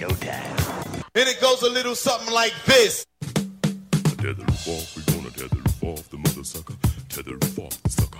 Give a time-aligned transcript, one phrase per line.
[0.00, 1.04] showtime.
[1.14, 3.04] And it goes a little something like this.
[3.20, 6.74] Tether the off, we gonna tether the off the mother sucker.
[7.10, 8.18] Tether the off the sucker.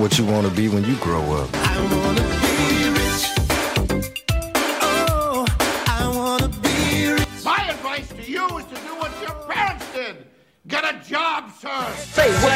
[0.00, 1.52] What you want to be when you grow up?
[7.44, 10.26] My advice to you is to do what your parents did.
[10.68, 11.94] Get a job, sir.
[11.96, 12.55] Say what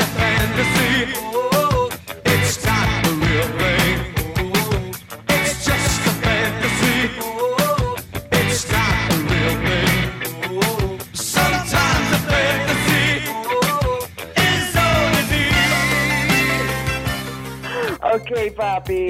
[18.02, 19.09] Okay, Poppy.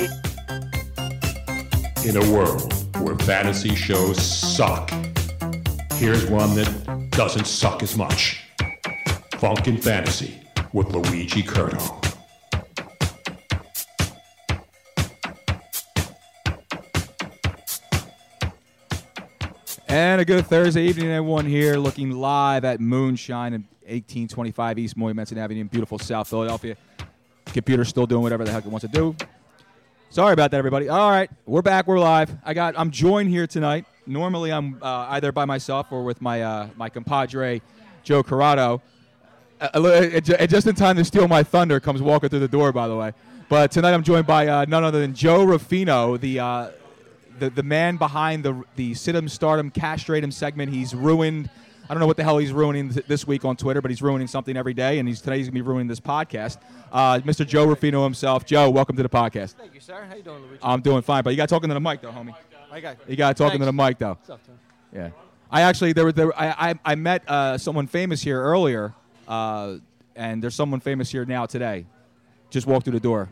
[2.04, 4.90] In a world where fantasy shows suck,
[5.94, 8.44] here's one that doesn't suck as much.
[9.32, 10.40] Funkin' Fantasy
[10.72, 11.96] with Luigi Curto.
[19.88, 25.36] And a good Thursday evening, everyone here looking live at Moonshine in 1825 East Moyamensing
[25.36, 26.76] Avenue in beautiful South Philadelphia.
[27.46, 29.16] Computer's still doing whatever the heck it wants to do.
[30.10, 30.88] Sorry about that, everybody.
[30.88, 31.88] All right, we're back.
[31.88, 32.30] We're live.
[32.44, 32.78] I got.
[32.78, 33.84] I'm joined here tonight.
[34.06, 37.60] Normally, I'm uh, either by myself or with my uh, my compadre,
[38.04, 38.82] Joe Corrado.
[39.60, 42.72] Uh, uh, just in time to steal my thunder, comes walking through the door.
[42.72, 43.12] By the way,
[43.48, 46.70] but tonight I'm joined by uh, none other than Joe Rufino, the uh,
[47.38, 50.72] the the man behind the the Sidham Stardom Castrate Him segment.
[50.72, 51.50] He's ruined.
[51.88, 54.00] I don't know what the hell he's ruining th- this week on Twitter, but he's
[54.00, 56.58] ruining something every day, and he's today he's gonna be ruining this podcast.
[56.90, 57.46] Uh, Mr.
[57.46, 58.46] Joe Rufino himself.
[58.46, 59.54] Joe, welcome to the podcast.
[59.54, 60.06] Thank you, sir.
[60.08, 60.58] How you doing, Luigi?
[60.62, 62.34] I'm doing fine, but you got talking to the mic though, homie.
[62.72, 64.10] I got You got talking to the mic though.
[64.10, 64.58] What's up, Tim?
[64.94, 65.10] Yeah.
[65.50, 68.94] I actually there were there I I, I met uh, someone famous here earlier,
[69.30, 69.78] uh,
[70.16, 71.86] and there's someone famous here now today.
[72.50, 73.28] Just walked through the door.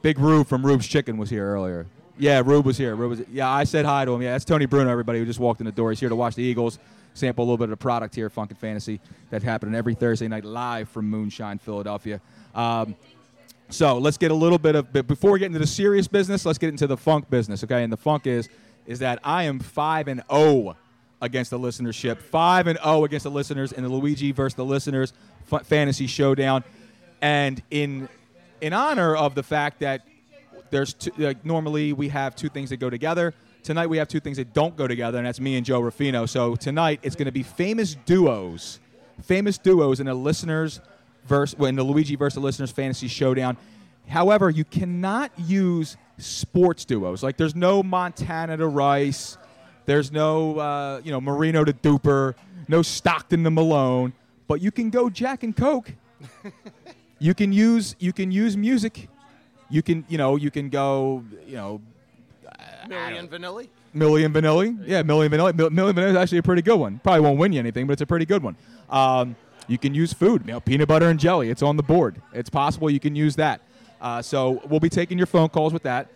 [0.00, 1.86] Big Rube from Rube's Chicken was here earlier.
[2.18, 2.94] Yeah, Rube was here.
[2.94, 3.50] Rube was yeah.
[3.50, 4.22] I said hi to him.
[4.22, 4.90] Yeah, that's Tony Bruno.
[4.90, 5.90] Everybody who just walked in the door.
[5.90, 6.78] He's here to watch the Eagles,
[7.14, 10.44] sample a little bit of the product here, Funkin' Fantasy, that happened every Thursday night
[10.44, 12.20] live from Moonshine, Philadelphia.
[12.54, 12.94] Um,
[13.70, 16.46] so let's get a little bit of but before we get into the serious business.
[16.46, 17.82] Let's get into the funk business, okay?
[17.82, 18.48] And the funk is
[18.86, 20.76] is that I am five and zero
[21.22, 25.14] against the listenership, five and zero against the listeners in the Luigi versus the listeners
[25.50, 26.62] f- fantasy showdown,
[27.22, 28.08] and in
[28.60, 30.02] in honor of the fact that
[30.70, 33.32] there's two, like normally we have two things that go together.
[33.62, 36.26] Tonight we have two things that don't go together, and that's me and Joe Rufino.
[36.26, 38.80] So tonight it's going to be famous duos,
[39.22, 40.80] famous duos in the listeners
[41.26, 43.56] verse well, in the Luigi versus the listeners fantasy showdown.
[44.08, 47.22] However, you cannot use sports duos.
[47.22, 49.38] Like there's no Montana to Rice,
[49.86, 52.34] there's no uh, you know Marino to Duper,
[52.68, 54.12] no Stockton to Malone,
[54.48, 55.92] but you can go Jack and Coke.
[57.18, 59.08] you can use you can use music.
[59.70, 61.80] You can you know you can go you know
[62.88, 63.68] Million Vanilli.
[63.94, 64.82] Millie and Vanilli.
[64.86, 65.54] Yeah, Millie and Vanilli.
[65.54, 67.00] Mil- Millie and Vanilli is actually a pretty good one.
[67.02, 68.56] Probably won't win you anything, but it's a pretty good one.
[68.88, 69.36] Um,
[69.68, 71.50] you can use food, you know, peanut butter and jelly.
[71.50, 72.20] It's on the board.
[72.32, 73.60] It's possible you can use that.
[74.00, 76.08] Uh, so we'll be taking your phone calls with that.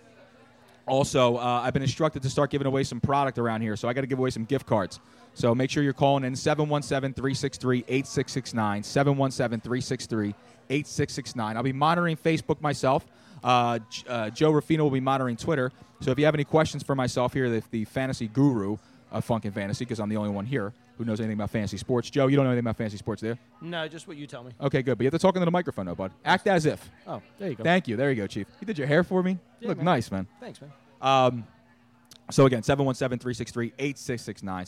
[0.87, 3.93] Also, uh, I've been instructed to start giving away some product around here, so I
[3.93, 5.01] got to give away some gift cards.
[5.35, 8.83] So make sure you're calling in 717 363 8669.
[8.85, 10.35] 717 363
[10.71, 11.57] 8669.
[11.57, 13.05] I'll be monitoring Facebook myself.
[13.43, 15.73] Uh, uh, Joe Rufino will be monitoring Twitter.
[16.01, 18.79] So if you have any questions for myself here, the, the fantasy guru
[19.11, 22.09] of Funkin' Fantasy, because I'm the only one here who knows anything about fantasy sports.
[22.09, 23.39] Joe, you don't know anything about fantasy sports, there?
[23.61, 24.53] No, just what you tell me.
[24.61, 24.97] Okay, good.
[24.97, 26.11] But you have to talk into the microphone, though, bud.
[26.25, 26.91] Act as if.
[27.07, 27.65] Oh, there you go.
[27.65, 27.97] Thank you.
[27.97, 28.47] There you go, Chief.
[28.61, 29.39] You did your hair for me.
[29.61, 29.85] Yeah, Look man.
[29.85, 30.27] nice, man.
[30.41, 30.73] Thanks, man.
[31.03, 31.47] Um,
[32.31, 34.67] so again, 717-363-8669,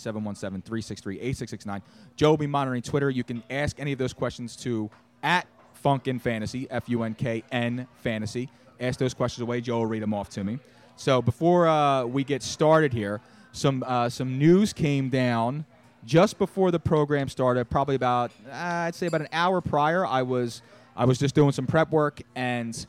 [0.69, 1.83] 717-363-8669.
[2.17, 3.11] Joe will be monitoring Twitter.
[3.11, 4.91] You can ask any of those questions to
[5.23, 5.47] at
[5.85, 8.49] Funkin Fantasy, F-U-N-K-N Fantasy.
[8.81, 9.61] Ask those questions away.
[9.61, 10.59] Joe will read them off to me.
[10.97, 13.21] So before uh, we get started here,
[13.53, 15.65] some uh, some news came down
[16.05, 17.69] just before the program started.
[17.69, 20.07] Probably about uh, I'd say about an hour prior.
[20.07, 20.63] I was
[20.97, 22.87] I was just doing some prep work and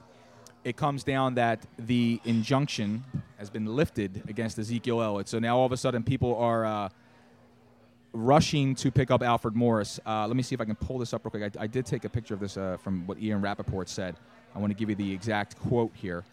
[0.63, 3.03] it comes down that the injunction
[3.37, 5.29] has been lifted against Ezekiel Elliott.
[5.29, 6.89] So now all of a sudden people are uh,
[8.13, 9.99] rushing to pick up Alfred Morris.
[10.05, 11.55] Uh, let me see if I can pull this up real quick.
[11.57, 14.15] I, I did take a picture of this uh, from what Ian Rapoport said.
[14.53, 16.23] I want to give you the exact quote here.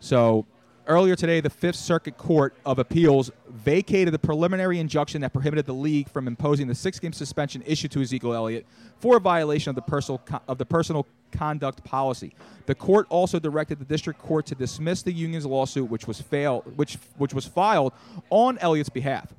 [0.00, 0.46] So
[0.86, 5.74] earlier today, the Fifth Circuit Court of Appeals vacated the preliminary injunction that prohibited the
[5.74, 8.66] league from imposing the six-game suspension issued to Ezekiel Elliott
[8.98, 12.34] for a violation of the personal of the personal conduct policy.
[12.66, 16.62] The court also directed the district court to dismiss the union's lawsuit, which was fail,
[16.76, 17.92] which which was filed
[18.30, 19.32] on Elliott's behalf.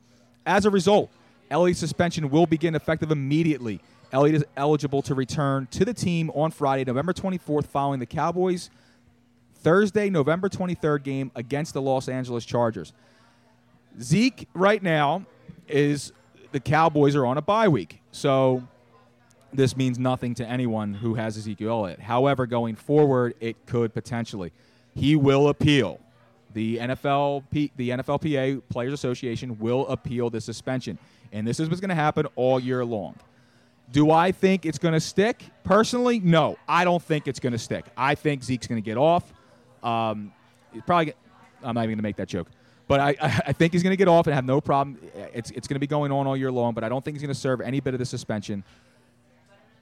[0.45, 1.11] As a result,
[1.49, 3.81] Elliott's suspension will begin effective immediately.
[4.11, 8.69] Elliott is eligible to return to the team on Friday, November 24th, following the Cowboys
[9.61, 12.93] Thursday, November 23rd game against the Los Angeles Chargers.
[14.01, 15.25] Zeke right now
[15.67, 16.11] is
[16.51, 18.01] the Cowboys are on a bye week.
[18.11, 18.67] So
[19.53, 21.99] this means nothing to anyone who has Ezekiel Elliott.
[21.99, 24.51] However, going forward, it could potentially.
[24.95, 25.99] He will appeal.
[26.53, 30.99] The NFL, the NFLPA Players Association will appeal the suspension,
[31.31, 33.15] and this is what's going to happen all year long.
[33.91, 35.43] Do I think it's going to stick?
[35.63, 36.57] Personally, no.
[36.67, 37.85] I don't think it's going to stick.
[37.95, 39.33] I think Zeke's going to get off.
[39.83, 40.33] Um,
[40.85, 41.13] probably.
[41.63, 42.47] I'm not even going to make that joke,
[42.87, 44.97] but I, I, I think he's going to get off and have no problem.
[45.33, 47.21] It's it's going to be going on all year long, but I don't think he's
[47.21, 48.63] going to serve any bit of the suspension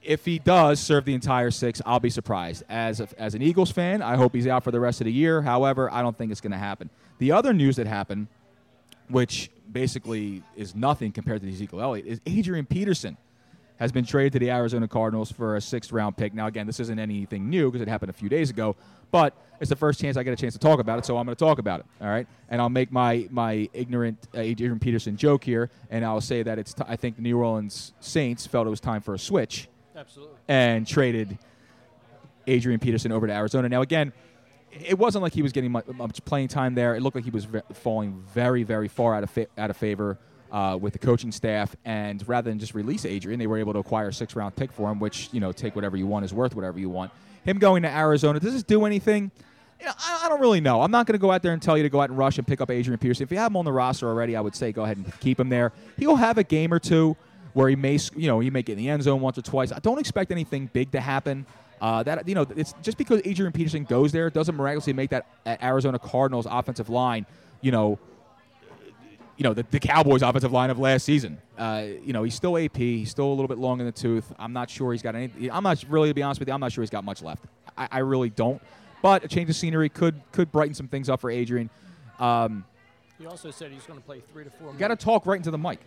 [0.02, 2.62] if he does serve the entire six, I'll be surprised.
[2.68, 5.12] As a, as an Eagles fan, I hope he's out for the rest of the
[5.12, 5.42] year.
[5.42, 6.90] However, I don't think it's going to happen.
[7.18, 8.28] The other news that happened,
[9.08, 13.16] which basically is nothing compared to Ezekiel Elliott, is Adrian Peterson
[13.80, 16.34] has been traded to the Arizona Cardinals for a sixth round pick.
[16.34, 18.76] Now, again, this isn't anything new because it happened a few days ago,
[19.10, 21.24] but it's the first chance I get a chance to talk about it, so I'm
[21.24, 21.86] going to talk about it.
[22.00, 26.20] All right, and I'll make my my ignorant uh, Adrian Peterson joke here, and I'll
[26.20, 29.14] say that it's t- I think the New Orleans Saints felt it was time for
[29.14, 30.36] a switch Absolutely.
[30.46, 31.38] and traded
[32.46, 33.68] Adrian Peterson over to Arizona.
[33.70, 34.12] Now, again,
[34.70, 36.94] it wasn't like he was getting much, much playing time there.
[36.94, 40.18] It looked like he was falling very, very far out of fa- out of favor
[40.50, 41.74] uh, with the coaching staff.
[41.84, 44.72] And rather than just release Adrian, they were able to acquire a six round pick
[44.72, 47.10] for him, which you know, take whatever you want is worth whatever you want.
[47.44, 49.30] Him going to Arizona, does this do anything?
[49.78, 50.82] You know, I, I don't really know.
[50.82, 52.36] I'm not going to go out there and tell you to go out and rush
[52.36, 53.22] and pick up Adrian Peterson.
[53.22, 55.40] If you have him on the roster already, I would say go ahead and keep
[55.40, 55.72] him there.
[55.96, 57.16] He'll have a game or two
[57.54, 59.72] where he may, you know, he may get in the end zone once or twice.
[59.72, 61.46] I don't expect anything big to happen.
[61.80, 65.26] Uh, that you know, it's just because Adrian Peterson goes there, doesn't miraculously make that
[65.46, 67.24] uh, Arizona Cardinals offensive line,
[67.62, 67.98] you know,
[69.40, 71.38] you know, the, the Cowboys offensive line of last season.
[71.56, 72.76] Uh, you know, he's still AP.
[72.76, 74.30] He's still a little bit long in the tooth.
[74.38, 75.50] I'm not sure he's got any.
[75.50, 77.46] I'm not really, to be honest with you, I'm not sure he's got much left.
[77.78, 78.60] I, I really don't.
[79.00, 81.70] But a change of scenery could could brighten some things up for Adrian.
[82.18, 82.66] Um,
[83.18, 84.72] He also said he's going to play three to four.
[84.74, 85.78] you got to talk right into the mic.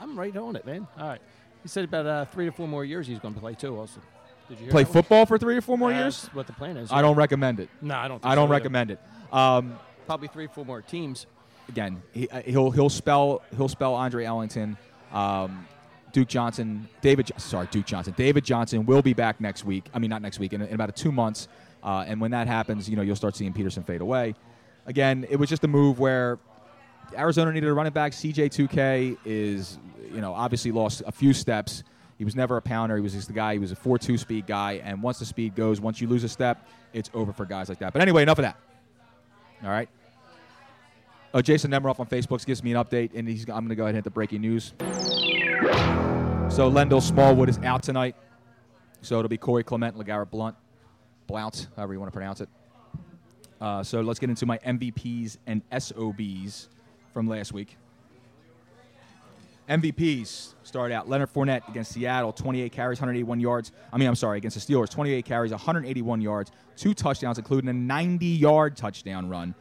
[0.00, 0.86] I'm right on it, man.
[0.96, 1.20] All right.
[1.64, 3.76] He said about uh, three to four more years he's going to play too.
[3.76, 4.00] Also,
[4.48, 5.02] did you hear Play that one?
[5.02, 6.30] football for three or four more That's years.
[6.34, 6.92] What the plan is?
[6.92, 7.70] I don't recommend it.
[7.82, 8.22] No, I don't.
[8.22, 8.60] Think I don't so either.
[8.62, 9.00] recommend it.
[9.32, 9.76] Um,
[10.06, 11.26] Probably three, four more teams.
[11.70, 14.76] Again, he, uh, he'll he'll spell he'll spell Andre Ellington,
[15.12, 15.66] um,
[16.12, 17.30] Duke Johnson, David.
[17.38, 18.12] Sorry, Duke Johnson.
[18.16, 19.84] David Johnson will be back next week.
[19.94, 20.52] I mean, not next week.
[20.52, 21.48] In, in about two months.
[21.82, 24.34] Uh, and when that happens, you know, you'll start seeing Peterson fade away.
[24.84, 26.38] Again, it was just a move where
[27.16, 28.12] Arizona needed a running back.
[28.12, 29.78] CJ2K is,
[30.12, 31.82] you know, obviously lost a few steps.
[32.18, 32.96] He was never a pounder.
[32.96, 33.54] He was just the guy.
[33.54, 34.82] He was a 4-2 speed guy.
[34.84, 37.78] And once the speed goes, once you lose a step, it's over for guys like
[37.78, 37.94] that.
[37.94, 38.56] But anyway, enough of that.
[39.62, 39.88] All right.
[41.32, 43.84] Oh, Jason Nemiroff on Facebook gives me an update, and he's, I'm going to go
[43.84, 44.72] ahead and hit the breaking news.
[46.48, 48.16] So Wendell Smallwood is out tonight.
[49.02, 50.56] So it'll be Corey Clement, LeGarrette Blunt,
[51.28, 52.48] Blount, however you want to pronounce it.
[53.60, 56.68] Uh, so let's get into my MVPs and SOBs
[57.12, 57.76] from last week.
[59.68, 61.08] MVPs start out.
[61.08, 63.70] Leonard Fournette against Seattle, 28 carries, 181 yards.
[63.92, 67.72] I mean, I'm sorry, against the Steelers, 28 carries, 181 yards, two touchdowns, including a
[67.72, 69.54] 90 yard touchdown run.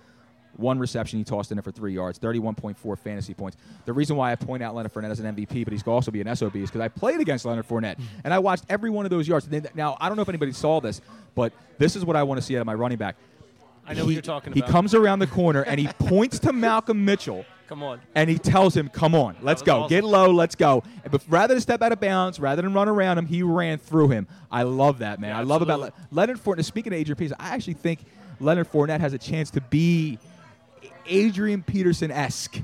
[0.60, 3.58] One reception he tossed in it for three yards, 31.4 fantasy points.
[3.86, 6.22] The reason why I point out Leonard Fournette as an MVP, but he's also be
[6.22, 8.20] an SOB, is because I played against Leonard Fournette mm-hmm.
[8.25, 9.48] and I watched every one of those yards.
[9.74, 11.01] Now, I don't know if anybody saw this,
[11.34, 13.16] but this is what I want to see out of my running back.
[13.88, 16.54] I know what He- you're talking He comes around the corner and he points to
[16.54, 18.01] Malcolm Mitchell Come on.
[18.13, 19.82] and he tells him, "Come on, let's go.
[19.82, 19.89] awesome.
[19.89, 23.18] Get low, let's go." But rather than step out of bounds, rather than run around
[23.18, 24.28] him, he ran through him.
[24.51, 25.32] I love that man.
[25.32, 25.80] Yeah, I love about.
[25.80, 26.66] Le- Leonard Fournette.
[26.66, 28.06] Speaking of Adrian Peterson, I actually think
[28.39, 30.20] Leonard Fournette has a chance to be
[31.10, 32.62] Adrian Peterson esque.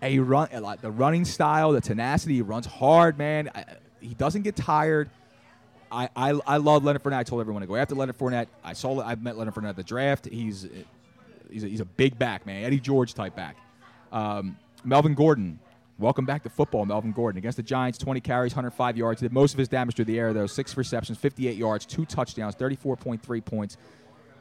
[0.00, 2.34] A run, a lot- the running style, the tenacity.
[2.34, 3.50] He runs hard, man.
[3.54, 3.64] I,
[4.00, 5.10] he doesn't get tired.
[5.92, 7.18] I, I, I love Leonard Fournette.
[7.18, 8.46] I told everyone to go after Leonard Fournette.
[8.64, 10.26] I saw I met Leonard Fournette at the draft.
[10.26, 10.66] He's
[11.50, 12.64] he's a, he's a big back, man.
[12.64, 13.56] Eddie George type back.
[14.10, 15.58] Um, Melvin Gordon,
[15.98, 16.84] welcome back to football.
[16.86, 19.20] Melvin Gordon against the Giants, 20 carries, 105 yards.
[19.20, 20.46] Did most of his damage through the air though.
[20.46, 23.76] Six receptions, 58 yards, two touchdowns, 34.3 points.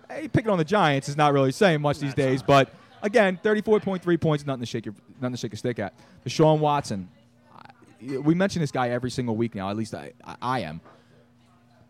[0.09, 4.21] Hey, picking on the Giants is not really saying much these days, but again, 34.3
[4.21, 5.93] points, nothing to shake your nothing to shake a stick at.
[6.25, 7.09] Deshaun Watson,
[8.01, 9.69] we mention this guy every single week now.
[9.69, 10.81] At least I, I, am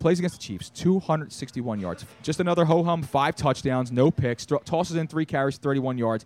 [0.02, 2.06] plays against the Chiefs, 261 yards.
[2.24, 6.26] Just another ho hum, five touchdowns, no picks, thro- tosses in three carries, 31 yards.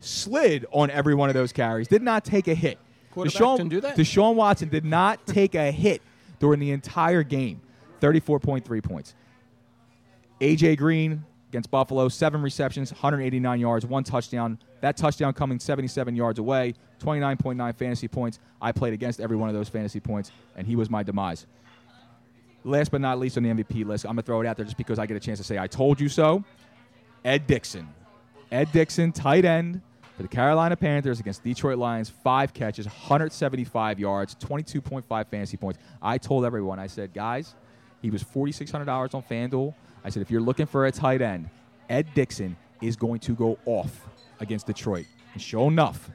[0.00, 2.78] Slid on every one of those carries, did not take a hit.
[3.14, 3.96] Deshaun, can do that?
[3.96, 6.02] Deshaun Watson did not take a hit
[6.38, 7.62] during the entire game,
[8.02, 9.14] 34.3 points.
[10.40, 11.24] AJ Green
[11.56, 14.58] against Buffalo, seven receptions, 189 yards, one touchdown.
[14.82, 18.38] That touchdown coming 77 yards away, 29.9 fantasy points.
[18.60, 21.46] I played against every one of those fantasy points, and he was my demise.
[22.62, 24.76] Last but not least on the MVP list, I'm gonna throw it out there just
[24.76, 26.44] because I get a chance to say I told you so.
[27.24, 27.88] Ed Dickson,
[28.52, 29.80] Ed Dickson, tight end
[30.14, 32.10] for the Carolina Panthers against Detroit Lions.
[32.22, 35.78] Five catches, 175 yards, 22.5 fantasy points.
[36.02, 37.54] I told everyone, I said, guys,
[38.02, 39.74] he was $4,600 on FanDuel.
[40.06, 41.50] I said, if you're looking for a tight end,
[41.90, 44.06] Ed Dickson is going to go off
[44.38, 45.04] against Detroit.
[45.32, 46.10] And show enough,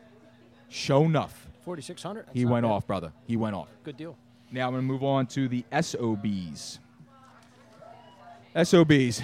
[0.70, 2.28] show enough, 4,600.
[2.34, 3.12] he went off, brother.
[3.28, 3.68] He went off.
[3.84, 4.16] Good deal.
[4.50, 6.80] Now I'm going to move on to the SOBs.
[8.64, 9.22] SOBs.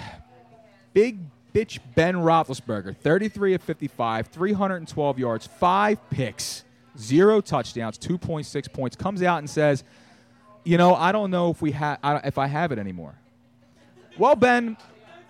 [0.93, 1.19] Big
[1.53, 6.65] bitch Ben Roethlisberger, 33 of 55, 312 yards, five picks,
[7.00, 8.97] zero touchdowns, 2.6 points.
[8.97, 9.86] Comes out and says,
[10.65, 13.15] "You know, I don't know if we have if I have it anymore."
[14.17, 14.77] Well, Ben,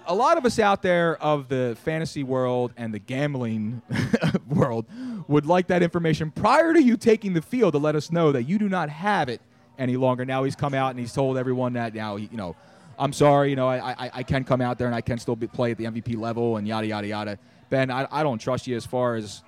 [0.06, 3.82] a lot of us out there of the fantasy world and the gambling
[4.48, 4.86] world
[5.28, 8.44] would like that information prior to you taking the field to let us know that
[8.44, 9.42] you do not have it
[9.78, 10.24] any longer.
[10.24, 12.56] Now he's come out and he's told everyone that now he, you know,
[12.98, 15.36] I'm sorry, you know, I, I, I can come out there and I can still
[15.36, 17.40] be, play at the MVP level and yada yada yada.
[17.70, 19.44] Ben, I, I don't trust you as far as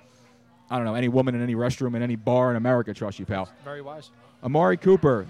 [0.68, 3.24] I don't know any woman in any restroom in any bar in America trusts you,
[3.24, 3.48] pal.
[3.64, 4.10] Very wise.
[4.44, 5.26] Amari Cooper.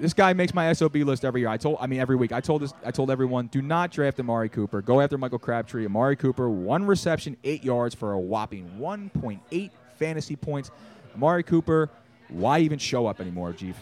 [0.00, 1.48] This guy makes my SOB list every year.
[1.48, 2.32] I told, I mean, every week.
[2.32, 4.82] I told this, I told everyone, do not draft Amari Cooper.
[4.82, 5.86] Go after Michael Crabtree.
[5.86, 10.70] Amari Cooper, one reception, eight yards for a whopping 1.8 fantasy points.
[11.14, 11.88] Amari Cooper,
[12.28, 13.76] why even show up anymore, Chief?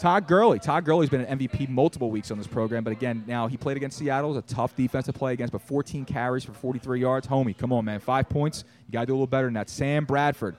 [0.00, 0.58] Todd Gurley.
[0.58, 3.76] Todd Gurley's been an MVP multiple weeks on this program, but again, now he played
[3.76, 4.36] against Seattle.
[4.36, 7.26] It's a tough defense to play against, but 14 carries for 43 yards.
[7.26, 8.00] Homie, come on, man.
[8.00, 8.64] Five points.
[8.88, 9.68] You got to do a little better than that.
[9.68, 10.56] Sam Bradford.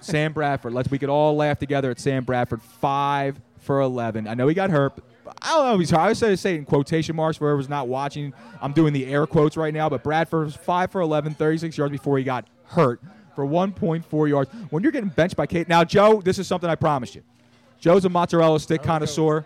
[0.00, 0.72] Sam Bradford.
[0.72, 2.62] Let's we could all laugh together at Sam Bradford.
[2.62, 4.26] Five for 11.
[4.26, 4.94] I know he got hurt.
[5.24, 6.00] But I don't know if he's hurt.
[6.00, 8.32] I would say, say in quotation marks for whoever's not watching.
[8.60, 11.92] I'm doing the air quotes right now, but Bradford was five for 11, 36 yards
[11.92, 13.00] before he got hurt
[13.34, 14.50] for 1.4 yards.
[14.70, 15.68] When you're getting benched by Kate.
[15.68, 17.22] Now, Joe, this is something I promised you.
[17.78, 19.44] Joe's a mozzarella stick connoisseur,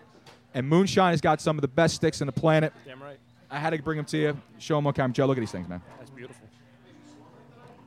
[0.53, 2.73] and Moonshine has got some of the best sticks on the planet.
[2.85, 3.17] Damn right.
[3.49, 4.41] I had to bring them to you.
[4.59, 5.13] Show them on camera.
[5.13, 5.81] Joe, look at these things, man.
[5.97, 6.47] That's beautiful.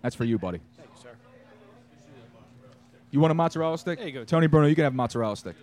[0.02, 0.60] That's for you, buddy.
[3.14, 3.98] Thank you, want a mozzarella stick?
[4.00, 4.24] There you go.
[4.24, 5.54] Tony Bruno, you can have a mozzarella stick.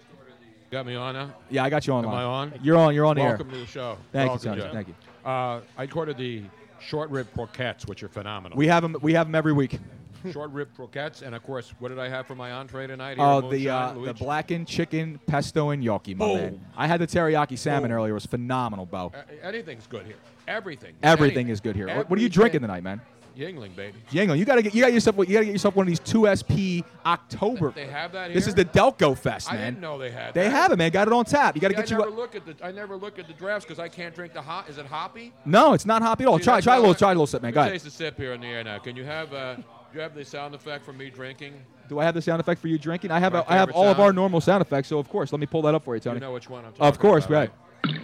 [0.71, 1.33] Got me on now?
[1.49, 2.05] Yeah, I got you on.
[2.05, 2.53] Am I on?
[2.63, 2.95] You're on.
[2.95, 3.27] You're on the air.
[3.31, 3.97] Welcome to the show.
[4.13, 4.73] Thank Welcome, you, Tony.
[4.73, 4.95] Thank you.
[5.25, 6.43] Uh, I ordered the
[6.79, 8.57] short rib croquettes, which are phenomenal.
[8.57, 8.95] We have them.
[9.01, 9.79] We have them every week.
[10.31, 13.17] short rib croquettes, and of course, what did I have for my entree tonight?
[13.17, 16.37] here Oh, at the uh, the blackened chicken pesto and gnocchi, my Boom.
[16.37, 16.65] man.
[16.77, 17.97] I had the teriyaki salmon Boom.
[17.97, 18.11] earlier.
[18.11, 19.11] It was phenomenal, Bo.
[19.13, 20.15] Uh, anything's good here.
[20.47, 20.93] Everything.
[21.03, 21.49] Everything Anything.
[21.49, 21.87] is good here.
[21.93, 23.01] What, what are you drinking tonight, man?
[23.37, 23.97] Yuengling, baby.
[24.11, 26.27] Yango, you gotta get you got yourself you gotta get yourself one of these two
[26.27, 27.71] SP October.
[27.71, 28.35] They have that Here?
[28.35, 29.73] This is the Delco Fest, I man.
[29.73, 30.49] didn't know they had They that.
[30.51, 30.91] have it, man.
[30.91, 31.55] Got it on tap.
[31.55, 31.99] You got to See, get I you.
[31.99, 32.65] never A, look at the.
[32.65, 34.69] I never look at the drafts because I can't drink the hot.
[34.69, 35.31] Is it hoppy?
[35.45, 36.37] no, it's not hoppy at all.
[36.39, 37.53] See, Try try a little try a little sip, man.
[37.53, 37.71] Go ahead.
[37.73, 38.79] taste the sip here in the air now.
[38.79, 41.53] Can you have uh, do you have the sound effect for me drinking?
[41.87, 43.11] Do I have the sound effect for you drinking?
[43.11, 45.39] I have a, I have all of our normal sound effects, so of course, let
[45.39, 46.15] me pull that up for you, Tony.
[46.17, 47.49] You know which one I'm talking Of course, about,
[47.83, 48.01] go ahead.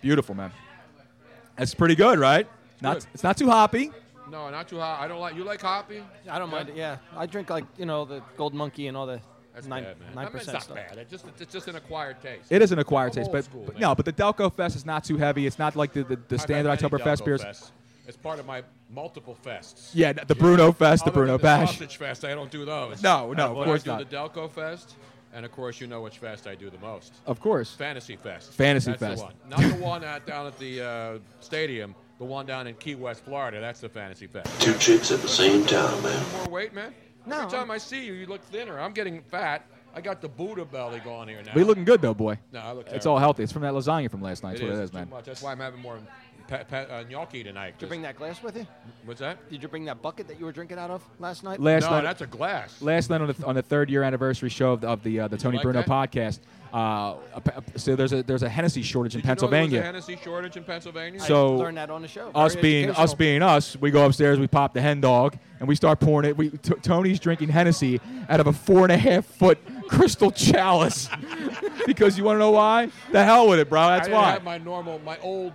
[0.00, 0.52] Beautiful, man.
[1.56, 2.46] That's pretty good, right?
[2.80, 3.06] Not Good.
[3.14, 3.90] it's not too hoppy.
[4.30, 5.00] No, not too hot.
[5.00, 5.34] I don't like.
[5.36, 6.02] You like hoppy?
[6.28, 6.76] I don't mind it.
[6.76, 9.20] Yeah, I drink like you know the Gold Monkey and all the
[9.54, 10.08] That's nine bad, man.
[10.14, 10.76] nine I mean, it's percent not stuff.
[10.76, 10.98] bad.
[10.98, 12.50] It's just it's just an acquired taste.
[12.50, 13.80] It is an acquired I'm taste, old but, school, but man.
[13.82, 15.46] no, but the Delco Fest is not too heavy.
[15.46, 17.42] It's not like the the, the I've standard had many Oktoberfest Delco beers.
[17.42, 17.70] Fests.
[18.08, 19.90] It's part of my multiple fests.
[19.94, 21.70] Yeah, the Bruno Fest, the Other Bruno than the Bash.
[21.72, 22.24] Sausage Fest.
[22.24, 23.02] I don't do those.
[23.02, 24.10] No, no, of But course I do not.
[24.10, 24.94] the Delco Fest,
[25.32, 27.14] and of course you know which fest I do the most.
[27.26, 27.72] Of course.
[27.72, 28.52] Fantasy Fest.
[28.52, 29.18] Fantasy That's Fest.
[29.18, 29.34] The one.
[29.48, 31.94] Not the one at, down at the uh, stadium.
[32.18, 33.60] The one down in Key West, Florida.
[33.60, 34.48] That's the Fantasy Fest.
[34.60, 36.24] Two chicks at the same time, man.
[36.32, 36.94] More weight, man.
[37.26, 38.78] No, Every time I see you, you look thinner.
[38.80, 39.66] I'm getting fat.
[39.94, 41.52] I got the Buddha belly going here now.
[41.54, 42.38] We looking good though, boy.
[42.52, 43.42] No, I look It's all healthy.
[43.42, 44.52] It's from that lasagna from last night.
[44.52, 44.78] That's It what is.
[44.78, 45.08] it It's is, too man.
[45.10, 45.24] much.
[45.24, 45.98] That's why I'm having more
[46.48, 47.74] pa- pa- uh, gnocchi tonight.
[47.78, 48.66] Did you bring that glass with you?
[49.04, 49.48] What's that?
[49.50, 51.60] Did you bring that bucket that you were drinking out of last night?
[51.60, 52.80] Last no, night, that's a glass.
[52.82, 55.28] last night on the on the third year anniversary show of the, of the uh,
[55.28, 55.88] the Tony like Bruno that?
[55.88, 56.40] podcast.
[56.72, 57.14] Uh,
[57.76, 59.78] so there's a there's a Hennessy shortage in Did you know there Pennsylvania.
[59.78, 61.20] was a Hennessy shortage in Pennsylvania?
[61.20, 62.30] So- learned that on the show.
[62.34, 65.68] us Very being us being us, we go upstairs, we pop the hen dog, and
[65.68, 66.36] we start pouring it.
[66.36, 71.08] We t- Tony's drinking Hennessy out of a four and a half foot crystal chalice
[71.86, 72.90] because you want to know why?
[73.12, 73.86] The hell with it, bro.
[73.86, 74.30] That's I didn't why.
[74.32, 75.52] have my normal, my old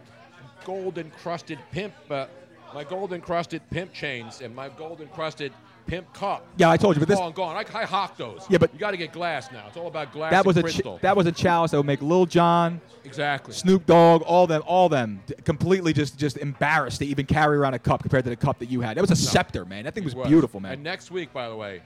[0.66, 2.28] gold encrusted pimp, uh,
[2.74, 5.52] my gold encrusted pimp chains and my gold encrusted
[5.88, 6.46] pimp cup.
[6.58, 7.58] Yeah, I told you, but this- gone, gone.
[7.58, 8.46] I, I hawk those.
[8.50, 9.66] Yeah, but- you got to get glass now.
[9.68, 10.32] It's all about glass.
[10.32, 13.54] that was a ch- that was a chalice that would make Lil Jon, exactly.
[13.54, 17.80] Snoop Dogg, all them, all them, completely just just embarrassed to even carry around a
[17.80, 18.96] cup compared to the cup that you had.
[18.98, 19.84] That was a scepter, man.
[19.84, 20.28] That thing was, was.
[20.28, 20.74] beautiful, man.
[20.74, 21.82] And next week, by the way,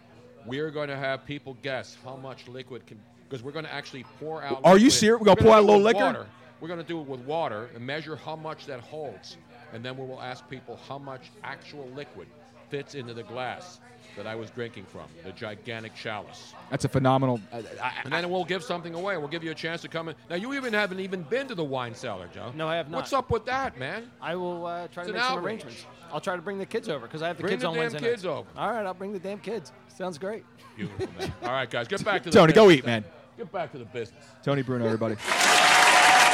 [0.46, 3.74] we are going to have people guess how much liquid can, because we're going to
[3.74, 4.62] actually pour out.
[4.64, 5.20] Are you serious?
[5.20, 6.00] We're gonna gonna pour out a little liquor?
[6.00, 6.28] Water.
[6.62, 9.38] We're going to do it with water and measure how much that holds,
[9.74, 12.28] and then we will ask people how much actual liquid,
[12.70, 13.80] fits into the glass
[14.18, 16.54] that I was drinking from, the gigantic chalice.
[16.72, 17.40] That's a phenomenal.
[17.54, 19.18] I, I, And then we'll give something away.
[19.18, 20.16] We'll give you a chance to come in.
[20.32, 22.52] Now, you even haven't even been to the wine cellar, Joe.
[22.56, 22.98] No, I have not.
[22.98, 24.10] What's up with that, man?
[24.20, 25.46] I will uh, try It's to make some outrage.
[25.46, 25.86] arrangements.
[26.12, 27.74] I'll try to bring the kids over because I have the Bring kids the on
[27.76, 28.36] damn Wednesday kids nights.
[28.36, 28.50] over.
[28.58, 29.72] All right, I'll bring the damn kids.
[29.96, 30.44] Sounds great.
[30.76, 31.32] Beautiful, man.
[31.44, 33.04] All right, guys, get back to the Tony, go eat, man.
[33.38, 34.26] Get back to the business.
[34.44, 35.18] Tony Bruno, everybody.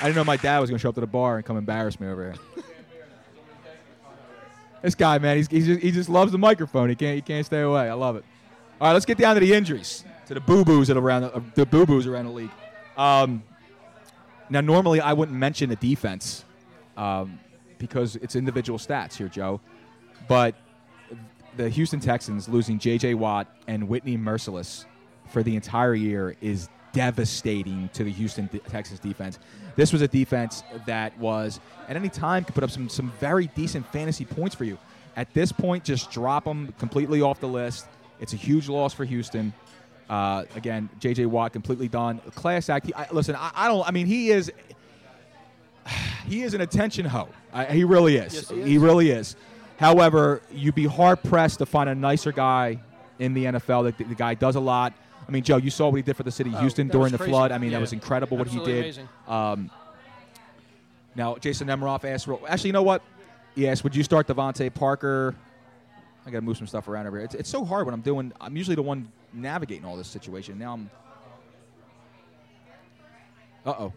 [0.00, 1.56] I didn't know my dad was going to show up to the bar and come
[1.56, 2.64] embarrass me over here.
[4.82, 6.88] this guy, man, he's, he's just, he just loves the microphone.
[6.88, 7.88] He can't he can't stay away.
[7.88, 8.24] I love it.
[8.80, 11.40] All right, let's get down to the injuries, to the boo boos around the, uh,
[11.54, 12.50] the boo boos around the league.
[12.96, 13.42] Um,
[14.50, 16.44] now, normally I wouldn't mention the defense
[16.96, 17.40] um,
[17.78, 19.60] because it's individual stats here, Joe.
[20.28, 20.54] But
[21.56, 23.14] the Houston Texans losing J.J.
[23.14, 24.84] Watt and Whitney Mercilus
[25.26, 29.38] for the entire year is devastating to the Houston Texans defense.
[29.78, 33.46] This was a defense that was at any time could put up some some very
[33.54, 34.76] decent fantasy points for you.
[35.14, 37.86] At this point, just drop them completely off the list.
[38.18, 39.52] It's a huge loss for Houston.
[40.10, 41.26] Uh, again, J.J.
[41.26, 42.18] Watt completely done.
[42.34, 42.86] Class act.
[42.86, 43.86] He, I, listen, I, I don't.
[43.86, 44.50] I mean, he is
[46.26, 47.28] he is an attention hoe.
[47.52, 48.34] I, he really is.
[48.34, 49.36] Yes, he he really is.
[49.78, 52.80] However, you'd be hard pressed to find a nicer guy
[53.20, 53.84] in the NFL.
[53.84, 54.92] That the, the guy does a lot.
[55.28, 57.12] I mean, Joe, you saw what he did for the city of Oh, Houston during
[57.12, 57.30] the crazy.
[57.30, 57.52] flood.
[57.52, 57.76] I mean, Yeah.
[57.76, 59.08] that was incredible what Absolutely he did.
[59.28, 59.70] Um,
[61.14, 62.28] now, Jason Nemiroff asked.
[62.48, 63.02] Actually, you know what?
[63.54, 65.34] Yes, "Would you start DeVante Parker?"
[66.26, 67.24] I got to move some stuff around over here.
[67.24, 68.32] It's, it's so hard when I'm doing.
[68.40, 70.58] I'm usually the one navigating all this situation.
[70.58, 70.90] Now I'm.
[73.66, 73.92] Uh oh.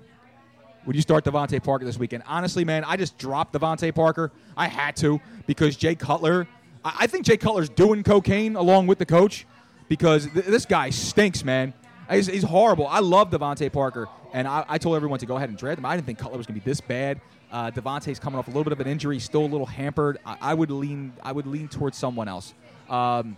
[0.86, 2.24] Would you start DeVante Parker this weekend?
[2.28, 4.32] Honestly, man, I just dropped DeVante Parker.
[4.58, 6.48] I had to because Jay Cutler.
[6.84, 9.46] I, I think Jay Cutler's doing cocaine along with the coach
[9.92, 11.74] because th- this guy stinks, man.
[12.10, 12.88] He's, he's horrible.
[12.88, 15.86] I love DeVante Parker, and I, I told everyone to go ahead and draft him.
[15.86, 17.20] I didn't think Cutler was going to be this bad.
[17.52, 20.18] Uh, DeVante's coming off a little bit of an injury, still a little hampered.
[20.26, 21.12] I, I would lean.
[21.22, 22.54] I would lean towards someone else.
[22.90, 23.36] Um,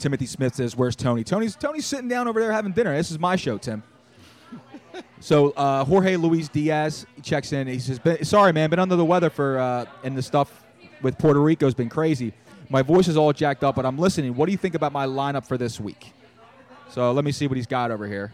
[0.00, 1.22] Timothy Smith says, "Where's Tony?
[1.22, 2.96] Tony's Tony's sitting down over there having dinner.
[2.96, 3.84] This is my show, Tim."
[5.20, 7.68] So uh, Jorge Luis Diaz checks in.
[7.68, 10.64] He says, "Sorry, man, been under the weather for uh, and the stuff
[11.00, 12.32] with Puerto Rico has been crazy.
[12.72, 14.34] My voice is all jacked up, but I'm listening.
[14.34, 16.12] What do you think about my lineup for this week?"
[16.88, 18.32] So let me see what he's got over here.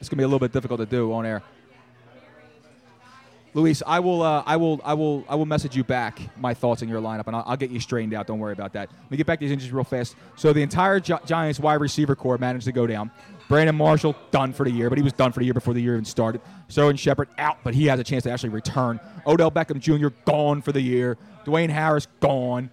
[0.00, 1.42] It's gonna be a little bit difficult to do on air.
[3.54, 6.82] Luis, I will, uh, I will, I will, I will message you back my thoughts
[6.82, 8.26] on your lineup, and I'll, I'll get you straightened out.
[8.26, 8.88] Don't worry about that.
[8.90, 10.16] Let me get back to these injuries real fast.
[10.36, 13.10] So the entire Gi- Giants wide receiver core managed to go down.
[13.48, 15.80] Brandon Marshall done for the year, but he was done for the year before the
[15.80, 16.40] year even started.
[16.68, 19.00] Sterling Shepard out, but he has a chance to actually return.
[19.26, 20.08] Odell Beckham Jr.
[20.26, 21.16] gone for the year.
[21.46, 22.70] Dwayne Harris gone.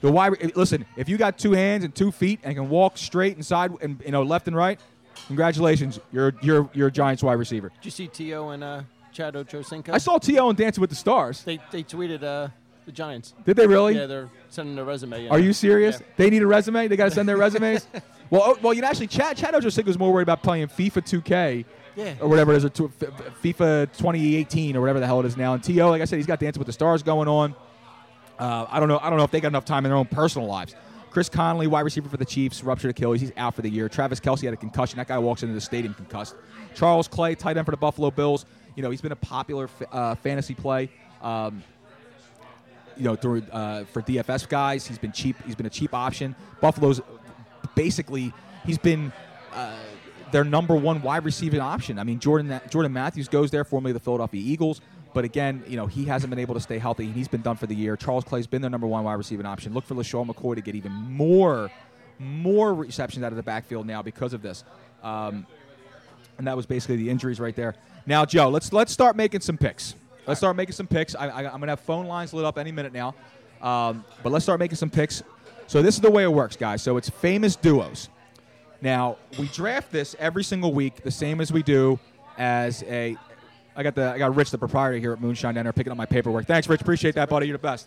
[0.00, 3.36] The wide, listen, if you got two hands and two feet and can walk straight
[3.36, 4.78] and side and you know left and right,
[5.26, 7.70] congratulations, you're you're you're a Giants wide receiver.
[7.76, 8.50] Did you see T.O.
[8.50, 9.90] and uh, Chad Ochocinco?
[9.90, 10.48] I saw T.O.
[10.48, 11.42] and Dancing with the Stars.
[11.42, 12.48] They, they tweeted uh,
[12.86, 13.34] the Giants.
[13.44, 13.94] Did they really?
[13.96, 15.26] Yeah, they're sending their resume.
[15.26, 15.32] in.
[15.32, 15.98] Are you serious?
[16.00, 16.06] Yeah.
[16.16, 16.86] They need a resume.
[16.88, 17.86] They got to send their resumes.
[18.30, 21.22] well, oh, well, you know, actually, Chad Chad Ochocinco was more worried about playing FIFA
[21.22, 21.64] 2K.
[21.96, 22.14] Yeah.
[22.20, 25.26] Or whatever it is, or tw- F- F- FIFA 2018 or whatever the hell it
[25.26, 25.54] is now.
[25.54, 27.56] And To, like I said, he's got Dancing with the Stars going on.
[28.38, 29.00] Uh, I don't know.
[29.02, 30.76] I don't know if they got enough time in their own personal lives.
[31.10, 33.20] Chris Conley, wide receiver for the Chiefs, ruptured Achilles.
[33.20, 33.88] He's out for the year.
[33.88, 34.98] Travis Kelce had a concussion.
[34.98, 36.36] That guy walks into the stadium concussed.
[36.76, 38.46] Charles Clay, tight end for the Buffalo Bills.
[38.76, 40.90] You know, he's been a popular uh, fantasy play.
[41.20, 41.64] Um,
[42.96, 45.36] you know, through uh, for DFS guys, he's been cheap.
[45.44, 46.36] He's been a cheap option.
[46.60, 47.00] Buffalo's
[47.78, 48.34] basically
[48.66, 49.12] he's been
[49.54, 49.72] uh,
[50.32, 51.98] their number one wide receiving option.
[51.98, 54.80] I mean, Jordan Jordan Matthews goes there, formerly the Philadelphia Eagles.
[55.14, 57.66] But again, you know, he hasn't been able to stay healthy, he's been done for
[57.66, 57.96] the year.
[57.96, 59.72] Charles Clay's been their number one wide receiving option.
[59.72, 61.70] Look for LeSean McCoy to get even more,
[62.18, 64.64] more receptions out of the backfield now because of this.
[65.02, 65.46] Um,
[66.36, 67.74] and that was basically the injuries right there.
[68.06, 69.94] Now, Joe, let's let's start making some picks.
[70.26, 71.14] Let's start making some picks.
[71.14, 73.14] I, I'm gonna have phone lines lit up any minute now,
[73.62, 75.22] um, but let's start making some picks.
[75.68, 76.82] So this is the way it works, guys.
[76.82, 78.08] So it's famous duos.
[78.80, 82.00] Now we draft this every single week, the same as we do
[82.38, 83.16] as a.
[83.76, 86.06] I got the I got Rich, the proprietor here at Moonshine there, picking up my
[86.06, 86.46] paperwork.
[86.46, 86.80] Thanks, Rich.
[86.80, 87.46] Appreciate that, buddy.
[87.46, 87.86] You're the best.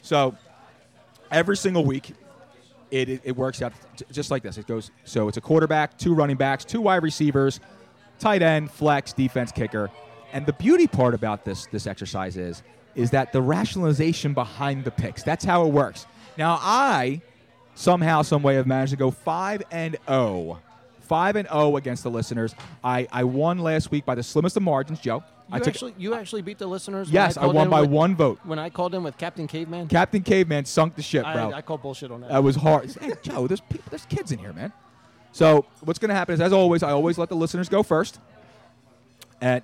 [0.00, 0.36] So
[1.30, 2.12] every single week,
[2.90, 3.72] it, it, it works out
[4.10, 4.56] just like this.
[4.56, 7.60] It goes so it's a quarterback, two running backs, two wide receivers,
[8.18, 9.90] tight end, flex, defense, kicker.
[10.32, 12.62] And the beauty part about this this exercise is
[12.94, 15.22] is that the rationalization behind the picks.
[15.22, 16.06] That's how it works.
[16.36, 17.20] Now I
[17.74, 20.60] somehow, some way have managed to go five and zero.
[21.02, 22.54] Five and zero against the listeners.
[22.82, 25.22] I, I won last week by the slimmest of margins, Joe.
[25.48, 27.10] You I took actually, you actually beat the listeners.
[27.10, 28.38] Yes, I called won by with- one vote.
[28.44, 31.52] When I called in with Captain Caveman, Captain Caveman sunk the ship, I, bro.
[31.52, 32.30] I called bullshit on that.
[32.30, 32.90] That was hard.
[32.98, 34.72] Hey, Joe, there's people, there's kids in here, man.
[35.32, 38.18] So what's going to happen is, as always, I always let the listeners go first.
[39.42, 39.62] And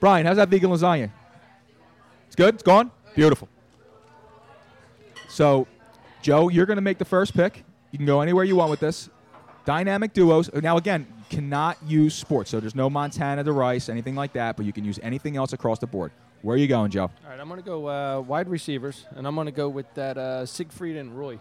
[0.00, 1.10] Brian, how's that vegan lasagna?
[2.28, 2.54] It's good.
[2.54, 2.90] It's gone.
[3.14, 3.48] Beautiful.
[5.28, 5.66] So,
[6.22, 7.64] Joe, you're going to make the first pick.
[7.90, 9.08] You can go anywhere you want with this.
[9.64, 10.52] Dynamic duos.
[10.54, 12.50] Now, again, cannot use sports.
[12.50, 15.52] So there's no Montana to Rice, anything like that, but you can use anything else
[15.52, 16.10] across the board.
[16.42, 17.02] Where are you going, Joe?
[17.02, 19.92] All right, I'm going to go uh, wide receivers, and I'm going to go with
[19.94, 21.38] that uh, Siegfried and Roy.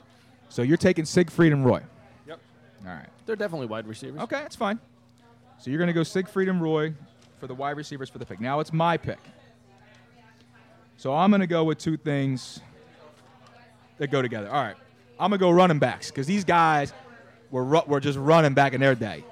[0.50, 1.82] So you're taking Siegfried and Roy.
[2.28, 2.39] Yep.
[2.86, 3.08] All right.
[3.26, 4.19] They're definitely wide receivers.
[4.21, 4.80] Okay, that's fine.
[5.60, 6.93] So you're going to go Siegfried and Roy
[7.39, 8.39] for the wide receivers for the pick.
[8.39, 9.19] Now it's my pick.
[10.97, 12.60] So I'm going to go with two things
[13.97, 14.47] that go together.
[14.49, 14.75] All right.
[15.19, 16.93] I'm going to go running backs because these guys
[17.51, 19.23] were, ru- were just running back in their day.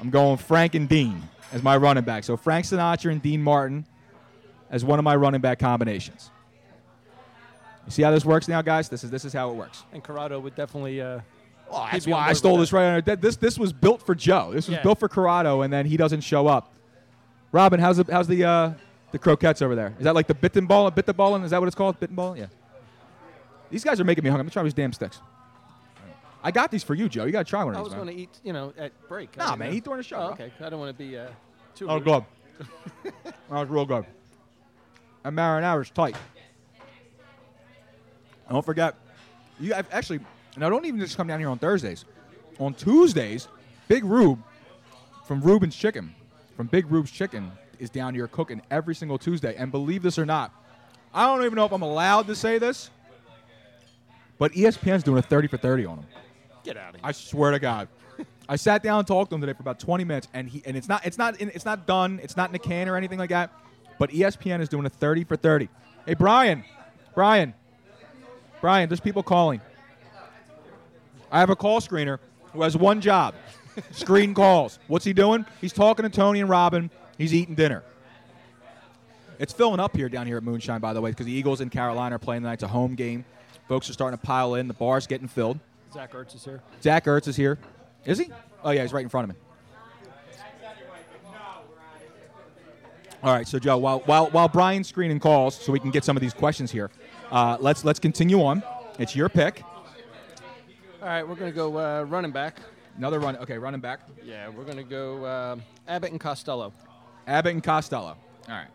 [0.00, 2.24] I'm going Frank and Dean as my running back.
[2.24, 3.86] So Frank Sinatra and Dean Martin
[4.70, 6.30] as one of my running back combinations.
[7.86, 8.88] You see how this works now, guys?
[8.88, 9.84] This is this is how it works.
[9.92, 11.00] And Corrado would definitely.
[11.02, 11.18] Uh,
[11.70, 13.16] he'd that's why I stole this right under.
[13.16, 14.52] This this was built for Joe.
[14.54, 14.82] This was Yeah.
[14.82, 16.72] built for Corrado, and then he doesn't show up.
[17.52, 18.72] Robin, how's the how's the uh,
[19.12, 19.94] the croquettes over there?
[19.98, 21.36] Is that like the bitten ball, bit the ball?
[21.44, 22.00] Is that what it's called?
[22.00, 22.36] Bitten ball?
[22.36, 22.46] Yeah.
[23.70, 24.40] These guys are making me hungry.
[24.42, 25.20] I'm gonna try these damn sticks.
[26.42, 27.24] I got these for you, Joe.
[27.24, 27.96] You gotta try one I of was these.
[27.96, 28.06] man.
[28.06, 29.30] going to eat, you know, at break.
[29.38, 29.76] I Nah, man, know.
[29.76, 30.52] eat during the show, Oh, okay.
[30.60, 31.28] I don't want to be uh,
[31.74, 31.88] too.
[31.88, 32.22] Oh, good.
[33.24, 34.04] that was real good.
[35.24, 36.16] And marinara's tight.
[38.46, 38.94] And don't forget,
[39.58, 40.20] you have actually
[40.56, 42.04] now don't even just come down here on Thursdays.
[42.60, 43.48] On Tuesdays,
[43.88, 44.38] Big Rube
[45.26, 46.14] from Ruben's Chicken,
[46.56, 49.56] from Big Rube's Chicken, is down here cooking every single Tuesday.
[49.56, 50.52] And believe this or not,
[51.14, 52.90] I don't even know if I'm allowed to say this,
[54.38, 56.06] but ESPN's doing a 30 for 30 on him.
[56.64, 57.00] Get out of here.
[57.04, 57.88] I swear to God.
[58.48, 60.76] I sat down and talked to him today for about 20 minutes, and he and
[60.76, 62.20] it's not it's not it's not done.
[62.22, 63.52] It's not in a can or anything like that.
[63.98, 65.68] But ESPN is doing a 30 for 30.
[66.06, 66.64] Hey Brian,
[67.14, 67.54] Brian,
[68.60, 68.88] Brian.
[68.88, 69.60] There's people calling.
[71.32, 72.18] I have a call screener
[72.52, 73.34] who has one job:
[73.92, 74.78] screen calls.
[74.88, 75.46] What's he doing?
[75.60, 76.90] He's talking to Tony and Robin.
[77.16, 77.82] He's eating dinner.
[79.38, 81.70] It's filling up here down here at Moonshine, by the way, because the Eagles in
[81.70, 82.54] Carolina are playing tonight.
[82.54, 83.24] It's a home game.
[83.68, 84.68] Folks are starting to pile in.
[84.68, 85.58] The bar's getting filled.
[85.92, 86.60] Zach Ertz is here.
[86.82, 87.58] Zach Ertz is here.
[88.04, 88.30] Is he?
[88.62, 89.40] Oh yeah, he's right in front of me.
[93.22, 96.14] All right, so Joe, while while while Brian's screening calls, so we can get some
[96.14, 96.90] of these questions here,
[97.30, 98.62] uh, let's let's continue on.
[98.98, 99.62] It's your pick.
[101.00, 102.58] All right, we're going to go uh, running back.
[102.98, 103.36] Another run.
[103.38, 104.00] Okay, running back.
[104.22, 105.56] Yeah, we're going to go uh,
[105.88, 106.72] Abbott and Costello.
[107.26, 108.16] Abbott and Costello.
[108.48, 108.68] All right.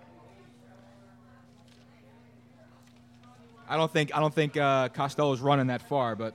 [3.69, 6.33] I don't think I don't think uh, Costello's running that far, but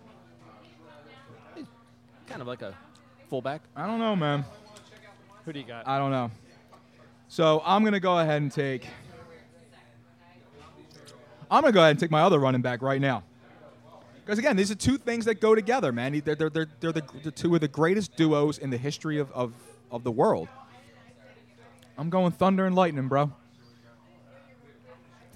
[2.26, 2.74] Kind of like a
[3.28, 3.62] fullback.
[3.76, 4.44] I don't know, man.
[5.44, 5.86] Who do you got?
[5.86, 6.30] I don't know.
[7.28, 8.86] So I'm going to go ahead and take.
[11.50, 13.22] I'm going to go ahead and take my other running back right now.
[14.24, 16.18] Because again, these are two things that go together, man.
[16.24, 19.30] They're, they're, they're, they're the, the two of the greatest duos in the history of,
[19.32, 19.52] of,
[19.90, 20.48] of the world.
[21.98, 23.30] I'm going Thunder and Lightning, bro.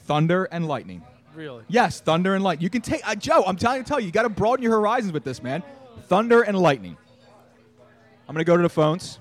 [0.06, 1.02] Thunder and Lightning.
[1.38, 1.62] Really?
[1.68, 2.64] Yes, Thunder and Lightning.
[2.64, 3.44] You can take uh, Joe.
[3.46, 5.62] I'm telling you, tell you, you got to broaden your horizons with this, man.
[6.08, 6.96] Thunder and Lightning.
[8.28, 9.20] I'm gonna go to the phones.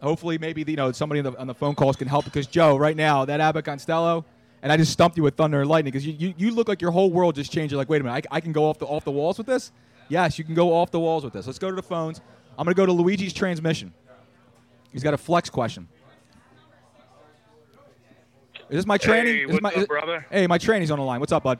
[0.00, 2.76] Hopefully, maybe you know somebody on the, on the phone calls can help because Joe,
[2.76, 4.24] right now, that Abbott Costello,
[4.62, 6.80] and I just stumped you with Thunder and Lightning because you, you, you look like
[6.80, 7.72] your whole world just changed.
[7.72, 9.48] You're like, wait a minute, I, I can go off the off the walls with
[9.48, 9.72] this.
[10.08, 11.46] Yes, you can go off the walls with this.
[11.46, 12.20] Let's go to the phones.
[12.56, 13.92] I'm gonna go to Luigi's transmission.
[14.92, 15.88] He's got a flex question.
[18.70, 19.34] Is this my training?
[19.34, 20.24] Hey, Is what's my, up, brother?
[20.30, 21.18] Hey, my training's on the line.
[21.18, 21.58] What's up, bud?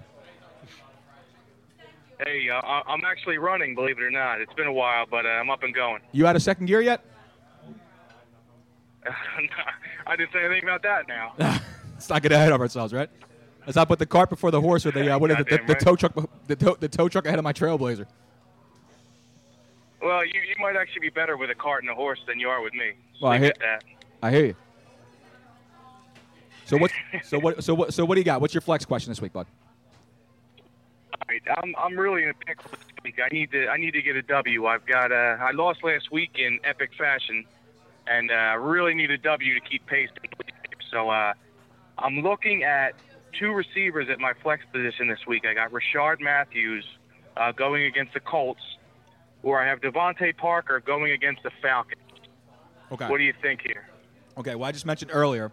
[2.25, 4.40] Hey, uh, I'm actually running, believe it or not.
[4.40, 6.03] It's been a while, but uh, I'm up and going.
[6.12, 7.05] You out of second gear yet?
[10.07, 11.33] I didn't say anything about that now.
[11.94, 13.11] Let's not get ahead of ourselves, right?
[13.66, 15.49] Let's not put the cart before the horse or the uh, what is it?
[15.49, 15.81] The, the right.
[15.81, 16.14] tow truck,
[16.46, 18.07] the tow, the tow truck ahead of my Trailblazer.
[20.01, 22.49] well, you, you might actually be better with a cart and a horse than you
[22.49, 22.92] are with me.
[23.20, 23.53] Well, I hear.
[24.23, 24.55] I hear you.
[26.70, 26.92] So what?
[27.24, 27.64] So what?
[27.64, 27.92] So what?
[27.92, 28.40] So what do you got?
[28.40, 29.48] What's your flex question this week, bud?
[31.12, 33.18] All right, I'm I'm really in a pickle this week.
[33.24, 34.66] I need to I need to get a W.
[34.66, 37.44] I've got uh, I lost last week in epic fashion,
[38.06, 40.11] and uh, I really need a W to keep pace.
[40.92, 41.33] So uh,
[41.98, 42.94] I'm looking at
[43.37, 45.44] two receivers at my flex position this week.
[45.46, 46.85] I got Rishard Matthews
[47.37, 48.62] uh, going against the Colts,
[49.42, 52.00] or I have DeVante Parker going against the Falcons.
[52.92, 53.09] Okay.
[53.09, 53.88] What do you think here?
[54.38, 54.54] Okay.
[54.54, 55.50] Well, I just mentioned earlier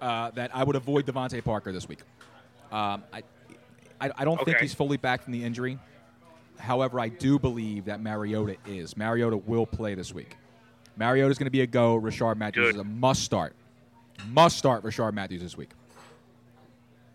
[0.00, 2.00] uh, that I would avoid DeVante Parker this week.
[2.72, 3.22] Um, I,
[4.00, 5.78] I, I don't think he's fully back from the injury.
[6.58, 8.96] However, I do believe that Mariota is.
[8.96, 10.36] Mariota will play this week.
[10.96, 12.00] Mariota is going to be a go.
[12.00, 12.74] Rishard Matthews Good.
[12.76, 13.54] is a must start.
[14.30, 15.70] Must start Rishard Matthews this week.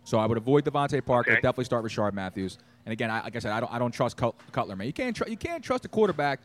[0.04, 1.32] So I would avoid DeVante Parker.
[1.32, 1.42] Okay.
[1.42, 2.58] Definitely start Rishard Matthews.
[2.86, 4.18] And again, I, like I said, I don't, I don't trust
[4.52, 4.88] Cutler, man.
[4.88, 6.40] You can't, tr- you can't trust a quarterback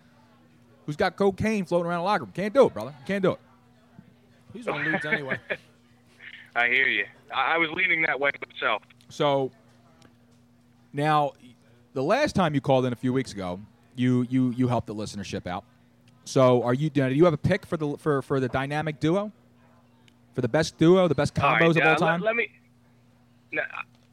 [0.86, 2.32] who's got cocaine floating around the locker room.
[2.34, 2.94] Can't do it, brother.
[3.06, 3.40] Can't do it.
[4.52, 5.38] He's on leads anyway.
[6.56, 7.04] I hear you.
[7.34, 8.82] I, I was leaning that way myself.
[9.08, 9.50] So
[10.92, 11.32] now,
[11.92, 13.60] the last time you called in a few weeks ago,
[13.94, 15.64] you you you helped the listenership out.
[16.24, 16.90] So are you?
[16.90, 19.30] Do you have a pick for the for for the dynamic duo?
[20.34, 22.20] For the best duo, the best combos right, of uh, all time.
[22.20, 22.50] Let, me.
[23.52, 23.62] Now,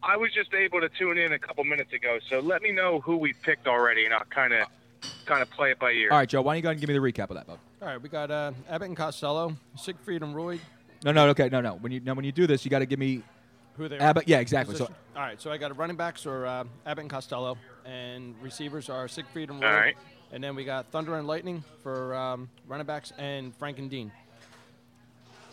[0.01, 3.01] I was just able to tune in a couple minutes ago, so let me know
[3.01, 4.67] who we picked already, and I'll kind of
[5.25, 6.11] kind of play it by ear.
[6.11, 6.41] all right, Joe.
[6.41, 7.59] Why don't you go ahead and give me the recap of that, bud?
[7.81, 10.59] All right, we got uh, Abbott and Costello, Siegfried and Roy.
[11.03, 11.75] No, no, okay, no, no.
[11.75, 13.21] When you now when you do this, you got to give me
[13.77, 14.01] Who they are?
[14.01, 14.27] Abbott.
[14.27, 14.75] Yeah, exactly.
[14.75, 14.95] So Position.
[15.15, 18.89] All right, so I got a running backs are uh, Abbott and Costello, and receivers
[18.89, 19.67] are Siegfried and Roy.
[19.67, 19.95] All right.
[20.31, 24.11] And then we got Thunder and Lightning for um, running backs, and Frank and Dean.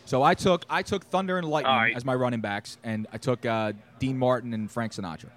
[0.07, 1.95] so I took I took Thunder and Lightning All right.
[1.97, 5.31] as my running backs, and I took uh, Dean Martin and Frank Sinatra.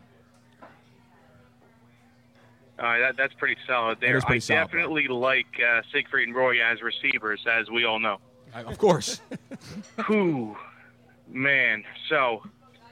[2.79, 4.17] All right, that, that's pretty solid there.
[4.17, 4.79] is pretty I solid, bro.
[4.81, 8.17] definitely like uh, Siegfried and Roy as receivers, as we all know.
[8.55, 9.21] Of course.
[10.07, 10.55] Whew,
[11.27, 11.83] man.
[12.09, 12.43] So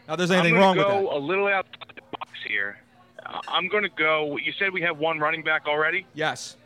[0.08, 1.17] Now, there's anything I'm anything gonna wrong with go that?
[1.17, 2.78] a little outside the box here.
[3.26, 4.38] Uh, I'm going to go.
[4.38, 6.06] You said we have one running back already.
[6.13, 6.58] Yes.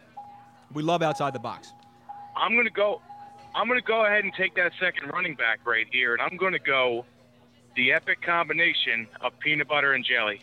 [0.74, 1.74] We love outside the box.
[2.36, 3.02] I'm going to go.
[3.54, 6.36] I'm going to go ahead and take that second running back right here, and I'm
[6.38, 7.06] going to go
[7.76, 10.42] the epic combination of peanut butter and jelly.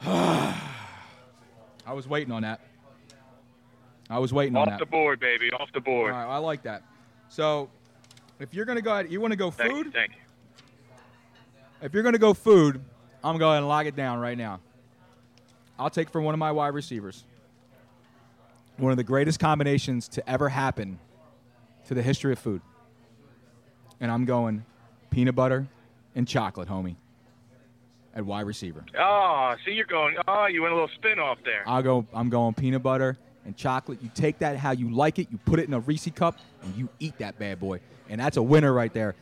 [0.02, 2.60] I was waiting on that.
[4.08, 4.74] I was waiting on that.
[4.74, 5.50] Off the board, baby.
[5.52, 6.12] Off the board.
[6.12, 6.82] right, I like that.
[7.30, 7.70] So,
[8.40, 9.86] if you're gonna go ahead, you want to go Thank food?
[9.86, 9.92] you.
[9.92, 10.16] Thank you.
[11.80, 12.82] If you're gonna go food,
[13.22, 14.58] I'm going and lock it down right now.
[15.78, 17.24] I'll take for one of my wide receivers.
[18.78, 20.98] One of the greatest combinations to ever happen
[21.86, 22.62] to the history of food.
[24.00, 24.64] And I'm going
[25.10, 25.68] peanut butter
[26.16, 26.96] and chocolate, homie,
[28.14, 28.84] at wide receiver.
[28.98, 30.16] Oh, see, you're going.
[30.26, 31.62] Oh, you went a little spin off there.
[31.64, 32.06] I'll go.
[32.12, 34.00] I'm going peanut butter and chocolate.
[34.02, 35.28] You take that how you like it.
[35.30, 38.36] You put it in a Reese cup and you eat that bad boy, and that's
[38.36, 39.14] a winner right there.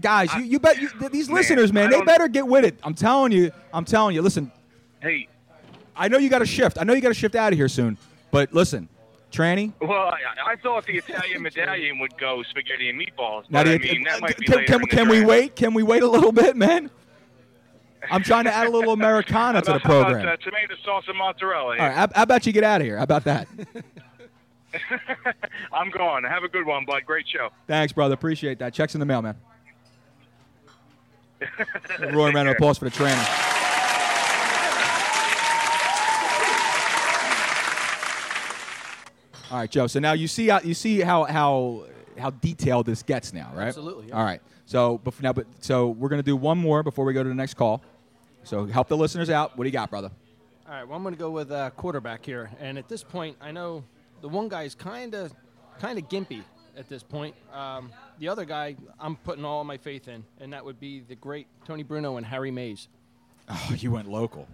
[0.00, 2.78] Guys, you, you bet you, these Man, listeners, man, they better get with it.
[2.84, 3.50] I'm telling you.
[3.74, 4.22] I'm telling you.
[4.22, 4.52] Listen,
[5.00, 5.28] Hey,
[5.96, 6.78] I know you got to shift.
[6.78, 7.96] I know you got to shift out of here soon.
[8.30, 8.88] But listen,
[9.32, 9.72] Tranny.
[9.80, 13.78] well, I, I thought the Italian medallion would go spaghetti and meatballs, Now, but I
[13.78, 15.56] do you- mean that uh, might be can, later can, can we wait?
[15.56, 16.90] Can we wait a little bit, man?
[18.10, 20.28] I'm trying to add a little Americana to the How about, program.
[20.28, 21.72] uh, tomato sauce and mozzarella.
[21.72, 22.96] All right, how, how about you get out of here?
[22.96, 23.48] How about that?
[25.72, 26.24] I'm going.
[26.24, 27.04] Have a good one, bud.
[27.04, 27.50] Great show.
[27.66, 28.14] Thanks, brother.
[28.14, 28.72] Appreciate that.
[28.72, 29.36] Checks in the mail, man.
[32.12, 33.24] Roy, round of applause for the trainer.
[39.50, 39.88] All right, Joe.
[39.88, 41.86] So now you see how you see how how
[42.16, 43.68] how detailed this gets now, right?
[43.68, 44.16] Absolutely, yeah.
[44.16, 44.40] All right.
[44.66, 47.34] So before, now, but so we're gonna do one more before we go to the
[47.34, 47.82] next call.
[48.50, 49.56] So help the listeners out.
[49.56, 50.10] What do you got, brother?
[50.66, 52.50] All right, well, I'm going to go with uh, quarterback here.
[52.58, 53.84] And at this point, I know
[54.22, 55.32] the one guy is kind of
[55.78, 56.42] kind of gimpy
[56.76, 57.36] at this point.
[57.54, 61.14] Um, the other guy, I'm putting all my faith in, and that would be the
[61.14, 62.88] great Tony Bruno and Harry Mays.
[63.52, 64.46] Oh, you went local.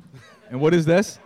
[0.50, 1.18] and what is this?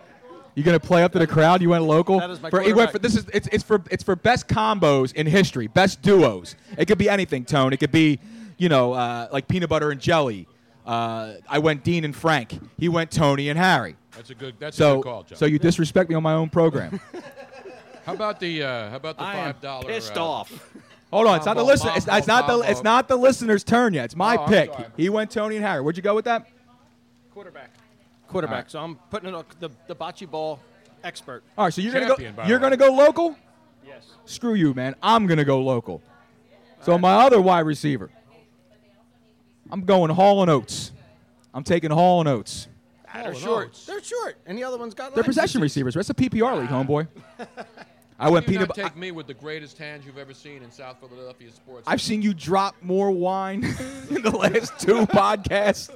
[0.55, 1.61] You gonna play up to the crowd?
[1.61, 2.19] You went local.
[2.19, 5.13] That is my for, went for this is it's, it's for it's for best combos
[5.13, 6.55] in history, best duos.
[6.77, 7.71] It could be anything, Tone.
[7.71, 8.19] It could be,
[8.57, 10.47] you know, uh, like peanut butter and jelly.
[10.85, 12.59] Uh, I went Dean and Frank.
[12.77, 13.95] He went Tony and Harry.
[14.15, 14.55] That's a good.
[14.59, 15.35] That's a So good call, Joe.
[15.35, 16.99] so you disrespect me on my own program.
[18.05, 19.87] how about the uh, how about the I am five dollar?
[19.87, 20.71] pissed uh, off.
[21.11, 21.91] Hold on, it's not the listener.
[21.95, 24.05] It's, it's not the it's not the listener's turn yet.
[24.05, 24.71] It's my Oh, pick.
[24.97, 25.81] He went Tony and Harry.
[25.81, 26.47] Where'd you go with that?
[27.33, 27.69] Quarterback.
[28.27, 28.53] Quarterback.
[28.53, 28.71] All right.
[28.71, 30.59] So I'm putting in a, the, the bocce ball
[31.03, 31.43] expert.
[31.57, 32.49] All right, so you're Champion, gonna go.
[32.49, 33.35] You're gonna go local.
[33.85, 34.05] Yes.
[34.25, 34.95] Screw you, man.
[35.03, 36.01] I'm gonna go local.
[36.81, 38.09] So my other wide receiver,
[39.71, 40.91] I'm going Hall and Oates.
[41.53, 42.67] I'm taking Hall and Oates.
[43.13, 43.67] they're short.
[43.67, 43.85] Oates.
[43.85, 44.37] They're short.
[44.45, 45.27] And the other one's got They're legs.
[45.35, 45.93] possession receivers.
[45.95, 47.07] That's a PPR league, homeboy.
[48.19, 48.67] I went Do peanut.
[48.69, 51.83] not bu- take me with the greatest hands you've ever seen in South Philadelphia sports.
[51.87, 53.63] I've seen you drop more wine
[54.09, 55.89] in the last two podcasts.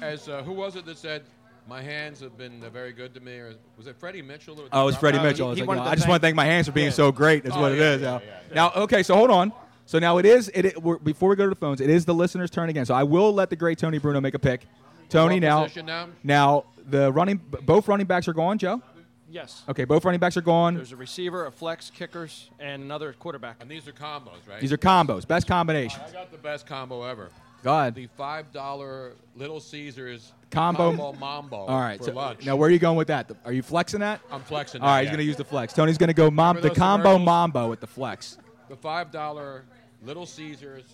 [0.00, 1.22] As uh, who was it that said,
[1.68, 3.38] "My hands have been uh, very good to me"?
[3.38, 4.56] Or was it Freddie Mitchell?
[4.72, 5.48] Oh, it was Freddie Mitchell.
[5.48, 6.86] I, was like, you know, I just want to thank- thank my hands for being
[6.86, 6.92] Yeah.
[6.92, 7.42] so great.
[7.42, 8.00] That's Oh, what it yeah, is.
[8.00, 8.20] yeah, now.
[8.24, 8.54] yeah, yeah.
[8.54, 9.52] now, okay, so hold on.
[9.86, 10.48] So now it is.
[10.54, 12.84] It, it we're, before we go to the phones, it is the listener's turn again.
[12.84, 14.66] So I will let the great Tony Bruno make a pick.
[15.08, 16.08] Tony, now, now?
[16.24, 18.58] now the running, both running backs are gone.
[18.58, 18.82] Joe.
[19.28, 19.62] Yes.
[19.68, 20.74] Okay, both running backs are gone.
[20.74, 23.56] There's a receiver, a flex, kickers, and another quarterback.
[23.60, 24.60] And these are combos, right?
[24.60, 26.00] These are combos, best combination.
[26.06, 27.30] I got the best combo ever.
[27.62, 27.94] Go ahead.
[27.94, 31.56] The five dollar Little Caesars Combo- mambo.
[31.56, 31.98] All right.
[31.98, 32.46] For So lunch.
[32.46, 33.30] now, where are you going with that?
[33.44, 34.20] Are you flexing that?
[34.30, 34.80] I'm flexing.
[34.80, 35.12] All right, that, he's yeah.
[35.12, 35.72] going to use the flex.
[35.72, 37.26] Tony's going to go mom, the combo commercials?
[37.26, 38.38] mambo with the flex.
[38.68, 39.64] the five dollar
[40.04, 40.84] Little Caesars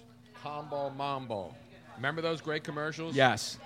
[0.42, 1.54] combo mambo.
[1.96, 3.14] Remember those great commercials?
[3.14, 3.58] Yes.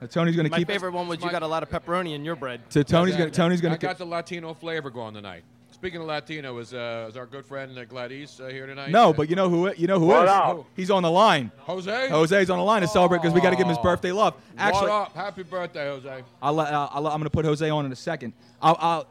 [0.00, 0.68] Now, Tony's going to keep My keep.
[0.68, 2.60] favorite one was you got a lot of pepperoni in your bread.
[2.68, 3.30] So Tony's going.
[3.30, 3.86] to Tony's going I to.
[3.86, 5.44] got the Latino flavor going tonight.
[5.70, 8.90] speaking of Latino, is uh, is our good friend uh, Gladys uh, here tonight?
[8.90, 9.72] No, but you know who?
[9.74, 10.30] You know who What is?
[10.30, 10.64] up?
[10.76, 11.50] He's on the line.
[11.58, 12.08] Jose.
[12.08, 14.34] Jose's on the line to celebrate because we got to give him his birthday love.
[14.58, 15.14] Actually, what up?
[15.14, 16.22] Happy birthday, Jose.
[16.42, 18.32] I'll, let- uh, I'll, I'm going to put Jose on in a second.
[18.60, 19.06] I'll, I'll,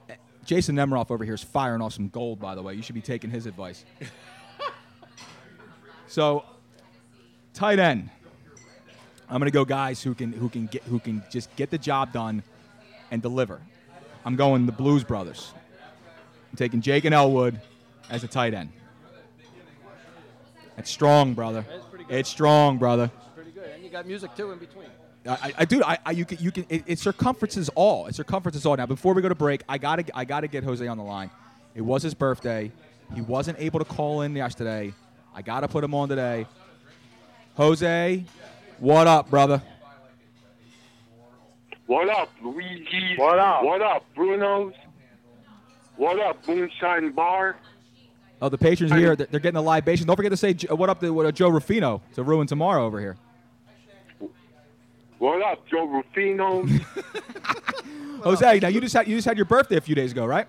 [0.45, 2.73] Jason Nemiroff over here is firing off some gold, by the way.
[2.73, 3.85] You should be taking his advice.
[6.13, 6.45] so,
[7.55, 8.07] tight end.
[9.27, 11.77] I'm going to go guys who can who can get who can just get the
[11.79, 12.43] job done
[13.09, 13.59] and deliver.
[14.23, 15.55] I'm going the Blues Brothers.
[16.51, 17.59] I'm taking Jake and Elwood
[18.11, 18.69] as a tight end.
[20.77, 21.65] It's strong, brother.
[22.09, 23.09] It's strong, brother.
[23.15, 23.71] It's pretty good.
[23.71, 24.89] And you got music too in between.
[25.25, 26.67] I, I, I dude, I, I, you can, you can.
[26.69, 28.05] It, it circumferences all.
[28.05, 28.77] It circumferences all.
[28.77, 31.31] Now, before we go to break, I gotta, I gotta get Jose on the line.
[31.73, 32.71] It was his birthday.
[33.15, 34.93] He wasn't able to call in yesterday.
[35.35, 36.45] I gotta put him on today.
[37.55, 38.23] Jose,
[38.79, 39.61] what up, brother?
[41.85, 43.15] What up, Luigi?
[43.17, 43.63] What up?
[43.63, 44.73] What up, Bruno's?
[45.95, 47.57] What up, Moonshine Bar?
[48.41, 50.05] Oh, the patrons here, they're they're getting the libation.
[50.07, 52.99] Don't forget to say what up to what, uh, Joe Rufino to ruin tomorrow over
[52.99, 53.17] here.
[55.19, 56.65] What up, Joe Rufino?
[58.23, 60.47] Jose, now you just had you just had your birthday a few days ago, right?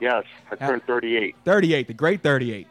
[0.00, 1.34] Yes, I turned 38.
[1.44, 2.66] 38, the great 38.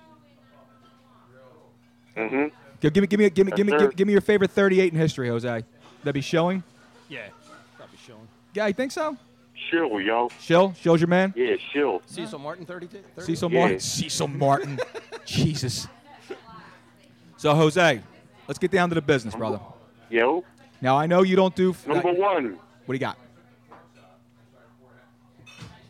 [2.18, 2.56] Mm-hmm.
[2.80, 4.52] Give, give me, give me, give me, give me, Yes, give, give me your favorite
[4.52, 5.64] 38 in history, Jose.
[6.04, 6.64] That be showing?
[7.10, 7.28] Yeah,
[7.78, 8.28] probably showing.
[8.54, 9.18] Yeah, you think so?
[9.70, 10.30] Shill, yo.
[10.40, 11.34] Shill, Shill's your man.
[11.36, 12.02] Yeah, Shill.
[12.06, 13.00] Cecil Martin, 32.
[13.16, 13.26] 30?
[13.26, 13.60] Cecil Yeah.
[13.60, 13.80] Martin.
[13.80, 14.80] Cecil Martin.
[15.26, 15.88] Jesus.
[17.38, 18.02] So Jose,
[18.48, 19.60] let's get down to the business, brother.
[20.10, 20.44] Yo.
[20.82, 21.76] Now I know you don't do.
[21.88, 23.18] Number one, What do you got?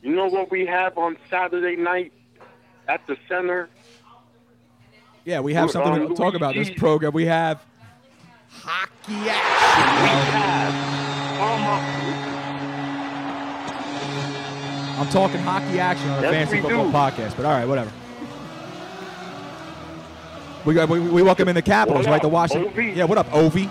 [0.05, 2.13] You know what we have on Saturday night
[2.87, 3.67] at the center?
[5.25, 7.11] Yeah, we have something to talk about this program.
[7.11, 7.65] We have
[8.51, 10.03] hockey action.
[10.03, 10.73] We have,
[11.41, 11.65] um,
[15.01, 16.91] I'm talking hockey action on a Yes, fantasy football do.
[16.91, 17.91] podcast, but all right, whatever.
[20.65, 22.21] We, we, we welcome in the Capitals, right?
[22.21, 22.71] The Washington.
[22.71, 22.95] Ovi?
[22.95, 23.69] Yeah, what up, Ovi?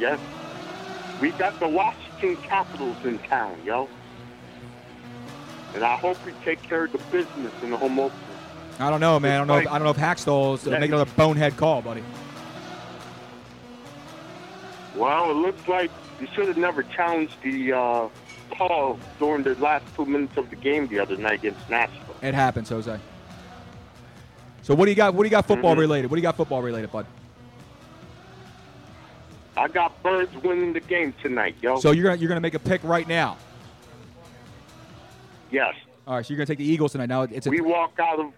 [0.00, 0.18] Yes.
[1.20, 3.88] We got the Washington Capitals in town, yo.
[5.76, 8.18] And I hope we take care of the business in the home opener.
[8.80, 9.34] I don't know, man.
[9.34, 9.56] I don't know.
[9.58, 12.02] If, I don't know if Hakstol's making another bonehead call, buddy.
[14.94, 18.08] Well, it looks like you should have never challenged the uh,
[18.56, 22.16] call during the last two minutes of the game the other night against Nashville.
[22.22, 22.98] It happens, Jose.
[24.62, 25.12] So what do you got?
[25.12, 25.80] What do you got football Mhm.
[25.80, 26.10] related?
[26.10, 27.04] What do you got football related, bud?
[29.58, 31.78] I got Birds winning the game tonight, yo.
[31.80, 33.36] So you're gonna you're gonna make a pick right now.
[35.50, 35.74] Yes,
[36.06, 37.08] All right, so you're gonna take the Eagles tonight.
[37.08, 38.32] Now it's a we walk out of.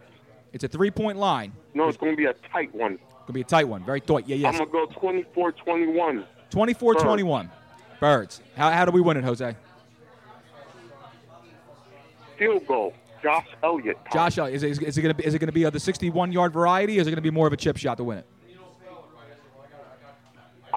[0.52, 1.52] it's a three point line.
[1.74, 2.98] No, it's going to be a tight one.
[3.22, 3.84] Gonna be a tight one.
[3.84, 4.26] Very tight.
[4.26, 6.24] Yeah, I'm going to go 24-21.
[6.50, 7.50] 24-21.
[8.00, 8.40] Birds.
[8.56, 9.54] How, how do we win it, Jose?
[12.38, 12.94] Field goal.
[13.22, 13.98] Josh Elliott.
[14.12, 16.30] Josh, uh, is it, is it gonna be is it gonna be of the 61
[16.32, 16.98] yard variety?
[16.98, 18.26] Or is it gonna be more of a chip shot to win it?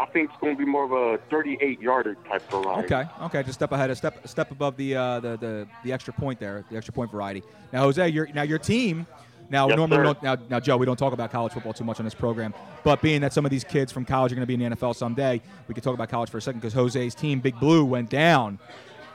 [0.02, 2.94] I think it's going to be more of a 38-yarder type variety.
[2.94, 6.12] Okay, okay, just step ahead, a step step above the uh, the, the the extra
[6.12, 7.44] point there, the extra point variety.
[7.72, 9.06] Now, Jose, your now your team.
[9.52, 10.24] Now, Yes, normally we don't.
[10.24, 12.54] Now, now, Joe, we don't talk about college football too much on this program.
[12.84, 14.76] But being that some of these kids from college are going to be in the
[14.76, 17.84] NFL someday, we could talk about college for a second because Jose's team, Big Blue,
[17.84, 18.60] went down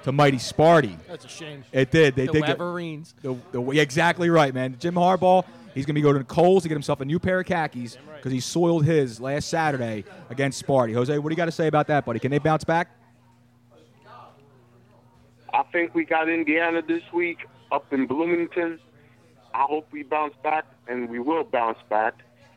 [0.05, 0.99] to mighty Sparty.
[1.09, 1.65] That's a shame.
[1.73, 2.15] It did.
[2.15, 2.45] They the did.
[2.45, 3.15] get- Wolverines.
[3.23, 4.77] the, the, yeah, exactly right, man.
[4.79, 5.43] Jim Harbaugh,
[5.77, 7.97] he's going to be going to Kohl's to get himself a new pair of khakis
[8.17, 10.93] because he soiled his last Saturday against Sparty.
[10.95, 12.19] Jose, what do you got to say about that, buddy?
[12.19, 12.89] Can they bounce back?
[15.53, 18.79] I think we got Indiana this week up in Bloomington.
[19.55, 22.15] I hope we bounce back, and we will bounce back.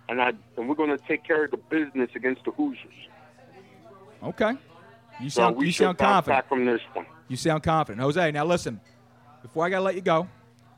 [0.10, 2.94] And I and we're going to take care of the business against the Hoosiers.
[4.24, 4.54] Okay.
[5.22, 6.40] You So sound we you sound confident.
[6.40, 7.06] back from this one.
[7.28, 8.32] You sound confident, Jose.
[8.32, 8.82] Now listen,
[9.42, 10.28] before I gotta let you go,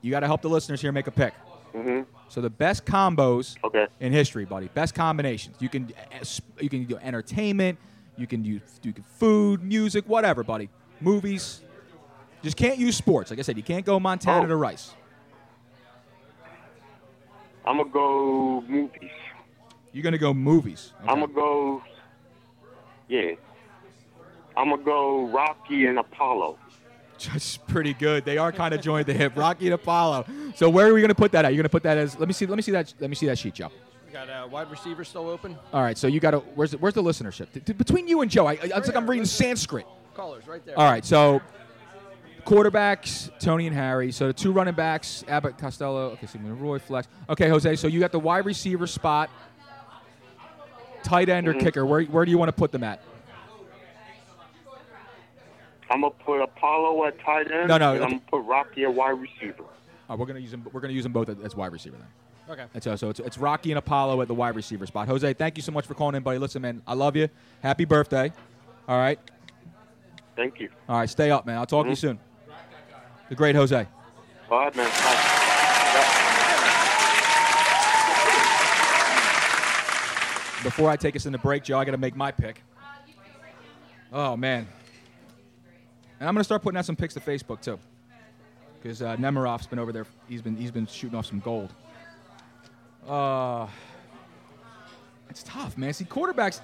[0.01, 1.33] you gotta help the listeners here make a pick.
[1.73, 2.01] Mm-hmm.
[2.31, 3.87] So the best combos Okay.
[3.99, 4.69] in history, buddy.
[4.69, 5.57] Best combinations.
[5.59, 6.23] You can uh,
[6.61, 7.77] you can do entertainment.
[8.15, 10.69] You can do you can food, music, whatever, buddy.
[11.01, 11.61] Movies.
[12.41, 13.31] Just can't use sports.
[13.31, 14.47] Like I said, you can't go Montana Oh.
[14.47, 14.93] to Rice.
[17.65, 19.11] I'm gonna go movies.
[19.91, 20.93] You're gonna go movies.
[21.01, 21.83] I'm gonna go.
[23.09, 23.31] Yeah.
[24.55, 26.57] I'm gonna go Rocky and Apollo.
[27.33, 28.25] Just pretty good.
[28.25, 29.33] They are kind of joined the hip.
[29.35, 30.25] Rocky and Apollo.
[30.55, 31.53] So where are we gonna put that at?
[31.53, 32.17] You're gonna put that as.
[32.17, 32.45] Let me see.
[32.45, 32.93] Let me see that.
[32.99, 33.69] Let me see that sheet, Joe.
[34.07, 35.57] We got a wide receiver still open.
[35.71, 35.97] All right.
[35.97, 36.39] So you got to.
[36.39, 37.51] Where's the, where's the listenership?
[37.53, 39.85] T- t- between you and Joe, I, I, it's like I'm reading Sanskrit.
[40.15, 40.77] Callers right there.
[40.77, 41.05] All right.
[41.05, 41.41] So
[42.45, 44.11] quarterbacks, Tony and Harry.
[44.11, 46.11] So the two running backs, Abbott, Costello.
[46.11, 47.07] Okay, Sigmund Roy, Flex.
[47.29, 47.75] Okay, Jose.
[47.75, 49.29] So you got the wide receiver spot,
[51.03, 51.59] tight end or Mhm.
[51.61, 51.85] kicker.
[51.85, 53.01] Where where do you want to put them at?
[55.91, 57.67] I'm gonna put Apollo at tight end.
[57.67, 59.63] No, no, And I'm gonna put Rocky at wide receiver.
[60.09, 60.65] We're gonna use them.
[60.71, 62.07] We're gonna use them both as wide receiver then.
[62.49, 62.65] Okay.
[62.73, 65.07] And so, so it's, it's Rocky and Apollo at the wide receiver spot.
[65.07, 66.37] Jose, thank you so much for calling in, buddy.
[66.37, 67.29] Listen, man, I love you.
[67.61, 68.31] Happy birthday.
[68.89, 69.19] All right.
[70.35, 70.69] Thank you.
[70.89, 71.09] All right.
[71.09, 71.57] Stay up, man.
[71.57, 71.99] I'll talk to you Mhm.
[71.99, 72.19] soon.
[73.29, 73.87] The great Jose.
[74.49, 74.89] All right, man.
[74.89, 75.37] Bye.
[80.63, 82.61] Before I take us into break, Joe, I got to make my pick.
[84.13, 84.67] Oh man.
[86.21, 87.79] And I'm gonna start putting out some pics to Facebook too,
[88.79, 90.05] because uh, Nemirov's been over there.
[90.29, 91.73] He's been he's been shooting off some gold.
[93.07, 93.65] Uh,
[95.31, 95.93] it's tough, man.
[95.93, 96.61] See, quarterbacks,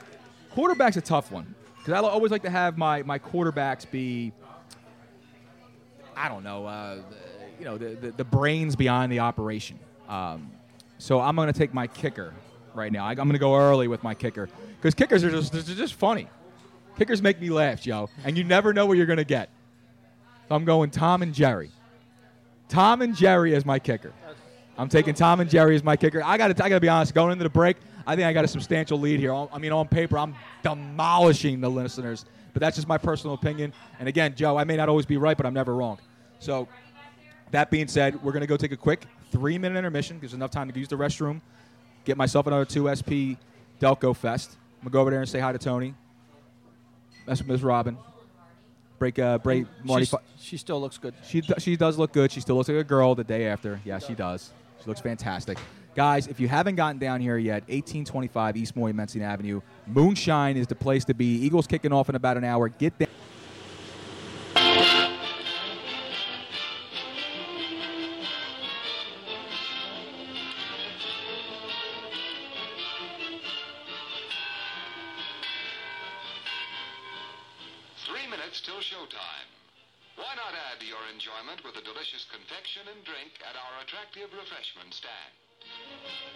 [0.54, 4.32] quarterbacks a tough one because I always like to have my my quarterbacks be,
[6.16, 7.00] I don't know, uh,
[7.58, 9.80] you know, the, the the brains behind the operation.
[10.08, 10.52] Um,
[11.00, 12.36] so I'm gonna take my kicker
[12.76, 13.06] right now.
[13.06, 16.28] I, I'm gonna go early with my kicker because kickers are just they're just funny.
[16.98, 19.50] Kickers make me laugh, Joe, and you never know what you're gonna get.
[20.48, 21.72] So I'm going Tom and Jerry.
[22.70, 24.14] Tom and Jerry as my kicker.
[24.78, 26.22] I'm taking Tom and Jerry as my kicker.
[26.24, 27.14] I got to I got to be honest.
[27.14, 29.34] Going into the break, I think I got a substantial lead here.
[29.34, 33.74] I mean, on paper, I'm demolishing the listeners, but that's just my personal opinion.
[34.00, 35.98] And again, Joe, I may not always be right, but I'm never wrong.
[36.40, 36.68] So,
[37.52, 40.20] that being said, we're gonna go take a quick three-minute intermission.
[40.20, 41.42] Gives enough time to use the restroom,
[42.06, 43.40] get myself another two SP
[43.80, 44.58] Delco Fest.
[44.80, 45.96] I'm gonna go over there and say hi to Tony.
[47.28, 47.98] That's Miss Robin.
[48.98, 50.06] Break, uh, break, Marty.
[50.06, 51.14] She's- she still looks good.
[51.24, 52.32] She do- she does look good.
[52.32, 53.80] She still looks like a girl the day after.
[53.86, 54.52] Yeah, she does.
[54.82, 55.60] She looks fantastic.
[55.96, 59.62] Guys, if you haven't gotten down here yet, 1825 East Moyamensing Avenue.
[59.88, 61.26] Moonshine is the place to be.
[61.46, 62.70] Eagles kicking off in about an hour.
[62.70, 63.10] Get down.
[84.26, 86.27] Refreshment stand?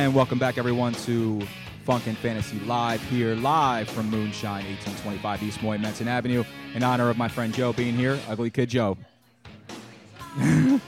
[0.00, 1.46] And welcome back, everyone, to
[1.84, 6.42] Funk and Fantasy Live here, live from Moonshine, 1825 East Moyamensing Avenue,
[6.74, 8.96] in honor of my friend Joe being here, Ugly Kid Joe.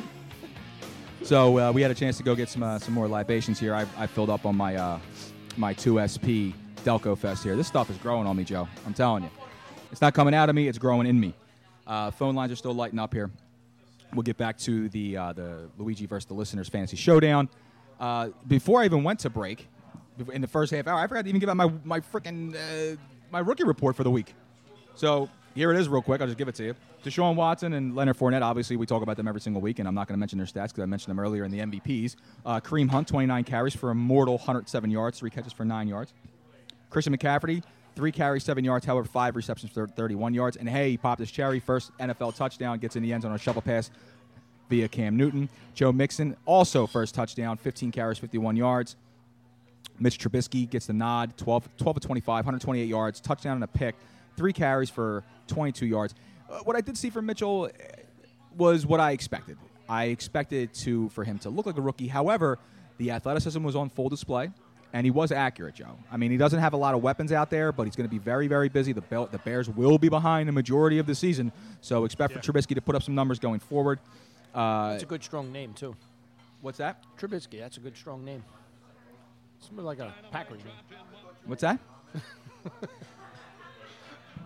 [1.23, 3.75] so uh, we had a chance to go get some uh, some more libations here.
[3.75, 4.99] I, I filled up on my uh,
[5.59, 7.55] my 2SP Delco Fest here.
[7.55, 8.67] This stuff is growing on me, Joe.
[8.87, 9.31] I'm telling you,
[9.91, 11.35] it's not coming out of me; it's growing in me.
[11.87, 13.31] Uh, phone lines are still lighting up here.
[14.15, 17.51] We'll get back to the uh, the Luigi versus the listeners fantasy showdown.
[18.03, 19.69] Uh, before I even went to break,
[20.33, 22.97] in the first half hour, I forgot to even give out my my freaking uh,
[23.31, 24.35] my rookie report for the week.
[24.97, 26.21] So here it is, real quick.
[26.21, 26.75] I'll just give it to you.
[27.05, 28.43] Deshaun Watson and Leonard Fournette.
[28.43, 30.47] Obviously, we talk about them every single week, and I'm not going to mention their
[30.49, 32.17] stats because I mentioned them earlier in the MVPs.
[32.45, 36.13] Uh, Kareem Hunt, 29 carries for a mortal 107 yards, three catches for nine yards.
[36.91, 37.63] Christian McCaffrey,
[37.95, 40.57] three carries, seven yards, however, five receptions for 31 yards.
[40.57, 43.37] And hey, he popped his cherry, first NFL touchdown, gets in the end zone on
[43.37, 43.91] a shovel pass
[44.73, 45.51] via Cam Newton.
[45.75, 48.97] Joe Mixon, also first touchdown, 15 carries, 51 yards.
[50.01, 53.95] Mitch Trubisky gets the nod, 12, 12 of 25, 128 yards, touchdown and a pick,
[54.35, 56.15] three carries for 22 yards.
[56.51, 57.69] Uh, what I did see from Mitchell uh,
[58.57, 59.59] was what I expected.
[59.91, 62.09] I expected to for him to look like a rookie.
[62.09, 62.59] However,
[62.97, 64.51] the athleticism was on full display,
[64.95, 65.99] and he was accurate, Joe.
[66.11, 68.11] I mean, he doesn't have a lot of weapons out there, but he's going to
[68.11, 68.95] be very, very busy.
[68.95, 71.53] The, Bel- the Bears will be behind the majority of the season,
[71.83, 73.99] so expect for Trubisky to put up some numbers going forward.
[74.55, 75.97] Uh, That's a good strong name too.
[76.61, 77.05] What's that?
[77.19, 77.59] Trubisky.
[77.59, 78.45] That's a good strong name.
[79.61, 80.75] Something like a Packers name.
[81.47, 81.79] What's that?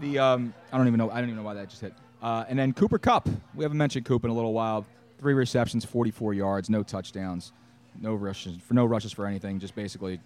[0.00, 1.10] the um, I don't even know.
[1.10, 1.94] I don't even know why that just hit.
[2.22, 3.28] Uh, and then Cooper Kupp.
[3.54, 4.86] We haven't mentioned Coop in a little while.
[5.18, 7.52] Three receptions, 44 yards, no touchdowns,
[8.00, 9.58] no rushes for no rushes for anything.
[9.58, 10.20] Just basically,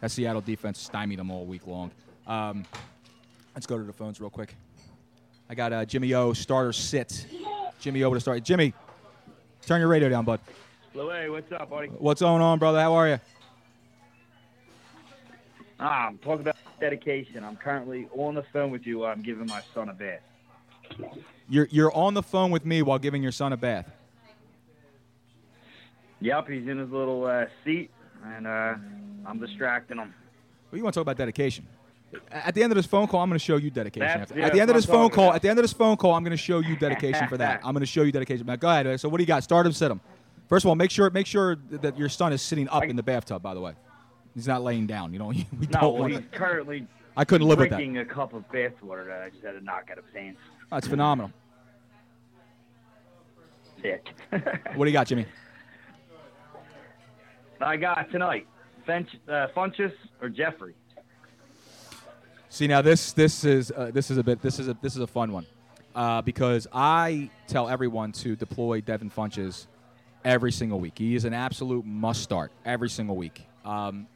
[0.00, 1.90] that Seattle defense stymied them all week long.
[2.26, 2.64] Um,
[3.54, 4.54] let's go to the phones real quick.
[5.48, 7.26] I got uh, Jimmy O starter sit.
[7.80, 8.42] Jimmy O to start.
[8.42, 8.72] Jimmy,
[9.66, 10.40] turn your radio down, bud.
[10.94, 11.88] Louis, what's up, buddy?
[11.88, 12.80] What's going on, brother?
[12.80, 13.20] How are you?
[15.78, 17.44] Ah, I'm talking about dedication.
[17.44, 20.20] I'm currently on the phone with you while I'm giving my son a bath.
[21.48, 23.90] You're you're on the phone with me while giving your son a bath.
[26.20, 27.90] Yep, he's in his little uh, seat,
[28.24, 28.74] and uh,
[29.26, 30.14] I'm distracting him.
[30.70, 31.66] Well, you want to talk about dedication?
[32.30, 34.20] At the end of this phone call, I'm going to show you dedication.
[34.20, 35.36] That's- yeah, at the end of this phone call, about.
[35.36, 37.60] at the end of this phone call, I'm going to show you dedication for that.
[37.64, 38.46] I'm going to show you dedication.
[38.46, 39.00] Now, go ahead.
[39.00, 39.42] So, what do you got?
[39.42, 40.00] Start him, sit him.
[40.48, 43.02] First of all, make sure make sure that your son is sitting up in the
[43.02, 43.42] bathtub.
[43.42, 43.72] By the way,
[44.34, 45.12] he's not laying down.
[45.12, 46.32] You know, we No, don't well, want he's that.
[46.32, 46.86] currently
[47.16, 47.76] I couldn't live with that.
[47.76, 50.36] drinking a cup of bath water that I just had to knock out of hands.
[50.70, 51.32] That's phenomenal.
[53.82, 54.06] Sick.
[54.74, 55.26] What do you got, Jimmy?
[57.60, 58.46] I got tonight,
[58.86, 60.74] Finch, uh, Funchess or Jeffery.
[62.48, 65.00] See now this this is uh, this is a bit this is a this is
[65.00, 65.46] a fun one
[65.94, 69.66] uh, because I tell everyone to deploy Devin Funchess
[70.24, 70.98] every single week.
[70.98, 73.46] He is an absolute must start every single week.
[73.64, 74.06] Um,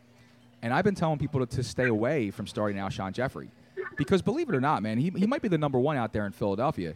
[0.63, 3.51] and I've been telling people to, to stay away from starting Alshon Jeffery
[3.97, 6.27] because believe it or not, man, he, he might be the number one out there
[6.27, 6.95] in Philadelphia,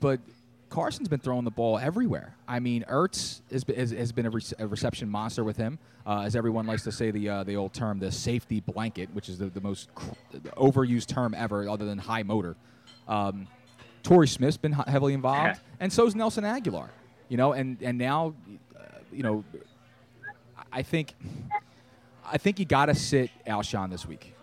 [0.00, 0.20] but
[0.68, 2.34] Carson's been throwing the ball everywhere.
[2.48, 5.78] I mean, Ertz has been, has, has been a, rece- a reception monster with him,
[6.06, 9.28] uh, as everyone likes to say the uh, the old term, the safety blanket, which
[9.28, 10.10] is the, the most cr-
[10.56, 12.56] overused term ever, other than high motor.
[13.06, 13.46] Um,
[14.02, 16.88] Torrey Smith's been he- heavily involved, and so's Nelson Agholor.
[17.28, 18.34] You know, and and now,
[18.76, 18.80] uh,
[19.12, 19.44] you know,
[20.72, 21.14] I think
[22.24, 24.34] I think you got to sit Alshon this week.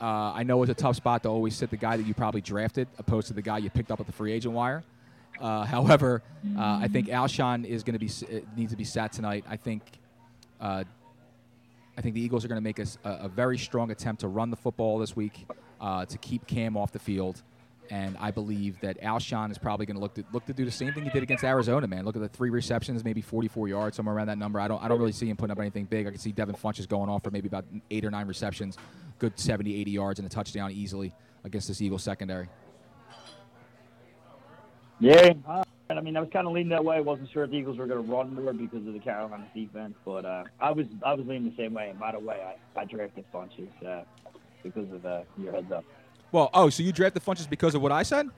[0.00, 2.40] Uh, I know it's a tough spot to always sit the guy that you probably
[2.40, 4.84] drafted, opposed to the guy you picked up at the free agent wire.
[5.40, 6.22] Uh, however,
[6.56, 9.44] uh, I think Alshon is going to be uh, needs to be sat tonight.
[9.48, 9.82] I think
[10.60, 10.84] uh,
[11.96, 14.56] I think the Eagles are going to make a very strong attempt to run the
[14.56, 15.46] football this week
[15.80, 17.42] uh, to keep Cam off the field.
[17.88, 20.72] And I believe that Alshon is probably going to look to look to do the
[20.72, 21.86] same thing he did against Arizona.
[21.86, 24.58] Man, look at the three receptions, maybe 44 yards, somewhere around that number.
[24.58, 26.06] I don't I don't really see him putting up anything big.
[26.06, 28.76] I can see Devin Funchess going off for maybe about eight or nine receptions,
[29.20, 31.14] good 70, 80 yards and a touchdown easily
[31.44, 32.48] against this Eagles secondary.
[34.98, 35.32] Yeah.
[35.46, 36.96] Uh, I mean, I was kind of leaning that way.
[36.96, 39.46] I wasn't sure if the Eagles were going to run more because of the Carolina
[39.54, 41.90] defense, but uh, I was I was leaning the same way.
[41.90, 42.42] And by the way,
[42.76, 44.02] I, I drafted Funchess uh,
[44.62, 45.84] because of uh, your heads up.
[46.32, 48.28] Well, oh, so you drafted Funchess because of what I said?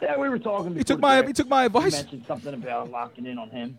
[0.00, 0.76] Yeah, we were talking.
[0.76, 1.92] He took my he took my You advice.
[1.92, 3.78] mentioned something about locking in on him.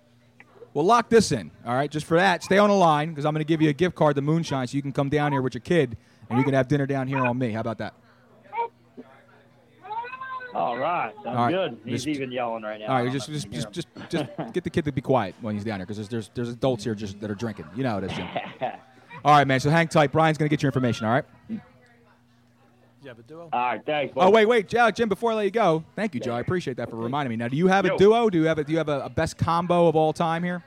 [0.73, 1.91] Well, lock this in, all right?
[1.91, 3.95] Just for that, stay on the line because I'm going to give you a gift
[3.95, 5.97] card to Moonshine so you can come down here with your kid
[6.29, 7.51] and you can have dinner down here on me.
[7.51, 7.93] How about that?
[10.53, 11.51] All right, sounds All right.
[11.51, 11.77] good.
[11.85, 12.87] He's Just- even yelling right now.
[12.87, 15.35] All I right, don't just just just, just just get the kid to be quiet
[15.41, 17.65] when he's down here because there's, there's there's adults here just that are drinking.
[17.75, 18.27] You know how it is, Jim.
[19.25, 19.59] all right, man.
[19.59, 20.11] So hang tight.
[20.11, 21.05] Brian's going to get your information.
[21.05, 21.25] All right.
[21.49, 23.49] You have a duo?
[23.51, 24.13] All right, thanks.
[24.15, 25.09] Oh wait, wait, Joe, Jim.
[25.09, 26.33] Before I let you go, thank you, Joe.
[26.35, 27.35] I appreciate that for reminding me.
[27.35, 27.97] Now, do you have a Yo.
[27.97, 28.29] duo?
[28.29, 30.63] Do you have a do you have a, a best combo of all time here?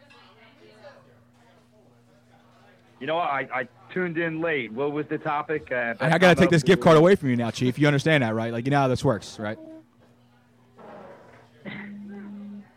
[3.01, 3.28] You know what?
[3.28, 4.72] I, I tuned in late.
[4.72, 5.68] What was the topic?
[5.70, 7.78] Uh, And I got to take this gift card away from you now, Chief.
[7.78, 8.53] You understand that, right?
[8.53, 9.59] Like you know how this works, right?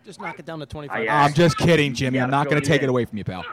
[0.08, 0.98] Just knock it down to 25.
[0.98, 2.22] I, uh, I'm just kidding, Jimmy.
[2.22, 3.44] I'm not going to take it away from you, pal.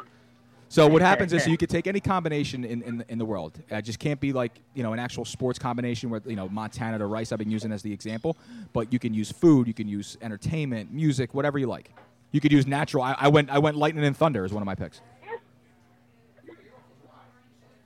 [0.69, 3.59] So what happens is you could take any combination in, in, in the world.
[3.69, 6.99] It just can't be like you know an actual sports combination where you know Montana
[6.99, 7.33] to rice.
[7.33, 8.37] I've been using as the example,
[8.73, 11.91] but you can use food, you can use entertainment, music, whatever you like.
[12.31, 13.03] You could use natural.
[13.03, 15.01] I, I went I went lightning and thunder as one of my picks.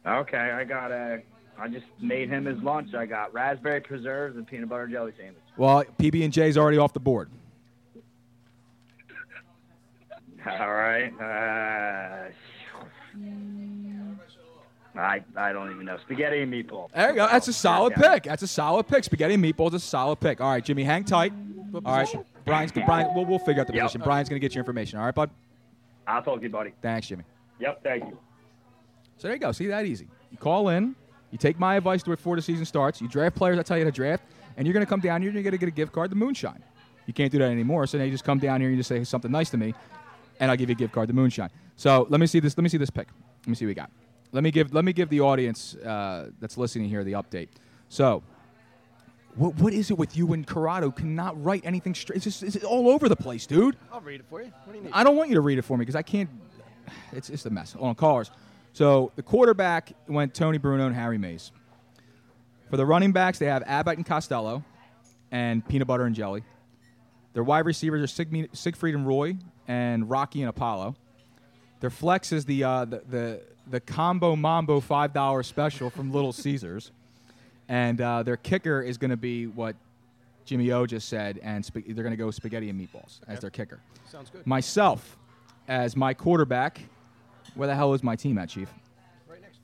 [0.07, 1.23] Okay, I got a.
[1.59, 2.93] I just made him his lunch.
[2.95, 5.43] I got raspberry preserves and peanut butter jelly sandwich.
[5.57, 7.31] Well, PB and J's already off the board.
[10.61, 11.13] All right.
[11.21, 12.31] Uh,
[14.97, 15.97] I I don't even know.
[15.99, 16.91] Spaghetti and meatball.
[16.93, 17.27] There you go.
[17.29, 18.15] That's a solid Yeah.
[18.15, 18.23] pick.
[18.25, 19.05] That's a solid pick.
[19.05, 20.41] Spaghetti and meatballs is a solid pick.
[20.41, 21.33] All right, Jimmy, hang tight.
[21.75, 22.09] All right,
[22.45, 23.15] Brian's Brian.
[23.15, 23.83] We'll, we'll figure out the Yep.
[23.85, 24.01] position.
[24.03, 24.99] Brian's going to get your information.
[24.99, 25.31] All right, bud.
[26.07, 26.73] I'll talk to you, buddy.
[26.83, 27.25] Thanks, Jimmy.
[27.61, 27.83] Yep.
[27.83, 28.19] Thank you.
[29.19, 29.53] So there you go.
[29.53, 30.09] See that easy.
[30.31, 30.97] You call in,
[31.31, 33.01] you take my advice before the season starts.
[33.01, 34.25] You draft players I tell you to draft,
[34.57, 35.29] and you're going to come down here.
[35.29, 36.63] and You're going to get a gift card the Moonshine.
[37.07, 37.87] You can't do that anymore.
[37.87, 39.75] So now you just come down here and you just say something nice to me,
[40.41, 41.51] and I'll give you a gift card to Moonshine.
[41.77, 42.57] So let me see this.
[42.57, 43.09] Let me see this pick.
[43.43, 43.91] Let me see what we got.
[44.33, 44.75] Let me give.
[44.75, 47.49] Let me give the audience uh, that's listening here the update.
[47.89, 48.23] So.
[49.35, 50.91] What, what is it with you and Corrado?
[50.91, 52.17] Cannot write anything straight.
[52.17, 53.77] It's just it's all over the place, dude.
[53.93, 54.51] I'll read it for you.
[54.65, 54.93] What do you need?
[54.93, 56.29] I don't want you to read it for me because I can't.
[57.13, 57.77] It's it's a mess.
[57.79, 58.33] On callers.
[58.73, 61.53] So the quarterback went Tony Bruno and Harry Mayes.
[62.71, 64.65] For the running backs, they have Abbott and Costello,
[65.31, 66.43] and peanut butter and jelly.
[67.33, 69.37] Their wide receivers are Sig- Siegfried and Roy,
[69.69, 70.97] and Rocky and Apollo.
[71.81, 76.91] Their flex is the, uh, the, the, the, combo mambo $5 special from Little Caesars.
[77.69, 79.77] And uh, their kicker is going to be what
[80.47, 83.35] Jimmy O just said, and sp- they're going to go spaghetti and meatballs okay.
[83.35, 83.81] as their kicker.
[84.11, 84.47] Sounds good.
[84.47, 85.19] Myself
[85.69, 86.81] as my quarterback.
[87.55, 88.69] Where the hell is my team at, Chief?
[89.29, 89.59] Right next.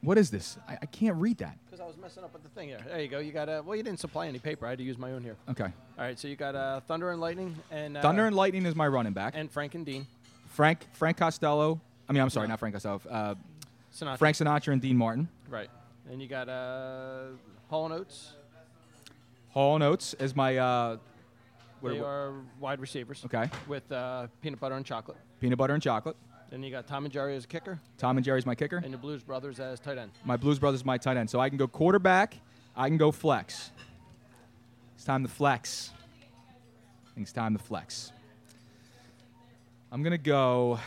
[0.00, 0.56] What is this?
[0.68, 1.58] I, I can't read that.
[1.76, 2.78] Because I was messing up with the thing here.
[2.86, 3.18] There you go.
[3.18, 3.62] You got a.
[3.62, 4.66] well, you didn't supply any paper.
[4.66, 5.36] I had to use my own here.
[5.50, 5.64] Okay.
[5.64, 6.18] All right.
[6.18, 9.12] So you got uh, Thunder and Lightning and uh, Thunder and Lightning is my running
[9.12, 9.34] back.
[9.36, 10.06] and Frank and Dean.
[10.48, 11.78] Frank Frank Costello.
[12.08, 13.02] I mean, I'm sorry, not Frank Costello.
[13.10, 13.34] Uh,
[13.94, 14.16] Sinatra.
[14.18, 15.28] Frank Sinatra and Dean Martin.
[15.50, 15.68] Right.
[16.10, 17.24] And you got uh,
[17.68, 18.32] Hall and Oates.
[19.50, 20.96] Hall and Oates is my uh,
[21.80, 23.22] what- they are wide receivers.
[23.26, 23.50] Okay.
[23.68, 25.18] With uh, peanut butter and chocolate.
[25.40, 26.16] peanut butter and chocolate.
[26.50, 28.76] Then you got Tom and Jerry as a kicker, Tom and Jerry's my kicker.
[28.84, 30.12] and the Blues Brothers as tight end.
[30.24, 31.28] My Blues Brothers my tight end.
[31.28, 32.36] So I can go quarterback.
[32.76, 33.70] I can go flex.
[34.94, 35.90] It's time to flex.
[37.10, 38.12] I think it's time to flex.
[39.90, 40.78] I'm gonna go.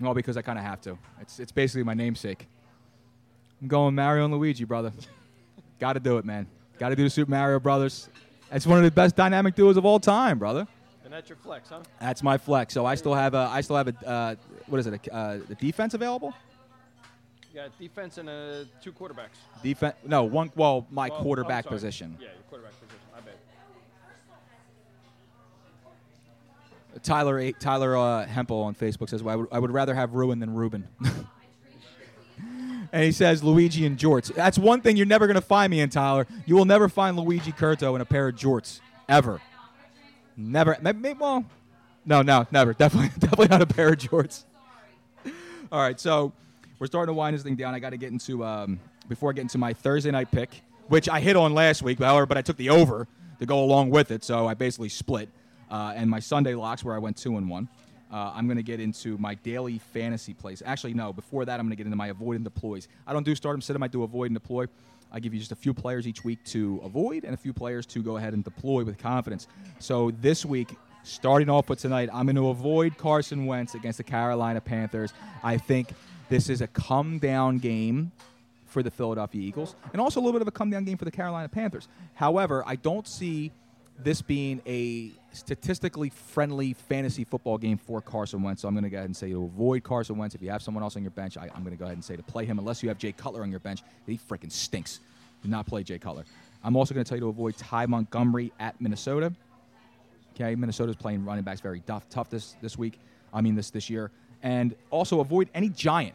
[0.00, 0.96] Well, because I kind of have to.
[1.20, 2.46] It's it's basically my namesake.
[3.60, 4.92] I'm going Mario and Luigi, brother.
[5.78, 6.46] Got to do it, man.
[6.78, 8.08] Got to do the Super Mario Brothers.
[8.50, 10.66] It's one of the best dynamic duos of all time, brother.
[11.10, 11.80] And that's your flex, huh?
[12.00, 12.72] That's my flex.
[12.72, 14.36] So I still have a I still have a uh,
[14.68, 15.08] what is it?
[15.08, 16.32] A, uh, the defense available?
[17.52, 19.34] You got defense and uh, two quarterbacks.
[19.60, 19.96] Defense?
[20.06, 20.52] No, one.
[20.54, 21.74] Well, my Well, oh, quarterback sorry.
[21.74, 22.16] position.
[22.20, 22.96] Yeah, your quarterback position.
[23.12, 23.20] I
[26.92, 27.02] bet.
[27.02, 30.38] Tyler Tyler uh, Hempel on Facebook says, well, I, would, "I would rather have Ruin
[30.38, 30.86] than Ruben."
[32.92, 34.32] and he says Luigi and jorts.
[34.32, 36.28] That's one thing you're never going to find me in, Tyler.
[36.46, 39.40] You will never find Luigi Curto in a pair of jorts ever.
[40.36, 40.76] Never.
[40.80, 41.44] Maybe, well,
[42.04, 42.72] no, no, never.
[42.78, 44.44] Definitely, definitely not a pair of jorts.
[45.72, 46.32] All right, so
[46.78, 47.74] we're starting to wind this thing down.
[47.74, 51.08] I got to get into um, before I get into my Thursday night pick, which
[51.08, 53.06] I hit on last week, however, but I took the over
[53.38, 55.28] to go along with it, so I basically split.
[55.70, 57.68] Uh, and my Sunday locks, where I went two and one.
[58.12, 60.62] Uh, I'm going to get into my daily fantasy plays.
[60.66, 61.12] Actually, no.
[61.12, 62.88] Before that, I'm going to get into my avoid and deploys.
[63.06, 63.80] I don't do start 'em, sit.
[63.80, 64.66] I do avoid and deploy.
[65.12, 67.86] I give you just a few players each week to avoid and a few players
[67.86, 69.48] to go ahead and deploy with confidence.
[69.78, 74.04] So this week, starting off with tonight, I'm going to avoid Carson Wentz against the
[74.04, 75.12] Carolina Panthers.
[75.42, 75.88] I think
[76.28, 78.12] this is a come down game
[78.66, 81.04] for the Philadelphia Eagles, and also a little bit of a come down game for
[81.04, 81.88] the Carolina Panthers.
[82.14, 83.50] However, I don't see
[84.04, 88.62] this being a statistically friendly fantasy football game for Carson Wentz.
[88.62, 90.34] So I'm going to go ahead and say to avoid Carson Wentz.
[90.34, 92.04] If you have someone else on your bench, I, I'm going to go ahead and
[92.04, 93.82] say to play him unless you have Jay Cutler on your bench.
[94.06, 95.00] He freaking stinks.
[95.42, 96.24] Do not play Jay Cutler.
[96.62, 99.32] I'm also going to tell you to avoid Ty Montgomery at Minnesota.
[100.34, 102.98] Okay, Minnesota's playing running backs very tough, tough this this week.
[103.32, 104.10] I mean this this year,
[104.42, 106.14] and also avoid any giant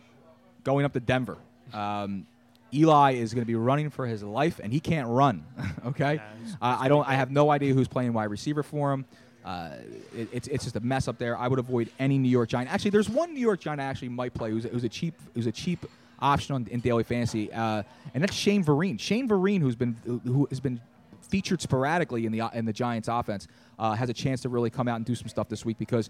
[0.64, 1.38] going up to Denver.
[1.74, 2.28] Um,
[2.76, 5.46] Eli is going to be running for his life, and he can't run.
[5.86, 6.20] okay,
[6.62, 7.08] uh, I don't.
[7.08, 9.06] I have no idea who's playing wide receiver for him.
[9.44, 9.72] Uh,
[10.16, 11.38] it, it's it's just a mess up there.
[11.38, 12.72] I would avoid any New York Giant.
[12.72, 14.50] Actually, there's one New York Giant I actually might play.
[14.50, 15.86] Who's, who's a cheap who's a cheap
[16.20, 19.00] option on, in daily fantasy, uh, and that's Shane Vereen.
[19.00, 20.82] Shane Vereen, who's been who has been
[21.22, 23.48] featured sporadically in the in the Giants' offense,
[23.78, 26.10] uh, has a chance to really come out and do some stuff this week because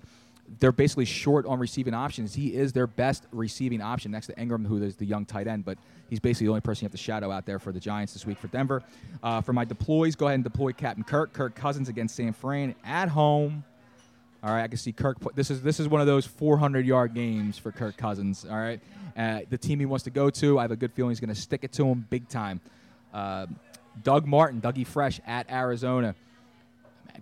[0.60, 2.34] they're basically short on receiving options.
[2.34, 5.66] He is their best receiving option next to Engram, who is the young tight end,
[5.66, 5.78] but
[6.10, 8.26] he's basically the only person you have to shadow out there for the Giants this
[8.26, 8.84] week for Denver.
[9.24, 11.34] Uh, for my deploys, go ahead and deploy Captain Kirk.
[11.34, 13.64] Kirk Cousins against San Fran at home.
[14.44, 15.18] All right, I can see Kirk.
[15.34, 18.46] This is this is one of those 400 yard games for Kirk Cousins.
[18.48, 18.80] All right,
[19.18, 21.34] uh, the team he wants to go to, I have a good feeling he's going
[21.34, 22.62] to stick it to him big time.
[23.12, 23.48] Uh,
[24.04, 26.14] Doug Martin, Dougie Fresh at Arizona.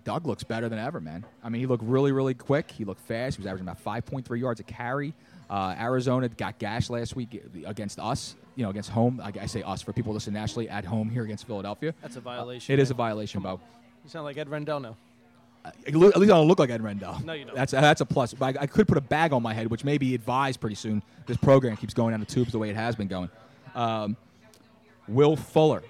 [0.04, 1.26] Doug looks better than ever, man.
[1.44, 2.72] I mean, he looked really, really quick.
[2.72, 3.38] He looked fast.
[3.38, 5.14] He was averaging about 5.3 yards a carry.
[5.50, 8.36] Uh, Arizona got gashed last week against us.
[8.56, 9.20] You know, against home.
[9.24, 11.94] I, I say us for people listening nationally at home here against Philadelphia.
[12.02, 12.74] That's a Uh, violation.
[12.74, 13.60] it is a violation, Bo.
[14.04, 14.96] You sound like Ed Rendell now.
[15.66, 17.20] At at least I don't look like Ed Rendell.
[17.24, 17.56] No, you don't.
[17.56, 18.34] That's that's a plus.
[18.34, 20.76] But I, I could put a bag on my head, which may be advised pretty
[20.76, 21.02] soon.
[21.26, 23.30] This program keeps going down the tubes the way it has been going.
[23.74, 24.18] Um,
[25.08, 25.82] Will Fuller.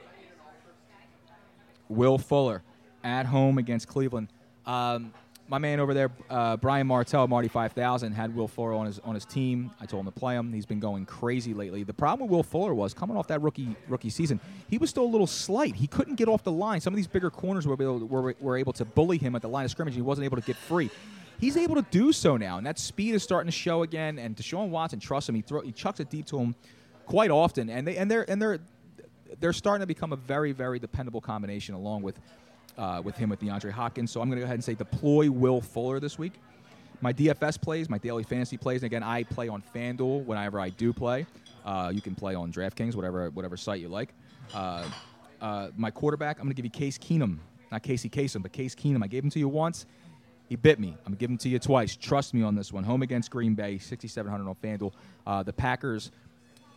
[1.89, 2.61] Will Fuller
[3.03, 4.29] at home against Cleveland.
[4.65, 5.13] Um,
[5.49, 8.99] my man over there, uh, Brian Martell, Marty Five Thousand, had Will Fuller on his
[8.99, 9.71] on his team.
[9.81, 10.53] I told him to play him.
[10.53, 11.83] He's been going crazy lately.
[11.83, 14.39] The problem with Will Fuller was coming off that rookie rookie season,
[14.69, 15.75] he was still a little slight.
[15.75, 16.79] He couldn't get off the line.
[16.79, 19.49] Some of these bigger corners were able, were, were able to bully him at the
[19.49, 19.95] line of scrimmage.
[19.95, 20.89] He wasn't able to get free.
[21.39, 24.17] He's able to do so now, and that speed is starting to show again.
[24.17, 25.35] And Deshaun Watson trusts him.
[25.35, 26.55] He throw, he chucks it deep to him
[27.05, 28.59] quite often, and they and they're and they're
[29.39, 32.19] they're starting to become a very, very dependable combination along with
[32.77, 34.11] uh, with him with DeAndre Hopkins.
[34.11, 36.33] So I'm going to go ahead and say deploy Will Fuller this week.
[37.01, 38.81] My DFS plays, my daily fantasy plays.
[38.81, 41.25] And again, I play on FanDuel whenever I do play.
[41.65, 44.13] Uh, you can play on DraftKings, whatever whatever site you like.
[44.53, 44.85] Uh,
[45.41, 47.39] uh, my quarterback, I'm going to give you Case Keenum,
[47.71, 49.03] not Casey Kasem, but Case Keenum.
[49.03, 49.85] I gave him to you once.
[50.47, 50.95] He bit me.
[51.05, 51.95] I'm to give him to you twice.
[51.95, 52.83] Trust me on this one.
[52.83, 54.93] Home against Green Bay, 6,700 on FanDuel.
[55.25, 56.11] Uh, the Packers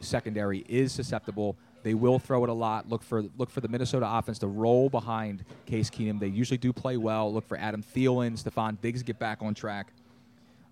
[0.00, 1.56] secondary is susceptible.
[1.86, 2.88] They will throw it a lot.
[2.88, 6.18] Look for look for the Minnesota offense to roll behind Case Keenum.
[6.18, 7.32] They usually do play well.
[7.32, 9.92] Look for Adam Thielen, Stefon Diggs get back on track.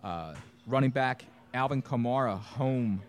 [0.03, 0.35] Uh,
[0.67, 3.01] running back, Alvin Kamara home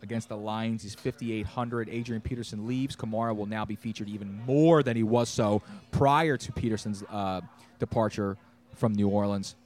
[0.00, 0.82] against the Lions.
[0.82, 1.90] He's 5,800.
[1.90, 2.96] Adrian Peterson leaves.
[2.96, 7.42] Kamara will now be featured even more than he was so prior to Peterson's uh,
[7.78, 8.38] departure
[8.76, 9.56] from New Orleans.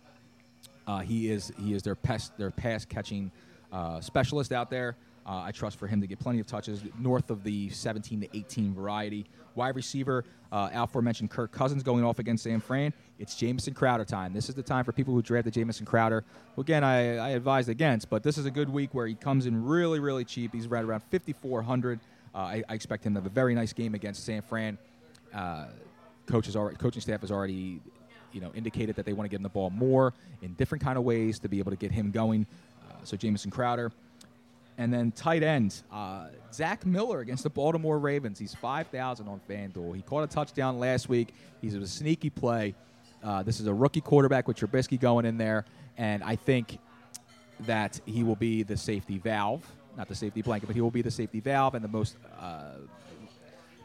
[0.89, 3.31] Uh, he is he is their pass their pass catching
[3.73, 4.97] uh, specialist out there.
[5.27, 8.37] Uh, I trust for him to get plenty of touches north of the 17 to
[8.37, 9.27] 18 variety.
[9.57, 12.93] Wide receiver, uh, aforementioned Kirk Cousins going off against San Fran.
[13.19, 14.33] It's Jamison Crowder time.
[14.33, 16.23] This is the time for people who drafted Jamison Crowder.
[16.57, 19.65] Again, I, I advised against, but this is a good week where he comes in
[19.65, 20.55] really, really cheap.
[20.55, 21.99] He's right around 5,400.
[22.33, 24.79] Uh, I, I expect him to have a very nice game against San Fran.
[25.35, 25.67] Uh,
[26.27, 27.81] coaches already, coaching staff has already,
[28.33, 30.13] you know, indicated that they want to get him the ball more
[30.43, 32.47] in different kind of ways to be able to get him going.
[32.89, 33.91] Uh, so Jamison Crowder.
[34.79, 38.39] And then tight end, uh, Zach Miller against the Baltimore Ravens.
[38.39, 39.97] He's 5,000 on FanDuel.
[39.97, 41.35] He caught a touchdown last week.
[41.63, 42.75] He's a sneaky play.
[43.23, 45.65] Uh, this is a rookie quarterback with Trubisky going in there.
[45.97, 46.79] And I think
[47.61, 49.65] that he will be the safety valve,
[49.97, 52.73] not the safety blanket, but he will be the safety valve and the most, uh,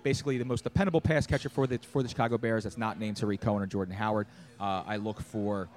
[0.03, 2.65] basically the most dependable pass catcher for the for the Chicago Bears.
[2.65, 4.27] That's not named Tarik Cohen or Jordan Howard.
[4.59, 5.69] Uh, I look for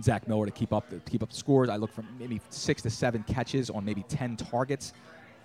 [0.00, 1.68] Zach Miller to keep up the keep up the scores.
[1.68, 4.92] I look for maybe six to seven catches on maybe ten targets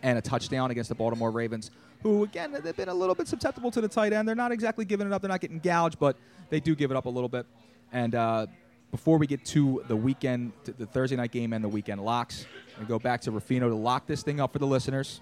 [0.04, 1.72] and a touchdown against the Baltimore Ravens,
[2.04, 4.28] who again they've been a little bit susceptible to the tight end.
[4.28, 5.22] They're not exactly giving it up.
[5.22, 6.16] They're not getting gouged, but
[6.50, 7.46] they do give it up a little bit.
[7.92, 8.48] And uh,
[8.92, 12.46] before we get to the weekend, the Thursday night game and the weekend locks,
[12.80, 15.20] we go back to Rufino to lock this thing up for the listeners.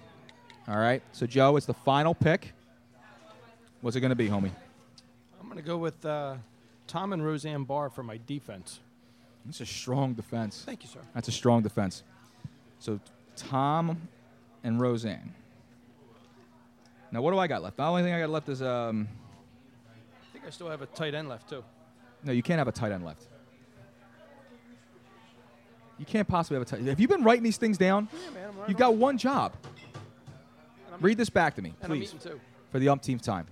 [0.68, 1.02] All right.
[1.12, 2.52] So Joe, it's the final pick.
[3.80, 4.50] What's it going to be, homie?
[5.40, 6.36] I'm going to go with uh,
[6.86, 8.80] Tom and Roseanne Barr for my defense.
[9.46, 10.62] That's a strong defense.
[10.66, 11.00] Thank you, sir.
[11.14, 12.02] That's a strong defense.
[12.78, 13.00] So
[13.36, 14.08] Tom
[14.64, 15.32] and Roseanne.
[17.12, 17.76] Now, what do I got left?
[17.76, 19.08] The only thing I got left is um.
[19.88, 21.64] I think I still have a tight end left too.
[22.24, 23.22] No, you can't have a tight end left.
[25.98, 26.82] You can't possibly have a tight.
[26.82, 28.08] Have you been writing these things down?
[28.12, 29.54] Yeah, man, I'm You've got one job.
[31.00, 32.40] Read this back to me, And please, too.
[32.70, 33.46] for the umpteenth time.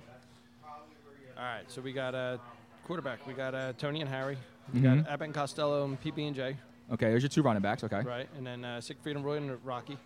[0.65, 2.41] All right, so we got a
[2.85, 3.27] quarterback.
[3.27, 4.37] We got uh, Tony and Harry.
[4.73, 5.05] We Mhm.
[5.05, 6.57] got Abbott and Costello and PB and J.
[6.93, 7.85] Okay, there's your two running backs.
[7.85, 8.01] Okay.
[8.03, 9.97] Right, and then uh, Siegfried and Roy and Rocky.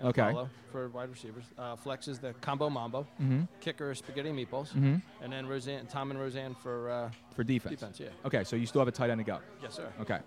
[0.00, 0.22] And Okay.
[0.32, 1.44] Paulo for wide receivers.
[1.56, 3.06] Uh, flex is the combo mambo.
[3.22, 3.46] Mhm.
[3.60, 4.72] Kicker is spaghetti meatballs.
[4.72, 5.00] Mhm.
[5.22, 7.78] And then Roseanne, Tom and Roseanne for uh, For defense.
[7.78, 8.08] Defense, yeah.
[8.24, 9.38] Okay, so you still have a tight end to go.
[9.62, 9.88] Yes, sir.
[10.00, 10.18] Okay.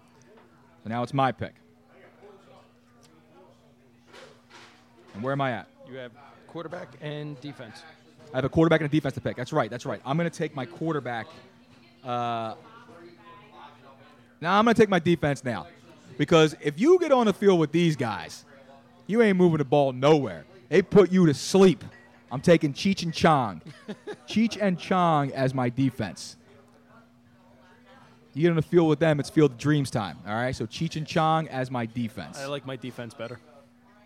[0.84, 1.56] So now it's my pick.
[5.14, 5.68] And where am I at?
[5.90, 6.12] You have
[6.48, 7.84] quarterback and defense.
[8.34, 9.36] I have a quarterback and a defense to pick.
[9.36, 9.70] That's right.
[9.70, 10.02] That's right.
[10.06, 11.28] I'm going to take my quarterback.
[12.04, 12.56] Uh,
[14.42, 15.68] now I'm going to take my defense now,
[16.18, 18.46] because if you get on the field with these guys,
[19.08, 20.46] you ain't moving the ball nowhere.
[20.70, 21.84] They put you to sleep.
[22.32, 23.62] I'm taking Cheech and Chong,
[24.28, 26.36] Cheech and Chong as my defense.
[28.34, 30.18] You get on the field with them, it's field of dreams time.
[30.28, 30.56] All right.
[30.56, 32.38] So Cheech and Chong as my defense.
[32.38, 33.40] I like my defense better.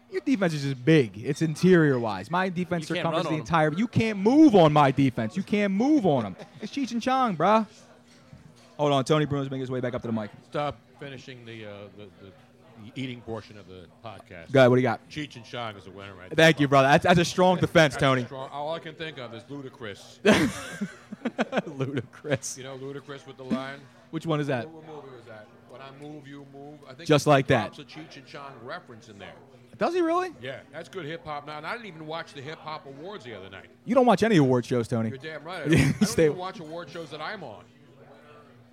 [0.09, 1.17] Your defense is just big.
[1.23, 2.29] It's interior wise.
[2.31, 3.39] My defense You circumference the on 'em.
[3.41, 3.73] entire.
[3.73, 5.35] You can't move on my defense.
[5.35, 6.35] You can't move on them.
[6.61, 7.65] It's Cheech and Chong, bruh.
[8.81, 10.31] Hold on, Tony Bruno's making his way back up to the mic.
[10.49, 12.31] Stop finishing the, uh, the, the
[12.83, 14.51] the eating portion of the podcast.
[14.51, 15.07] Go ahead, what do you got?
[15.07, 16.87] Cheech and Chong is a winner right Thank you, brother.
[16.87, 18.25] That's, that's a strong defense, That's Tony.
[18.25, 18.49] strong.
[18.51, 20.17] All I can think of is Ludacris.
[21.23, 22.57] Ludacris.
[22.57, 23.81] You know Ludacris with the line?
[24.09, 24.67] Which one is that?
[24.67, 25.45] What movie was that?
[25.69, 26.79] When I move, you move.
[26.89, 27.75] I think Just like that.
[27.75, 29.35] drops a Cheech and Chong reference in there.
[29.77, 30.31] Does he really?
[30.41, 31.45] Yeah, that's good hip hop.
[31.45, 33.67] Now, and I didn't even watch the hip hop awards the other night.
[33.85, 35.09] You don't watch any award shows, Tony.
[35.09, 35.61] You're damn right.
[35.61, 37.63] I don't, I don't even watch award shows that I'm on.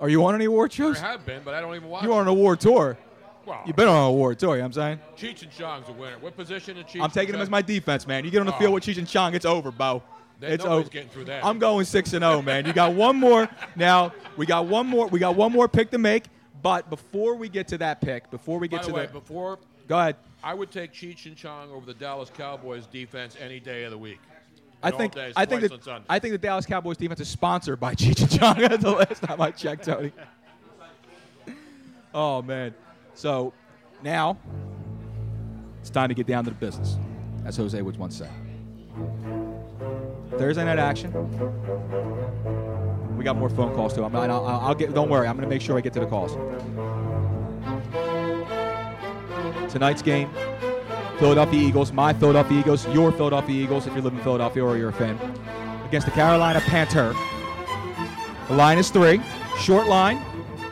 [0.01, 2.05] Are you on any award I have been, but I don't even watch.
[2.05, 2.97] You are on an award tour.
[3.45, 5.35] Well, You've been on an award tour, you know what I'm saying?
[5.35, 6.19] Cheech and Chong's a winner.
[6.19, 7.03] What position is Cheech?
[7.03, 8.25] I'm taking him as my defense, man.
[8.25, 8.59] You get on the Oh.
[8.59, 10.03] field with Cheech and Chong, it's over, Bo.
[10.41, 10.89] It's over.
[10.89, 11.45] getting through that.
[11.45, 12.67] I'm going six and zero, man.
[12.67, 13.49] You got one more.
[13.75, 15.09] Now we got one more.
[15.09, 16.25] We got one more pick to make.
[16.63, 19.13] But before we get to that pick, before we By get the to way, the,
[19.13, 20.17] before go ahead.
[20.45, 23.99] I would take Cheech and Chong over the Dallas Cowboys defense any day of the
[23.99, 24.21] week.
[24.83, 26.03] I think I think that.
[26.09, 28.59] I think the Dallas Cowboys defense is sponsored by Cheech and Chong.
[28.59, 30.13] That's the last time I checked, Tony.
[32.15, 32.75] Oh man.
[33.15, 33.53] So
[34.03, 34.39] now
[35.81, 36.97] it's time to get down to the business,
[37.45, 38.31] as Jose would once say.
[40.39, 41.13] Thursday night action.
[43.17, 44.05] We got more phone calls too.
[44.05, 44.95] I'm not, I'll, I'll get.
[44.95, 45.29] Don't worry.
[45.29, 46.33] I'm going to make sure I get to the calls.
[49.71, 50.31] Tonight's game,
[51.19, 54.91] Philadelphia Eagles, my Philadelphia Eagles, your Philadelphia Eagles, if you live in Philadelphia or you're
[54.91, 55.19] a fan,
[55.85, 57.15] against the Carolina Panther.
[58.49, 59.21] The line is three,
[59.59, 60.23] short line.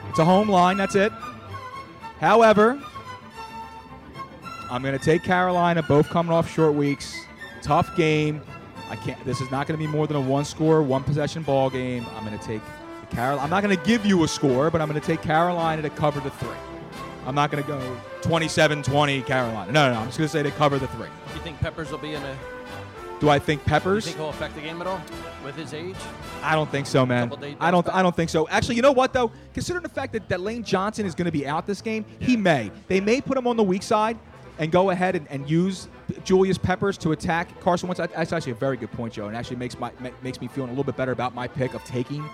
[0.08, 0.76] It's a home line.
[0.76, 1.12] That's it.
[2.20, 2.80] However,
[4.70, 7.14] I'm going to take Carolina, both coming off short weeks.
[7.62, 8.40] Tough game.
[8.88, 9.22] I can't.
[9.24, 12.06] This is not going to be more than a one-score, one-possession ball game.
[12.14, 12.62] I'm going to take
[13.10, 13.42] Carolina.
[13.42, 15.90] I'm not going to give you a score, but I'm going to take Carolina to
[15.90, 16.56] cover the three.
[17.26, 19.72] I'm not going to go 27-20 Carolina.
[19.72, 20.00] No, no, no.
[20.00, 21.08] I'm just going to say they cover the three.
[21.28, 22.36] Do you think Peppers will be in a?
[23.18, 24.04] Do I think Peppers?
[24.04, 25.00] Do you think he'll affect the game at all
[25.44, 25.96] with his age?
[26.42, 27.32] I don't think so, man.
[27.60, 27.88] I don't.
[27.88, 28.46] I don't think so.
[28.48, 29.32] Actually, you know what though?
[29.54, 32.36] Considering the fact that, that Lane Johnson is going to be out this game, he
[32.36, 32.70] may.
[32.88, 34.18] They may put him on the weak side
[34.58, 35.88] and go ahead and, and use
[36.24, 37.98] Julius Peppers to attack Carson Wentz.
[37.98, 39.90] That's actually a very good point, Joe, and actually makes my
[40.22, 42.28] makes me feeling a little bit better about my pick of taking.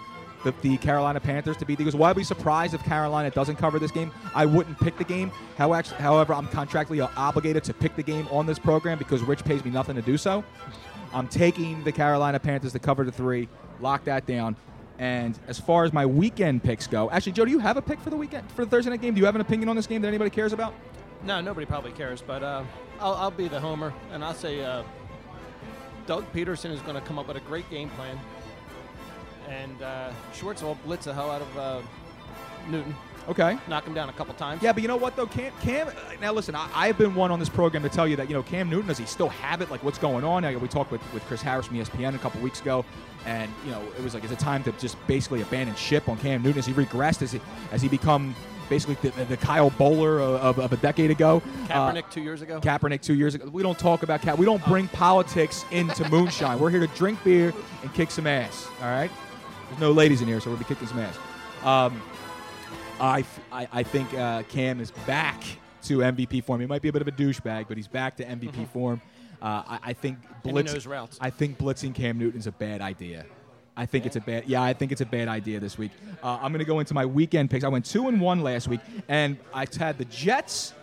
[0.45, 1.95] The, the Carolina Panthers to beat the Eagles.
[1.95, 4.11] Why be surprised if Carolina doesn't cover this game?
[4.35, 5.31] I wouldn't pick the game.
[5.57, 9.71] However, I'm contractually obligated to pick the game on this program because Rich pays me
[9.71, 10.45] nothing to do so.
[11.15, 13.49] I'm taking the Carolina Panthers to cover the three,
[13.81, 14.57] lock that down.
[14.99, 18.01] And as far as my weekend picks go, actually, Joe, do you have a pick
[18.01, 19.15] for the weekend for the Thursday night game?
[19.15, 20.75] Do you have an opinion on this game that anybody cares about?
[21.25, 22.65] No, nobody probably cares, but uh,
[23.01, 24.83] I'll, I'll be the homer, and I'll say uh,
[26.07, 28.19] Doug Pederson is going to come up with a great game plan,
[29.49, 31.81] and uh, Schwartz will blitz the hell out of uh,
[32.69, 32.95] Newton.
[33.29, 33.57] Okay.
[33.69, 34.63] Knock him down a couple times.
[34.63, 35.53] Yeah, but you know what though, Cam?
[35.61, 35.89] Cam
[36.21, 38.43] now listen, I, I've been one on this program to tell you that you know
[38.43, 39.71] Cam Newton does he still have it?
[39.71, 40.43] Like what's going on?
[40.61, 42.85] We talked with, with Chris Harris from ESPN a couple weeks ago,
[43.25, 46.19] and you know it was like is it time to just basically abandon ship on
[46.19, 46.57] Cam Newton?
[46.57, 47.21] Has he regressed?
[47.21, 47.41] Has he
[47.71, 48.35] has he become
[48.69, 51.43] basically the, the Kyle Boller of, of a decade ago?
[51.71, 52.61] Uh, Kaepernick two years ago.
[52.61, 53.49] Kaepernick two years ago.
[53.53, 54.39] We don't talk about Cap.
[54.39, 56.59] We don't bring politics into moonshine.
[56.59, 58.67] We're here to drink beer and kick some ass.
[58.81, 59.11] All right.
[59.73, 61.17] There's no ladies in here, so we'll be kicking some ass.
[61.65, 62.03] Um,
[63.01, 65.43] I, f- I, I think uh, Cam is back
[65.85, 66.61] to MVP form.
[66.61, 69.01] He might be a bit of a douchebag, but he's back to MVP form.
[69.41, 70.87] Uh, I, I think blitz.
[70.87, 71.17] routes.
[71.23, 73.25] I think blitzing Cam Newton's a bad idea.
[73.75, 74.45] I think it's a bad.
[74.47, 75.93] Yeah, I think it's a bad idea this week.
[76.23, 77.65] Uh, I'm going to go into my weekend picks.
[77.65, 80.75] I went two and one last week, and I had the Jets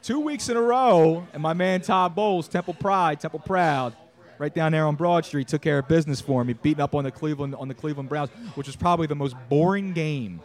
[0.00, 3.96] two weeks in a row, and my man Todd Bowles, Temple Pride, Temple Proud,
[4.42, 7.04] right down there on Broad Street, took care of business for me, beating up on
[7.04, 10.40] the Cleveland on the Cleveland Browns, which was probably the most boring game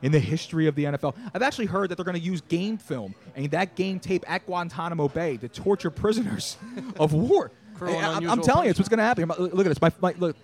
[0.00, 1.14] in the history of the NFL.
[1.34, 4.46] I've actually heard that they're going to use game film and that game tape at
[4.46, 6.56] Guantanamo Bay to torture prisoners
[6.98, 7.52] of war.
[7.78, 9.28] I- I'm, I'm telling you, it's what's going to happen.
[9.28, 9.82] Look at this.
[9.82, 10.34] My, my, look,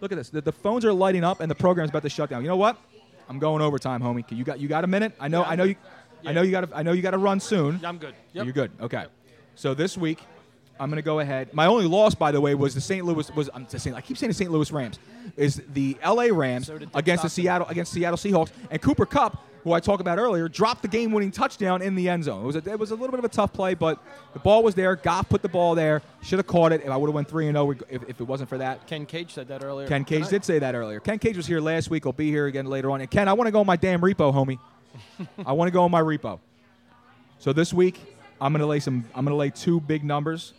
[0.00, 0.30] look at this.
[0.30, 2.42] The, the phones are lighting up, and the program's about to shut down.
[2.42, 2.76] You know what?
[3.28, 4.24] I'm going overtime, homie.
[4.30, 5.14] You got you got a minute?
[5.18, 5.40] I know.
[5.40, 5.76] Yeah, I know you.
[6.24, 6.68] I know you got.
[6.74, 7.84] I know you got to run soon.
[7.84, 8.14] I'm good.
[8.34, 8.44] Yep.
[8.44, 8.70] You're good.
[8.80, 9.06] Okay.
[9.54, 10.20] So this week,
[10.80, 11.52] I'm going to go ahead.
[11.52, 13.04] My only loss, by the way, was the St.
[13.04, 13.30] Louis.
[13.32, 13.94] Was I'm just saying.
[13.94, 14.50] I keep saying the St.
[14.50, 14.98] Louis Rams.
[15.36, 16.32] Is the L.A.
[16.32, 20.18] Rams So against the Seattle against Seattle Seahawks and Cooper Kupp, who I talked about
[20.18, 22.42] earlier, dropped the game-winning touchdown in the end zone.
[22.42, 24.02] It was a, it was a little bit of a tough play, but
[24.32, 24.96] the ball was there.
[24.96, 26.02] Goff put the ball there.
[26.22, 26.82] Should have caught it.
[26.82, 28.86] If I would have went three and oh, zero, if, if it wasn't for that.
[28.86, 29.86] Ken Cage said that earlier.
[29.86, 31.00] Ken Cage did say that earlier.
[31.00, 32.04] Ken Cage was here last week.
[32.04, 33.00] He'll be here again later on.
[33.00, 34.58] And Ken, I want to go on my damn repo, homie.
[35.46, 36.40] I want to go on my repo.
[37.38, 38.00] So this week,
[38.40, 39.04] I'm gonna lay some.
[39.14, 40.52] I'm gonna lay two big numbers.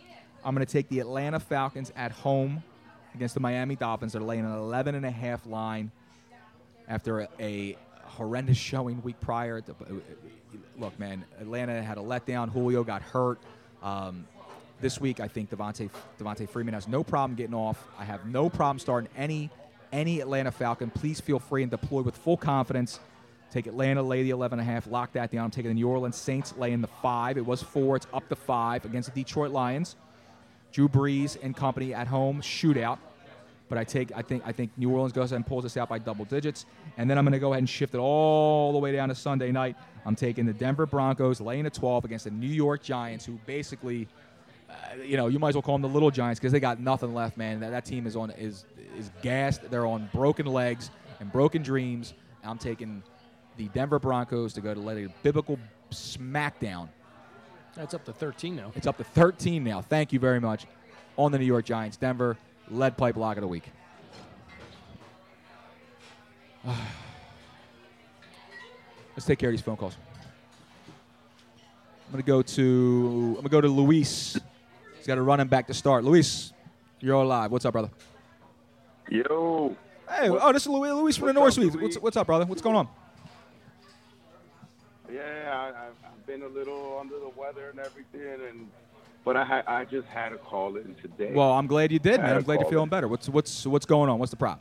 [0.44, 2.62] I'm gonna take the Atlanta Falcons at home
[3.14, 4.12] against the Miami Dolphins.
[4.12, 5.90] They're laying an 11 and a half line
[6.88, 9.60] after a, a horrendous showing week prior.
[9.60, 9.74] The-
[10.78, 12.48] Look, man, Atlanta had a letdown.
[12.50, 13.40] Julio got hurt.
[13.82, 14.26] Um,
[14.80, 15.88] this week, I think Devonta
[16.18, 17.82] Devonta Freeman has no problem getting off.
[17.98, 19.50] I have no problem starting any
[19.92, 20.90] any Atlanta Falcon.
[20.90, 22.98] Please feel free and deploy with full confidence.
[23.52, 25.44] Take Atlanta, lay the 11 and a half, lock that down.
[25.44, 27.38] I'm taking the New Orleans Saints, laying the five.
[27.38, 29.94] It was four, it's up to five against the Detroit Lions.
[30.74, 32.98] Drew Brees and company at home, shootout.
[33.68, 35.88] But I take, I think, I think New Orleans goes ahead and pulls this out
[35.88, 36.66] by double digits,
[36.98, 39.14] and then I'm going to go ahead and shift it all the way down to
[39.14, 39.76] Sunday night.
[40.04, 44.08] I'm taking the Denver Broncos, laying a 12 against the New York Giants, who basically,
[44.68, 46.80] uh, you know, you might as well call them the little Giants because they got
[46.80, 47.60] nothing left, man.
[47.60, 48.64] That, that team is on is
[48.98, 49.70] is gassed.
[49.70, 52.14] They're on broken legs and broken dreams.
[52.42, 53.02] I'm taking
[53.56, 55.58] the Denver Broncos to go to let a biblical
[55.90, 56.88] smackdown.
[57.76, 58.72] That's up to 13 now.
[58.76, 59.80] It's up to 13 now.
[59.80, 60.66] Thank you very much
[61.16, 61.96] on the New York Giants.
[61.96, 62.36] Denver
[62.70, 63.64] lead pipe lock of the week.
[69.16, 69.96] Let's take care of these phone calls.
[72.06, 74.38] I'm gonna go to I'm gonna go to Luis.
[74.96, 76.04] He's got a running back to start.
[76.04, 76.52] Luis,
[77.00, 77.50] you're all live.
[77.50, 77.90] What's up, brother?
[79.10, 79.76] Yo.
[80.08, 81.82] Hey, oh, this is Luis, Luis from the North What's up, Suite.
[81.82, 82.44] What's, what's up, brother?
[82.46, 82.88] What's going on?
[85.12, 85.20] Yeah,
[85.52, 88.68] I, I've- I've been a little under the weather and everything, and
[89.24, 91.32] but I ha- I just had to call in today.
[91.32, 92.36] Well, I'm glad you did, man.
[92.36, 92.88] I'm glad you're feeling in.
[92.90, 93.08] better.
[93.08, 94.18] What's what's what's going on?
[94.18, 94.60] What's the problem?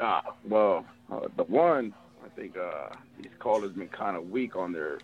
[0.00, 1.94] Ah, well, uh, the one
[2.24, 2.88] I think uh,
[3.18, 4.98] these callers been kind of weak on their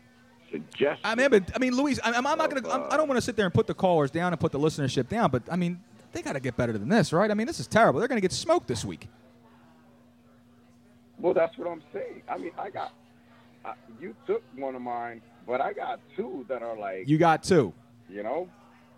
[0.51, 1.01] suggestions.
[1.05, 2.69] I mean, but I mean, Luis, I, I'm, I'm not gonna.
[2.69, 4.59] I'm, I don't want to sit there and put the callers down and put the
[4.59, 5.81] listenership down, but I mean,
[6.13, 7.31] they got to get better than this, right?
[7.31, 8.01] I mean, this is terrible.
[8.01, 9.09] They're gonna get smoked this week.
[11.19, 12.23] Well, that's what I'm saying.
[12.29, 12.93] I mean, I got
[14.01, 17.73] you took one of mine, but I got two that are like You got two.
[18.09, 18.49] you know,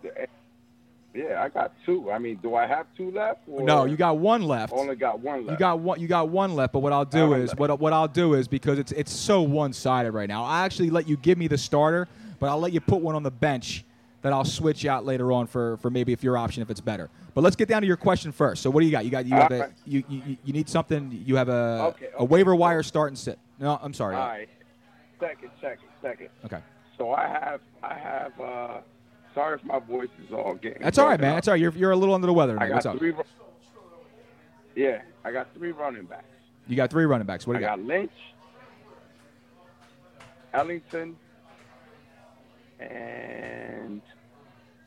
[0.03, 0.25] eh,
[1.13, 2.11] Yeah, I got two.
[2.11, 3.41] I mean, do I have two left?
[3.47, 4.73] Or No, you got one left.
[4.73, 5.51] Only got one left.
[5.51, 5.99] You got one.
[5.99, 6.73] You got one left.
[6.73, 7.59] But what I'll do is left.
[7.59, 10.43] what what I'll do is because it's it's so one sided right now.
[10.43, 12.07] I actually let you give me the starter,
[12.39, 13.85] but I'll let you put one on the bench
[14.23, 17.09] that I'll switch out later on for for maybe if your option if it's better.
[17.33, 18.61] But let's get down to your question first.
[18.63, 19.05] So what do you got?
[19.05, 21.11] You got you have a, you, you you need something.
[21.25, 23.39] You have a Okay, a waiver wire start and sit.
[23.59, 24.15] No, I'm sorry.
[24.15, 24.49] All right.
[25.19, 26.29] Second, second, second.
[26.45, 26.59] Okay.
[26.97, 28.39] So I have, I have.
[28.39, 28.77] uh
[29.33, 30.81] Sorry if my voice is all getting.
[30.81, 31.31] That's all right, man.
[31.31, 31.35] up.
[31.37, 31.61] That's all right.
[31.61, 32.57] You're you're a little under the weather.
[32.57, 32.97] I got What's up?
[32.97, 33.11] three.
[33.11, 33.23] ru-
[34.75, 36.23] Yeah, I got three running backs.
[36.67, 37.45] You got three running backs.
[37.45, 37.77] What do you got?
[37.77, 38.11] got Lynch,
[40.53, 41.17] Ellington,
[42.79, 44.01] and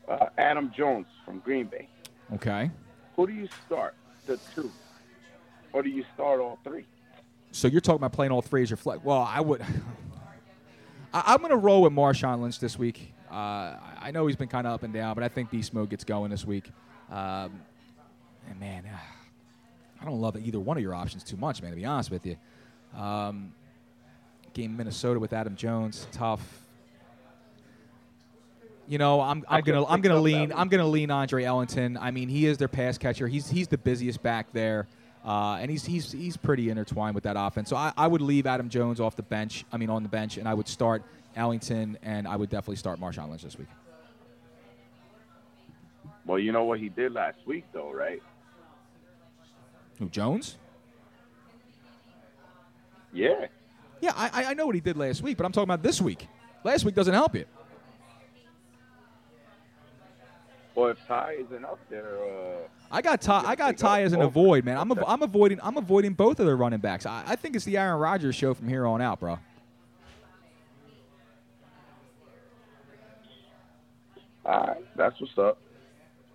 [0.07, 1.87] uh, Aaron Jones from Green Bay.
[2.33, 2.71] Okay.
[3.15, 3.93] Who do you start?
[4.25, 4.71] The two,
[5.73, 6.85] or do you start all three?
[7.51, 9.03] So you're talking about playing all three as your flex.
[9.03, 9.61] Well, I would.
[11.13, 13.13] I, I'm going to roll with Marshawn Lynch this week.
[13.31, 15.89] Uh, I- know he's been kind of up and down, but I think Beast Mode
[15.89, 16.71] gets going this week.
[17.11, 17.61] Um,
[18.49, 18.83] and man,
[20.01, 21.71] I don't love either one of your options too much, man.
[21.71, 22.37] To be honest with you,
[22.97, 23.53] um,
[24.53, 26.63] game Minnesota with Aaron Jones, tough.
[28.87, 31.95] You know, I'm, I'm gonna I'm gonna lean I'm gonna lean Andre Ellington.
[31.97, 33.27] I mean, he is their pass catcher.
[33.27, 34.87] He's he's the busiest back there,
[35.25, 37.69] uh, and he's he's he's pretty intertwined with that offense.
[37.69, 39.65] So I, I would leave Aaron Jones off the bench.
[39.71, 41.03] I mean, on the bench, and I would start
[41.35, 43.67] Ellington, and I would definitely start Marshawn Lynch this week.
[46.25, 48.21] Well, you know what he did last week, though, right?
[49.99, 50.57] Who Jones?
[53.11, 53.47] Yeah.
[54.01, 56.01] Yeah, I I- I know what he did last week, but I'm talking about this
[56.01, 56.27] week.
[56.63, 57.45] Last week doesn't help you.
[60.87, 63.43] If Ty isn't up there, uh, I got Ty.
[63.45, 64.77] I got Ty as an avoid, man.
[64.77, 65.59] I'm, av- I'm avoiding.
[65.61, 67.05] I'm avoiding both of their running backs.
[67.05, 69.37] I, I think it's the Aaron Rodgers show from here on out, bro.
[74.45, 75.57] all right, that's what's up.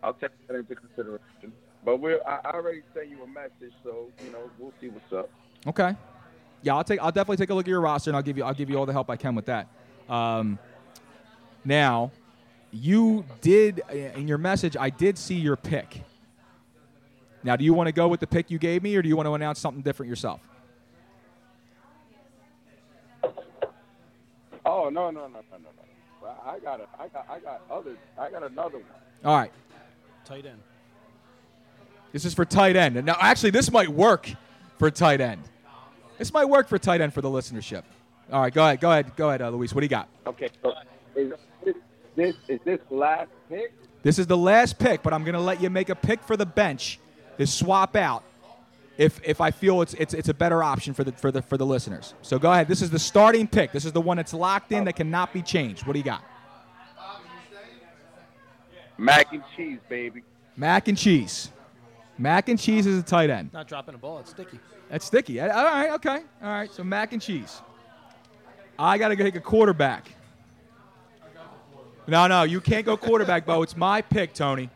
[0.02, 1.52] I'll take that into consideration.
[1.84, 5.12] But we're, I I already sent you a message, so you know we'll see what's
[5.12, 5.30] up.
[5.66, 5.94] Okay.
[6.62, 7.00] Yeah, I'll take.
[7.00, 8.44] I'll definitely take a look at your roster, and I'll give you.
[8.44, 9.68] I'll give you all the help I can with that.
[10.08, 10.58] Um,
[11.64, 12.10] now,
[12.74, 14.76] you did in your message.
[14.78, 16.02] I did see your pick.
[17.42, 19.16] Now, do you want to go with the pick you gave me, or do you
[19.16, 20.40] want to announce something different yourself?
[24.66, 25.58] Oh no no no no no
[26.22, 26.34] no!
[26.44, 28.86] I got a, I got I got other I got another one.
[29.24, 29.52] All right.
[30.24, 30.58] Tight end.
[32.12, 32.96] This is for tight end.
[32.96, 34.30] And now, actually, this might work
[34.78, 35.42] for tight end.
[36.16, 37.82] This might work for tight end for the listenership.
[38.32, 39.74] All right, go ahead, go ahead, go ahead, uh, Luis.
[39.74, 40.08] What do you got?
[40.26, 40.72] Okay, so
[41.14, 41.32] is
[42.16, 43.72] this, this is this last pick?
[44.02, 46.36] This is the last pick, but I'm going to let you make a pick for
[46.36, 46.98] the bench
[47.38, 48.22] to swap out
[48.96, 51.56] if if I feel it's it's it's a better option for the for the for
[51.56, 52.14] the listeners.
[52.22, 52.68] So go ahead.
[52.68, 53.72] This is the starting pick.
[53.72, 55.86] This is the one that's locked in that cannot be changed.
[55.86, 56.22] What do you got?
[58.96, 60.22] Mac and cheese, baby.
[60.56, 61.50] Mac and cheese.
[62.16, 63.52] Mac and cheese is a tight end.
[63.52, 64.20] Not dropping a ball.
[64.20, 64.60] It's sticky.
[64.88, 65.40] That's sticky.
[65.40, 66.20] All right, okay.
[66.42, 67.60] All right, so mac and cheese.
[68.78, 70.14] I got to take a quarterback.
[72.06, 73.62] No, no, you can't go quarterback, Bo.
[73.62, 74.68] It's my pick, Tony.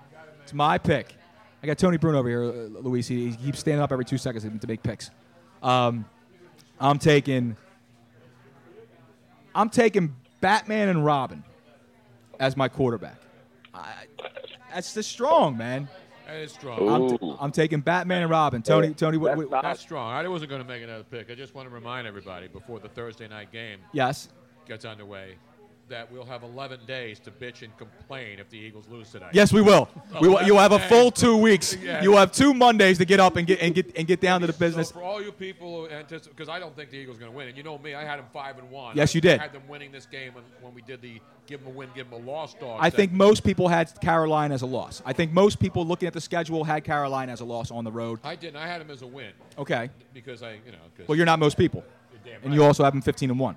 [0.43, 1.15] It's my pick.
[1.63, 3.07] I got Tony Bruno over here, uh, Luis.
[3.07, 5.11] He, he keeps standing up every two seconds to make picks.
[5.63, 6.05] Um,
[6.81, 7.57] I'm taking.
[9.55, 11.43] I'm taking Batman and Robin
[12.39, 13.21] as my quarterback.
[13.75, 14.07] I,
[14.73, 15.89] that's the strong, man.
[16.27, 16.89] That is strong.
[16.89, 18.63] I'm, t- I'm taking Batman and Robin.
[18.63, 20.13] Tony, Tony, what, what, That's strong.
[20.13, 21.31] I wasn't going to make another pick.
[21.31, 24.29] I just want to remind everybody before the Thursday night game yes.
[24.67, 25.37] gets underway
[25.89, 29.31] that we'll have 11 days to bitch and complain if the Eagles lose tonight.
[29.33, 29.89] Yes, we will.
[30.21, 30.43] We will.
[30.43, 31.77] You'll have a full two weeks.
[31.77, 32.03] Yeah.
[32.03, 34.41] You will have two Mondays to get up and get and get and get down
[34.43, 34.89] to the business.
[34.89, 37.33] So for all you people who anticipate, because I don't think the Eagles are going
[37.33, 38.97] to win, and you know me, I had them five and one.
[38.97, 39.39] Yes, you did.
[39.39, 42.11] I had them winning this game when, we did the give them a win, give
[42.11, 42.79] them a loss dog.
[42.81, 45.03] I think most people had Carolina as a loss.
[45.07, 47.93] I think most people looking at the schedule had Carolina as a loss on the
[47.93, 48.21] road.
[48.23, 48.57] I didn't.
[48.57, 49.33] I had them as a win.
[49.57, 49.91] Okay.
[50.13, 50.79] Because I, you know.
[51.07, 51.85] Well, you're not most people,
[52.43, 53.57] and you also have them 15 and one.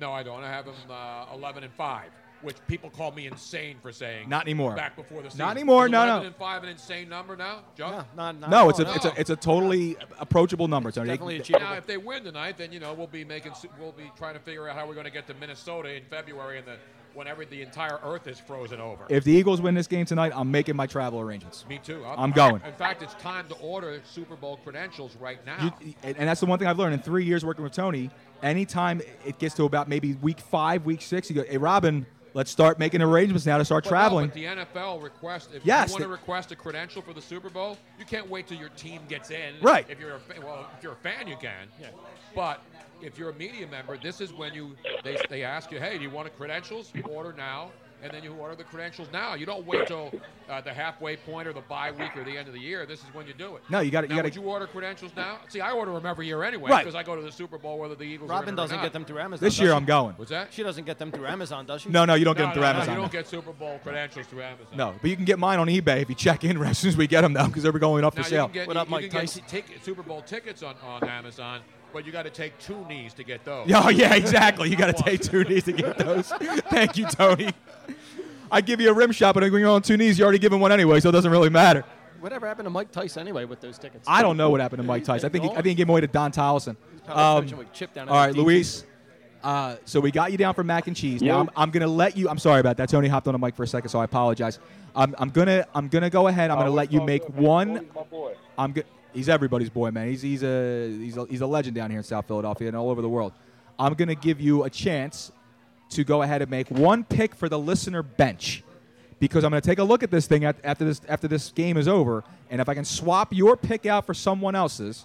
[0.00, 0.42] No, I don't.
[0.42, 4.28] I have them uh, 11 and five, which people call me insane for saying.
[4.28, 4.74] Not anymore.
[4.74, 5.44] Back before the season.
[5.44, 6.26] Not anymore, Is no, 11 no.
[6.28, 8.04] and five, an insane number now, Joe.
[8.16, 11.16] not, No, it's a it's a it's a totally approachable number, Tony.
[11.16, 14.40] Now, if they win tonight, then you know we'll be making we'll be trying to
[14.40, 16.76] figure out how we're going to get to Minnesota in February, and the
[17.14, 19.04] whenever the entire Earth is frozen over.
[19.08, 21.64] If the Eagles win this game tonight, I'm making my travel arrangements.
[21.68, 22.04] Me too.
[22.04, 22.62] I'm going.
[22.64, 25.74] In fact, it's time to order Super Bowl credentials right now.
[25.80, 28.10] You, and, and that's the one thing I've learned in three years working with Tony.
[28.42, 32.50] Anytime it gets to about maybe week five, week six, you go, "Hey, Robin, let's
[32.50, 35.88] start making arrangements now to start But no, traveling." but the NFL request if Yes,
[35.88, 38.70] you want to request a credential for the Super Bowl, you can't wait till your
[38.70, 39.54] team gets in.
[39.60, 39.86] Right.
[39.88, 41.68] If you're a well, if you're a fan, you can.
[41.80, 41.88] Yeah.
[42.34, 42.62] But
[43.02, 46.02] if you're a media member, this is when you they, they ask you, hey, do
[46.04, 46.92] you want a credentials?
[47.08, 47.70] Order now.
[48.02, 49.34] And then you order the credentials now.
[49.34, 50.10] You don't wait till
[50.48, 52.86] uh, the halfway point or the bye week or the end of the year.
[52.86, 53.62] This is when you do it.
[53.68, 55.38] No, you gotta- you gotta- Would you order credentials now?
[55.48, 56.84] See, I order them every year anyway Right.
[56.84, 58.30] because I go to the Super Bowl whether the Eagles.
[58.30, 58.82] are Robin in doesn't not.
[58.82, 59.44] get them through Amazon.
[59.46, 59.72] This year?
[59.72, 60.14] I'm going.
[60.16, 60.52] What's that?
[60.52, 61.88] She doesn't get them through Amazon, does she?
[61.90, 62.94] No, no, you don't get No, them through no, no, Amazon.
[62.94, 64.66] you don't get Super Bowl credentials through Amazon.
[64.76, 66.96] No, but you can get mine on eBay if you check in as soon as
[66.96, 68.50] we get them, though, because they're going up for Now, sale.
[68.54, 71.60] You can get, you, you can get tick- Super Bowl tickets on, on Amazon,
[71.92, 73.70] but you got to take two knees to get those.
[73.74, 74.68] Oh yeah, exactly.
[74.68, 76.28] You got to take two knees to get those.
[76.28, 77.52] Thank you, Tony.
[78.50, 80.60] I give you a rim shot, but when you're on two knees, you're already given
[80.60, 81.84] one anyway, so it doesn't really matter.
[82.20, 84.04] Whatever happened to Mike Tice anyway with those tickets?
[84.06, 85.26] I don't know what happened to Mike Tyson.
[85.26, 86.76] I think he, I think he gave him away to Don Tolleson.
[87.08, 88.84] Um, coaching with Chip down at all right, the Luis.
[89.42, 91.22] Uh, so we got you down for mac and cheese.
[91.22, 91.40] Now Yeah.
[91.40, 92.28] I'm, I'm gonna let you.
[92.28, 92.90] I'm sorry about that.
[92.90, 94.58] Tony hopped on the mic for a second, so I apologize.
[94.94, 96.50] I'm, I'm gonna I'm gonna go ahead.
[96.50, 97.88] I'm gonna let you make one.
[97.94, 98.34] My boy.
[98.58, 98.84] I'm good.
[99.12, 100.08] He's everybody's boy, man.
[100.08, 102.90] He's he's a he's a, he's a legend down here in South Philadelphia and all
[102.90, 103.32] over the world.
[103.78, 105.32] I'm gonna give you a chance
[105.90, 108.62] to go ahead and make one pick for the listener bench
[109.18, 111.88] because I'm gonna take a look at this thing after this after this game is
[111.88, 115.04] over, and if I can swap your pick out for someone else's,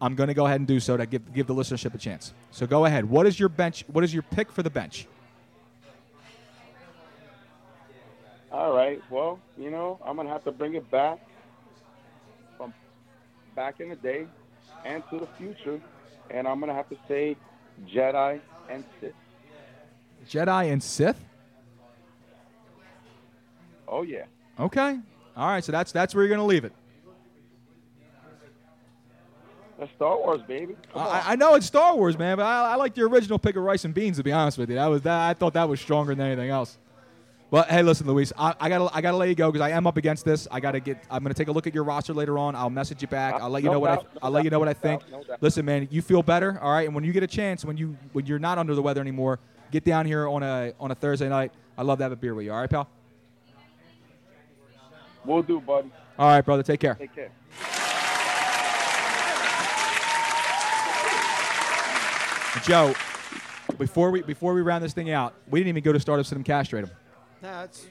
[0.00, 2.32] I'm gonna go ahead and do so to give give the listenership a chance.
[2.50, 3.04] So go ahead.
[3.08, 3.84] What is your bench?
[3.86, 5.06] What is your pick for the bench?
[8.50, 9.00] All right.
[9.10, 11.20] Well, you know, I'm gonna have to bring it back
[13.54, 14.26] back in the day
[14.84, 15.80] and to the future,
[16.30, 17.36] and I'm gonna have to say
[17.86, 19.12] Jedi and Sith.
[20.28, 21.18] Jedi and Sith.
[23.88, 24.24] Oh yeah.
[24.58, 24.98] Okay.
[25.36, 25.64] All right.
[25.64, 26.72] So that's that's where you're gonna leave it.
[29.78, 30.76] That's Star Wars, baby.
[30.94, 33.64] I, I know it's Star Wars, man, but I, I like the original pick of
[33.64, 34.16] rice and beans.
[34.18, 35.28] To be honest with you, that was that.
[35.28, 36.78] I thought that was stronger than anything else.
[37.52, 39.86] But hey, listen, Luis, I, I gotta I gotta let you go because I am
[39.86, 40.48] up against this.
[40.50, 41.04] I gotta get.
[41.10, 42.56] I'm gonna take a look at your roster later on.
[42.56, 43.34] I'll message you back.
[43.34, 44.72] Ah, I'll let you No know what I no I'll let you know what I
[44.72, 45.10] doubt, think.
[45.10, 45.36] no doubt.
[45.42, 46.86] Listen, man, you feel better, all right.
[46.86, 49.38] And when you get a chance, when you when you're not under the weather anymore,
[49.70, 51.52] get down here on a on a Thursday night.
[51.76, 52.52] I'd love to have a beer with you.
[52.54, 52.88] All right, pal.
[55.26, 55.92] We'll do, buddy.
[56.18, 56.62] All right, brother.
[56.62, 56.94] Take care.
[56.94, 57.32] Take care.
[62.64, 62.94] Joe,
[63.76, 66.44] before we before we round this thing out, we didn't even go to Stardom Cinema
[66.44, 66.90] Castrate him.
[67.42, 67.86] Nah, it's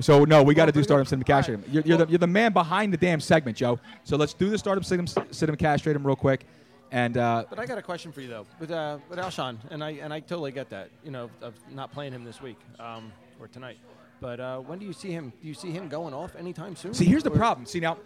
[0.00, 1.64] So no, we got to do Stardom Cinema Castrate him.
[1.70, 3.78] You're, you're, the, you're the man behind the damn segment, Joe.
[4.04, 6.46] So let's do the Stardom Cinema, Cinema Castrate him real quick.
[6.92, 9.82] And uh, But I got a question for you though, with uh, with Alshon, and
[9.82, 10.90] I and I totally get that.
[11.02, 13.78] You know, of not playing him this week um, or tonight.
[14.20, 15.32] But uh, when do you see him?
[15.40, 16.92] Do you see him going off anytime soon?
[16.94, 17.66] see, here's the Or- problem.
[17.66, 17.96] See now,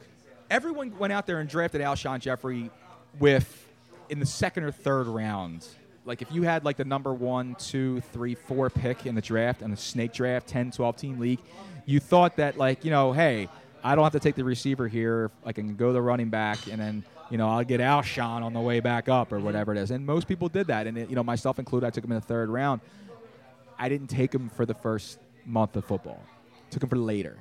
[0.51, 2.70] everyone went out there and drafted Alshon Jeffery
[3.18, 3.66] with
[4.09, 5.66] in the second or third round.
[6.07, 9.61] Like if you had like the number one, two, three, four pick in the draft
[9.61, 11.40] and the snake draft, 10, 12 team league,
[11.84, 13.48] you thought that like, you know, hey,
[13.82, 15.30] I don't have to take the receiver here.
[15.44, 18.61] I can go the running back and then, you know, I'll get Alshon on the
[18.61, 19.46] way back up or mm-hmm.
[19.46, 19.90] whatever it is.
[19.90, 20.86] And most people did that.
[20.86, 22.80] And, it, you know, myself included, I took him in the third round.
[23.78, 26.22] I didn't take him for the first month of football.
[26.70, 27.36] Took him for later.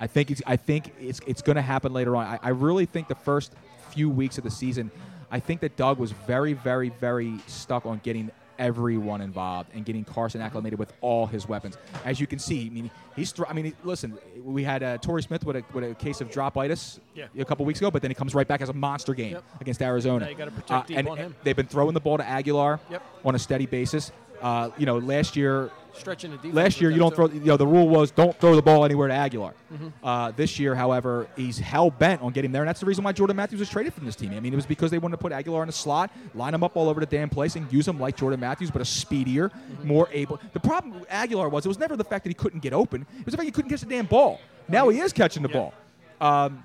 [0.00, 2.26] I think it's I think it's it's going to happen later on.
[2.26, 3.52] I, I really think the first
[3.90, 4.90] few weeks of the season,
[5.30, 10.04] I think that Doug was very very very stuck on getting everyone involved and getting
[10.04, 11.78] Carson acclimated with all his weapons.
[12.04, 15.44] As you can see, I mean he's I mean listen, we had uh, Torrey Smith
[15.44, 17.26] with a with a case of dropitis Yeah.
[17.38, 19.44] a couple weeks ago, but then he comes right back as a monster game Yep.
[19.62, 20.26] against Arizona.
[20.26, 21.34] Yeah, you gotta protect deep and on him.
[21.42, 23.02] They've been throwing the ball to Agholor Yep.
[23.24, 24.12] on a steady basis.
[24.40, 27.28] Uh, you know, last year Stretching the defense Last year, you don't throw.
[27.28, 29.52] You know, the rule was don't throw the ball anywhere to Agholor.
[29.74, 29.92] Mhm.
[30.04, 33.10] Uh, this year, however, he's hell bent on getting there, and that's the reason why
[33.12, 34.32] Jordan Matthews was traded from this team.
[34.32, 36.62] I mean, it was because they wanted to put Agholor in the slot, line him
[36.62, 39.48] up all over the damn place, and use him like Jordan Matthews, but a speedier,
[39.50, 39.88] Mm-hmm.
[39.88, 40.38] more able.
[40.52, 43.04] The problem with Agholor was it was never the fact that he couldn't get open;
[43.18, 44.40] it was the fact he couldn't catch the damn ball.
[44.68, 45.74] Now he is catching the ball.
[46.20, 46.64] Um,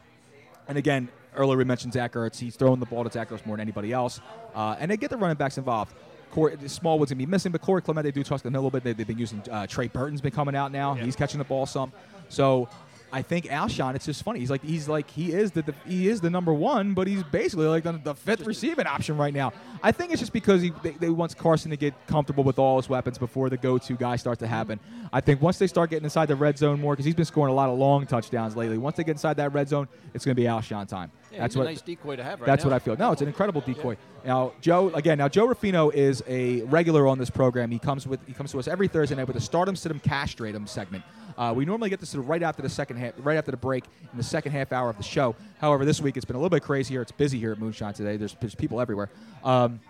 [0.67, 2.37] and again, earlier we mentioned Zach Ertz.
[2.37, 4.21] He's throwing the ball to Zach Ertz more than anybody else.
[4.53, 5.93] Uh, and they get the running backs involved.
[6.35, 8.69] Corey, Smallwood's going to be missing, but Corey Clement, they do trust him a little
[8.69, 8.83] bit.
[8.83, 10.93] They, they've been using uh, Trey Burton's been coming out now.
[10.93, 11.93] He's catching the ball some.
[12.27, 12.67] So
[13.13, 14.39] I think Alshon, it's just funny.
[14.39, 17.23] He's like he's like he is the, the he is the number one, but he's
[17.23, 19.53] basically like the, the fifth receiving option right now.
[19.81, 22.75] I think it's just because he they, they want Carson to get comfortable with all
[22.75, 24.81] his weapons before the go-to guy starts to happen.
[25.13, 27.53] I think once they start getting inside the red zone more, because he's been scoring
[27.53, 28.77] a lot of long touchdowns lately.
[28.77, 31.09] Once they get inside that red zone, it's going to be Alshon time.
[31.35, 32.69] Yeah, that's he's a what nice decoy to have right That's now.
[32.71, 32.95] what I feel.
[32.97, 33.97] No, it's an incredible decoy.
[34.25, 37.69] Now, Joe, again, now Joe Rufino is a regular on this program.
[37.71, 39.99] He comes with he comes to us every Thursday night with a Stardom Sit 'em
[39.99, 41.03] Castrate 'em segment.
[41.37, 44.17] Uh, we normally get this right after the second half, right after the break in
[44.17, 45.35] the second half hour of the show.
[45.59, 47.01] However, this week it's been a little bit crazier.
[47.01, 48.15] It's busy here at Moonshine today.
[48.15, 49.09] There's, there's people everywhere,
[49.43, 49.81] um,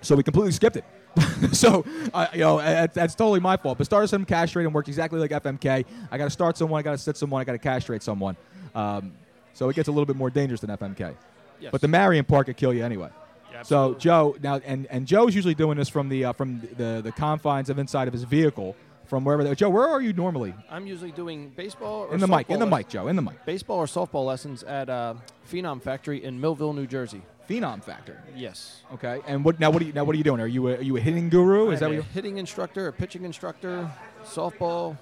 [0.00, 0.84] so we completely skipped it.
[1.52, 1.84] so
[2.14, 3.76] uh, you know that- that's totally my fault.
[3.76, 5.84] But Stardom Sit 'em Castrate 'em worked exactly like FMK.
[6.10, 8.36] I got to start someone, I got to sit someone, I got to castrate someone.
[8.74, 9.12] Um,
[9.54, 11.14] so it gets a little bit more dangerous than FMK.
[11.60, 11.70] Yes.
[11.72, 13.10] But the Marion part could kill you anyway.
[13.52, 13.94] Yeah, so.
[13.94, 17.68] Joe now and, and Joe's usually doing this from the uh, from the, the confines
[17.68, 18.76] of inside of his vehicle
[19.10, 19.44] from wherever.
[19.44, 20.54] They, Joe, where are you normally?
[20.70, 23.44] I'm usually doing baseball or In the mic, in the mic, Joe, in the mic.
[23.44, 25.14] Baseball or softball lessons at uh,
[25.50, 27.22] Phenom Factory in Millville, New Jersey.
[27.48, 28.16] Phenom Factory.
[28.36, 28.82] Yes.
[28.94, 29.20] Okay.
[29.26, 29.70] And what now?
[29.70, 30.04] What are you now?
[30.04, 30.40] What are you doing?
[30.40, 31.70] Are you a, are you a hitting guru?
[31.72, 32.12] Is that I'm what a you?
[32.14, 33.90] hitting instructor, a pitching instructor,
[34.24, 34.96] softball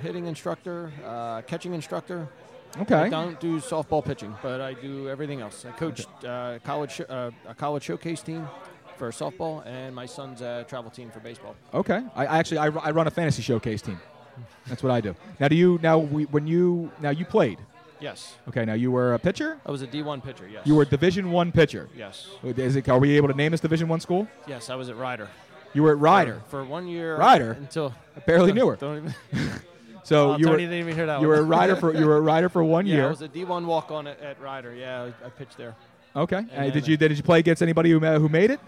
[0.00, 2.28] hitting instructor, uh, catching instructor.
[2.80, 2.94] Okay.
[2.94, 5.64] I don't do softball pitching, but I do everything else.
[5.66, 8.48] I coach uh, college sh- uh, a college showcase team
[8.96, 11.54] for softball, and my son's uh, travel team for baseball.
[11.74, 12.02] Okay.
[12.14, 14.00] I, I actually I, ru- I run a fantasy showcase team.
[14.66, 15.14] That's what I do.
[15.38, 17.58] Now, do you now we, when you now you played?
[18.00, 18.34] Yes.
[18.48, 18.64] Okay.
[18.64, 19.58] Now you were a pitcher.
[19.66, 20.48] I was a D1 pitcher.
[20.48, 20.66] Yes.
[20.66, 21.88] You were a Division One pitcher.
[21.94, 22.26] Yes.
[22.42, 22.88] Is it?
[22.88, 24.26] Are we able to name this Division One school?
[24.46, 25.28] Yes, I was at Rider.
[25.74, 26.40] You were at Rider.
[26.46, 27.16] for, for one year.
[27.16, 27.52] Rider.
[27.52, 28.76] until I barely knew her.
[28.80, 29.14] Don't even.
[30.12, 31.36] So Oh, you Tony were didn't even hear that you one.
[31.38, 33.06] were a rider for you were a rider for one yeah, year.
[33.06, 34.74] I was a D1 walk on at, at Rider.
[34.74, 35.74] Yeah, I, I pitched there.
[36.14, 36.44] okay.
[36.52, 38.60] And did you did you play against anybody who who made it?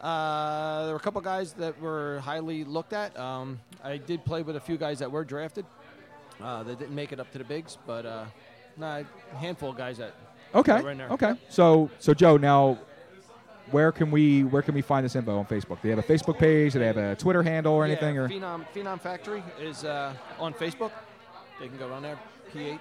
[0.00, 3.18] Uh, there were a couple guys that were highly looked at.
[3.18, 5.66] Um, I did play with a few guys that were drafted.
[6.40, 8.24] Uh, that didn't make it up to the bigs, but uh,
[8.78, 9.02] nah,
[9.32, 10.14] a handful of guys that
[10.54, 10.72] Okay.
[10.72, 11.10] that were in there.
[11.10, 11.34] Okay.
[11.50, 12.78] So so Joe, now
[13.70, 15.80] where can we where can we find this info on Facebook?
[15.82, 16.72] Do they have a Facebook page?
[16.72, 18.14] Do they have a Twitter handle or anything?
[18.14, 20.92] yeah, or Phenom, Phenom Factory is uh, on Facebook.
[21.58, 22.18] They can go on there.
[22.52, 22.78] P H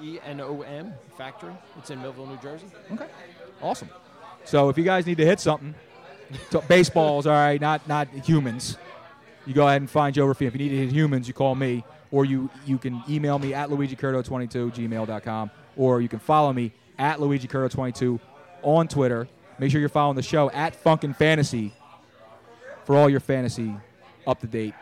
[0.00, 1.52] E N O M Factory.
[1.78, 2.66] It's in Millville, New Jersey.
[2.92, 3.06] Okay.
[3.60, 3.88] Awesome.
[4.44, 5.74] So if you guys need to hit something,
[6.50, 8.76] so baseballs, all right, not not humans.
[9.46, 10.48] You go ahead and find Joe Rufino.
[10.48, 13.54] If you need to hit humans, you call me, or you you can email me
[13.54, 18.20] at luigicurto22 gmail.com, or you can follow me at luigicurto22
[18.62, 19.28] on Twitter.
[19.62, 21.72] Make sure you're following the show at Funkin' Fantasy
[22.84, 23.72] for all your fantasy
[24.26, 24.74] up to date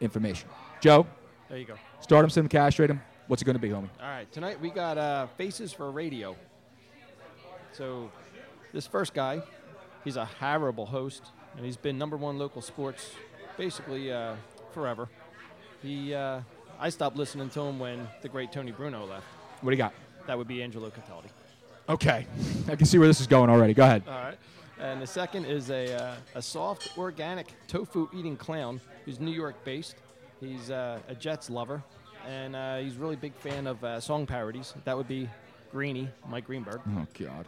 [0.00, 0.48] information.
[0.80, 1.04] Joe,
[1.48, 1.74] There you go.
[1.98, 3.00] start him, sim, castrate him.
[3.26, 3.88] What's it going to be, homie?
[4.00, 6.36] All right, tonight we got uh, Faces for Radio.
[7.72, 8.08] So,
[8.72, 9.42] this first guy,
[10.04, 11.24] he's a horrible host,
[11.56, 13.10] and he's been number one local sports
[13.56, 14.36] basically uh,
[14.70, 15.08] forever.
[15.82, 16.42] He, uh,
[16.78, 19.26] I stopped listening to him when the great Tony Bruno left.
[19.62, 19.92] What do you got?
[20.28, 21.30] That would be Angelo Cataldi.
[21.88, 22.26] Okay.
[22.68, 23.72] I can see where this is going already.
[23.74, 24.02] Go ahead.
[24.06, 24.38] All right.
[24.78, 29.64] And the second is a, uh, a soft, organic tofu eating clown who's New York
[29.64, 29.96] based.
[30.40, 31.82] He's uh, a Jets lover,
[32.28, 34.74] and uh, he's a really big fan of uh, song parodies.
[34.84, 35.28] That would be
[35.72, 36.80] Greeny, Mike Greenberg.
[36.96, 37.46] Oh, God.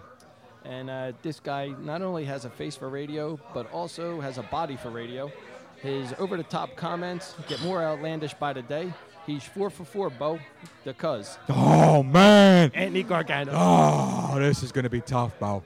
[0.64, 4.42] And uh, this guy not only has a face for radio, but also has a
[4.44, 5.30] body for radio.
[5.82, 8.92] His over the top comments get more outlandish by the day.
[9.30, 10.40] He's four for four, Bo,
[10.82, 11.38] the cuz.
[11.48, 12.72] Oh, man.
[12.74, 13.52] Anthony Gargano.
[13.54, 15.62] Oh, this is going to be tough, Bo.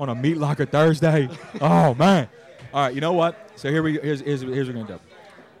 [0.00, 1.28] On a meat locker Thursday.
[1.60, 2.30] oh, man.
[2.72, 3.50] All right, you know what?
[3.56, 5.00] So here we here's here's, here's what we're going to do.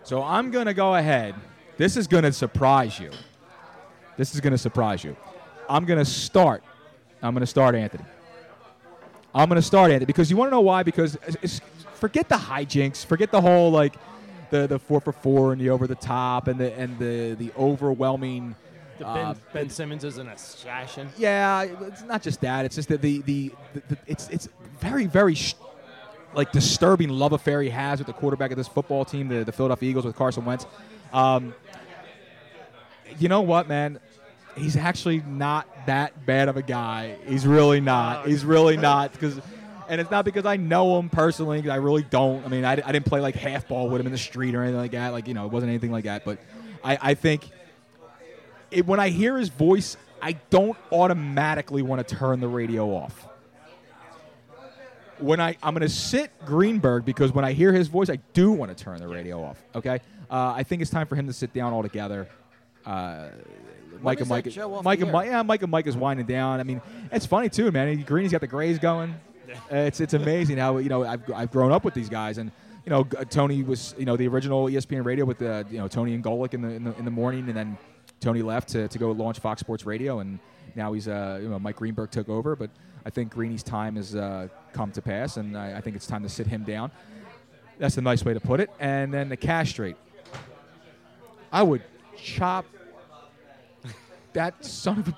[0.04, 1.34] So I'm going to go ahead.
[1.76, 3.10] This is going to surprise you.
[4.16, 5.14] This is going to surprise you.
[5.68, 6.62] I'm going to start.
[7.22, 8.04] I'm going to start Anthony.
[9.34, 10.82] I'm going to start Anthony because you want to know why?
[10.82, 11.60] Because it's, it's-
[11.94, 13.96] forget the hijinks, forget the whole like
[14.50, 17.52] the the four for four and the over the top and the and the the
[17.58, 18.54] overwhelming.
[18.98, 21.08] The uh, ben, ben Simmons is an assassin.
[21.16, 22.64] yeah, it's not just that.
[22.64, 24.48] It's just that the the, the, the it's it's
[24.80, 25.54] very very sh-
[26.34, 29.52] like disturbing love affair he has with the quarterback of this football team, the, the
[29.52, 30.66] Philadelphia Eagles with Carson Wentz.
[31.12, 31.54] Um,
[33.18, 34.00] you know what, man?
[34.56, 37.16] He's actually not that bad of a guy.
[37.26, 38.26] He's really not.
[38.26, 39.40] He's really not because.
[39.88, 41.60] And it's not because I know him personally.
[41.62, 42.44] 'cause I really don't.
[42.44, 44.62] I mean, I, I didn't play like half ball with him in the street or
[44.62, 45.12] anything like that.
[45.12, 46.24] Like you know, it wasn't anything like that.
[46.24, 46.38] But
[46.84, 47.48] I, I think
[48.70, 53.26] it, when I hear his voice, I don't automatically want to turn the radio off.
[55.18, 58.52] When I I'm going to sit Greenberg because when I hear his voice, I do
[58.52, 59.60] want to turn the radio off.
[59.74, 60.00] Okay,
[60.30, 62.28] uh, I think it's time for him to sit down altogether.
[62.86, 63.28] Uh,
[64.00, 64.46] Mike and Mike,
[64.84, 65.10] Mike and?
[65.10, 66.60] Mike, yeah, Mike and Mike is winding down.
[66.60, 68.00] I mean, it's funny too, man.
[68.02, 69.12] Greeny's got the Grays going.
[69.48, 72.50] Uh, it's it's amazing how you know I've I've grown up with these guys and.
[72.84, 76.14] You know, Tony was you know the original ESPN radio with the you know Tony
[76.14, 77.76] and Golic in the in the, in the morning, and then
[78.18, 80.38] Tony left to, to go launch Fox Sports Radio, and
[80.74, 82.56] now he's uh, you know Mike Greenberg took over.
[82.56, 82.70] But
[83.04, 86.22] I think Greeny's time has uh, come to pass, and I, I think it's time
[86.22, 86.90] to sit him down.
[87.78, 88.70] That's a nice way to put it.
[88.80, 89.96] And then the castrate.
[91.52, 91.82] I would
[92.16, 92.66] chop
[94.32, 95.14] that son of a.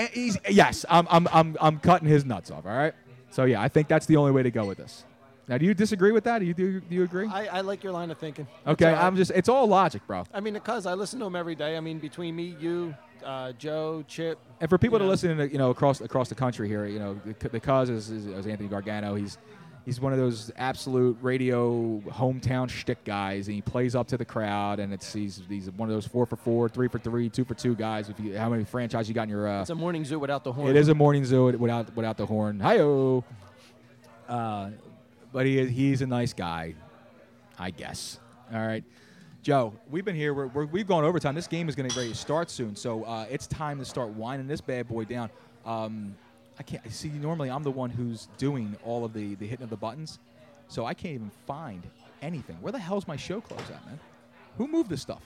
[0.00, 2.64] Eh, He's, yes, I'm, I'm, I'm, I'm cutting his nuts off.
[2.66, 2.94] All right.
[3.30, 5.04] So yeah, I think that's the only way to go with this.
[5.46, 6.38] Now, do you disagree with that?
[6.38, 7.26] Do you do, do you agree?
[7.26, 8.46] I, I like your line of thinking.
[8.66, 8.92] Okay.
[8.92, 9.32] I'm just.
[9.32, 10.24] It's all logic, bro.
[10.32, 11.76] I mean, because I listen to him every day.
[11.76, 12.94] I mean, between me, you,
[13.24, 14.38] uh, Joe, Chip.
[14.60, 16.86] And for people you to know, listen, to, you know, across across the country here,
[16.86, 19.16] you know, the, the cuz is, is, is Anthony Gargano.
[19.16, 19.38] He's
[19.84, 24.24] he's one of those absolute radio hometown shtick guys, and he plays up to the
[24.24, 24.80] crowd.
[24.80, 27.54] And it's he's he's one of those four for four, three for three, two for
[27.54, 28.08] two guys.
[28.08, 30.44] If you how many franchise you got in your uh, It's a morning zoo without
[30.44, 30.70] the horn.
[30.70, 32.60] It is a morning zoo without without the horn.
[32.60, 33.24] Hi-oh.
[34.28, 34.70] Uh,
[35.32, 36.74] but he is, he's a nice guy,
[37.58, 38.18] I guess.
[38.52, 38.84] All right.
[39.42, 40.34] Joe, we've been here.
[40.34, 41.34] We're, we're, we've gone overtime.
[41.34, 44.60] This game is going to start soon, so uh, it's time to start winding this
[44.60, 45.30] bad boy down.
[45.64, 46.14] Um,
[46.60, 47.08] I can't see.
[47.08, 50.18] Normally, I'm the one who's doing all of the the hitting of the buttons,
[50.68, 51.82] so I can't even find
[52.20, 52.58] anything.
[52.60, 53.98] Where the hell's my show clothes at, man?
[54.58, 55.22] Who moved this stuff?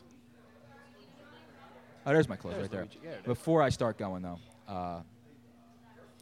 [2.06, 2.80] Oh, there's my clothes There's right there.
[2.82, 3.00] Luigi.
[3.02, 3.24] Yeah, it is.
[3.24, 4.38] Before I start going though,
[4.68, 5.00] uh,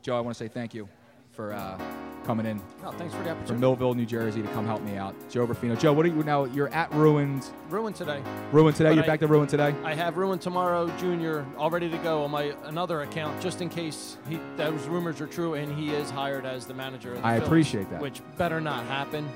[0.00, 0.88] Joe, I want to say thank you
[1.32, 1.78] for uh,
[2.24, 3.60] coming in No, thanks for the from opportunity.
[3.60, 5.14] Millville, New Jersey, to come help me out.
[5.30, 5.74] Joe Rufino.
[5.76, 6.44] Joe, what are you now?
[6.44, 7.46] You're at Ruined.
[7.68, 8.22] Ruin today.
[8.52, 8.90] Ruin today.
[8.90, 9.74] But You're I- back to Ruin today.
[9.84, 13.68] I have Ruin tomorrow, Junior, all ready to go on my another account, just in
[13.68, 17.14] case he, those rumors are true and he is hired as the manager.
[17.14, 18.00] Of the I Phillies, appreciate that.
[18.00, 19.28] Which better not happen,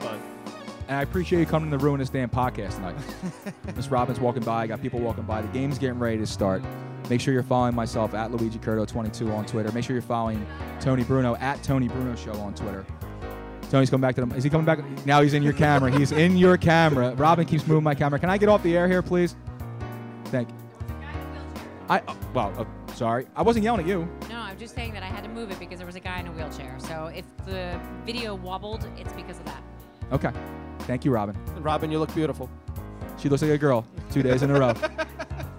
[0.00, 0.16] but
[0.88, 2.96] And I appreciate you coming to the Ruin This Damn podcast tonight.
[3.76, 4.62] Miss Robbins walking by.
[4.62, 5.40] I got people walking by.
[5.42, 6.62] The game's getting ready to start.
[7.10, 9.70] Make sure you're following myself at Luigi Curto22 on Twitter.
[9.72, 10.46] Make sure you're following
[10.80, 12.86] Tony Bruno at Tony Bruno Show on Twitter.
[13.70, 14.32] Tony's coming back to them.
[14.32, 14.78] Is he coming back?
[15.04, 15.90] Now he's in your camera.
[15.90, 17.14] He's in your camera.
[17.14, 18.18] Robin keeps moving my camera.
[18.18, 19.36] Can I get off the air here, please?
[20.26, 20.54] Thank you.
[21.88, 23.26] I uh, well, uh, sorry.
[23.36, 24.08] I wasn't yelling at you.
[24.30, 26.20] No, I'm just saying that I had to move it because there was a guy
[26.20, 26.76] in a wheelchair.
[26.78, 29.62] So if the video wobbled, it's because of that.
[30.12, 30.30] Okay.
[30.80, 31.36] Thank you, Robin.
[31.58, 32.48] Robin, you look beautiful.
[33.18, 34.74] She looks like a girl two days in a row.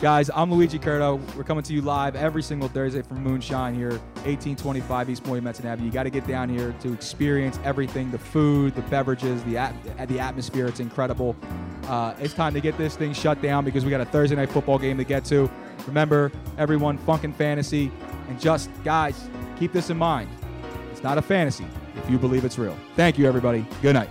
[0.00, 1.18] Guys, I'm Luigi Curto.
[1.34, 3.90] We're coming to you live every single Thursday from Moonshine here,
[4.24, 5.86] 1825 East Moyamensing Avenue.
[5.86, 10.08] You got to get down here to experience everything the food, the beverages, the, at-
[10.08, 10.66] the atmosphere.
[10.66, 11.36] It's incredible.
[11.84, 14.50] Uh, it's time to get this thing shut down because we got a Thursday night
[14.50, 15.50] football game to get to.
[15.86, 17.90] Remember, everyone, Funkin' Fantasy.
[18.28, 20.28] And just, guys, keep this in mind.
[20.90, 21.66] It's not a fantasy
[21.96, 22.76] if you believe it's real.
[22.96, 23.64] Thank you, everybody.
[23.80, 24.10] Good night.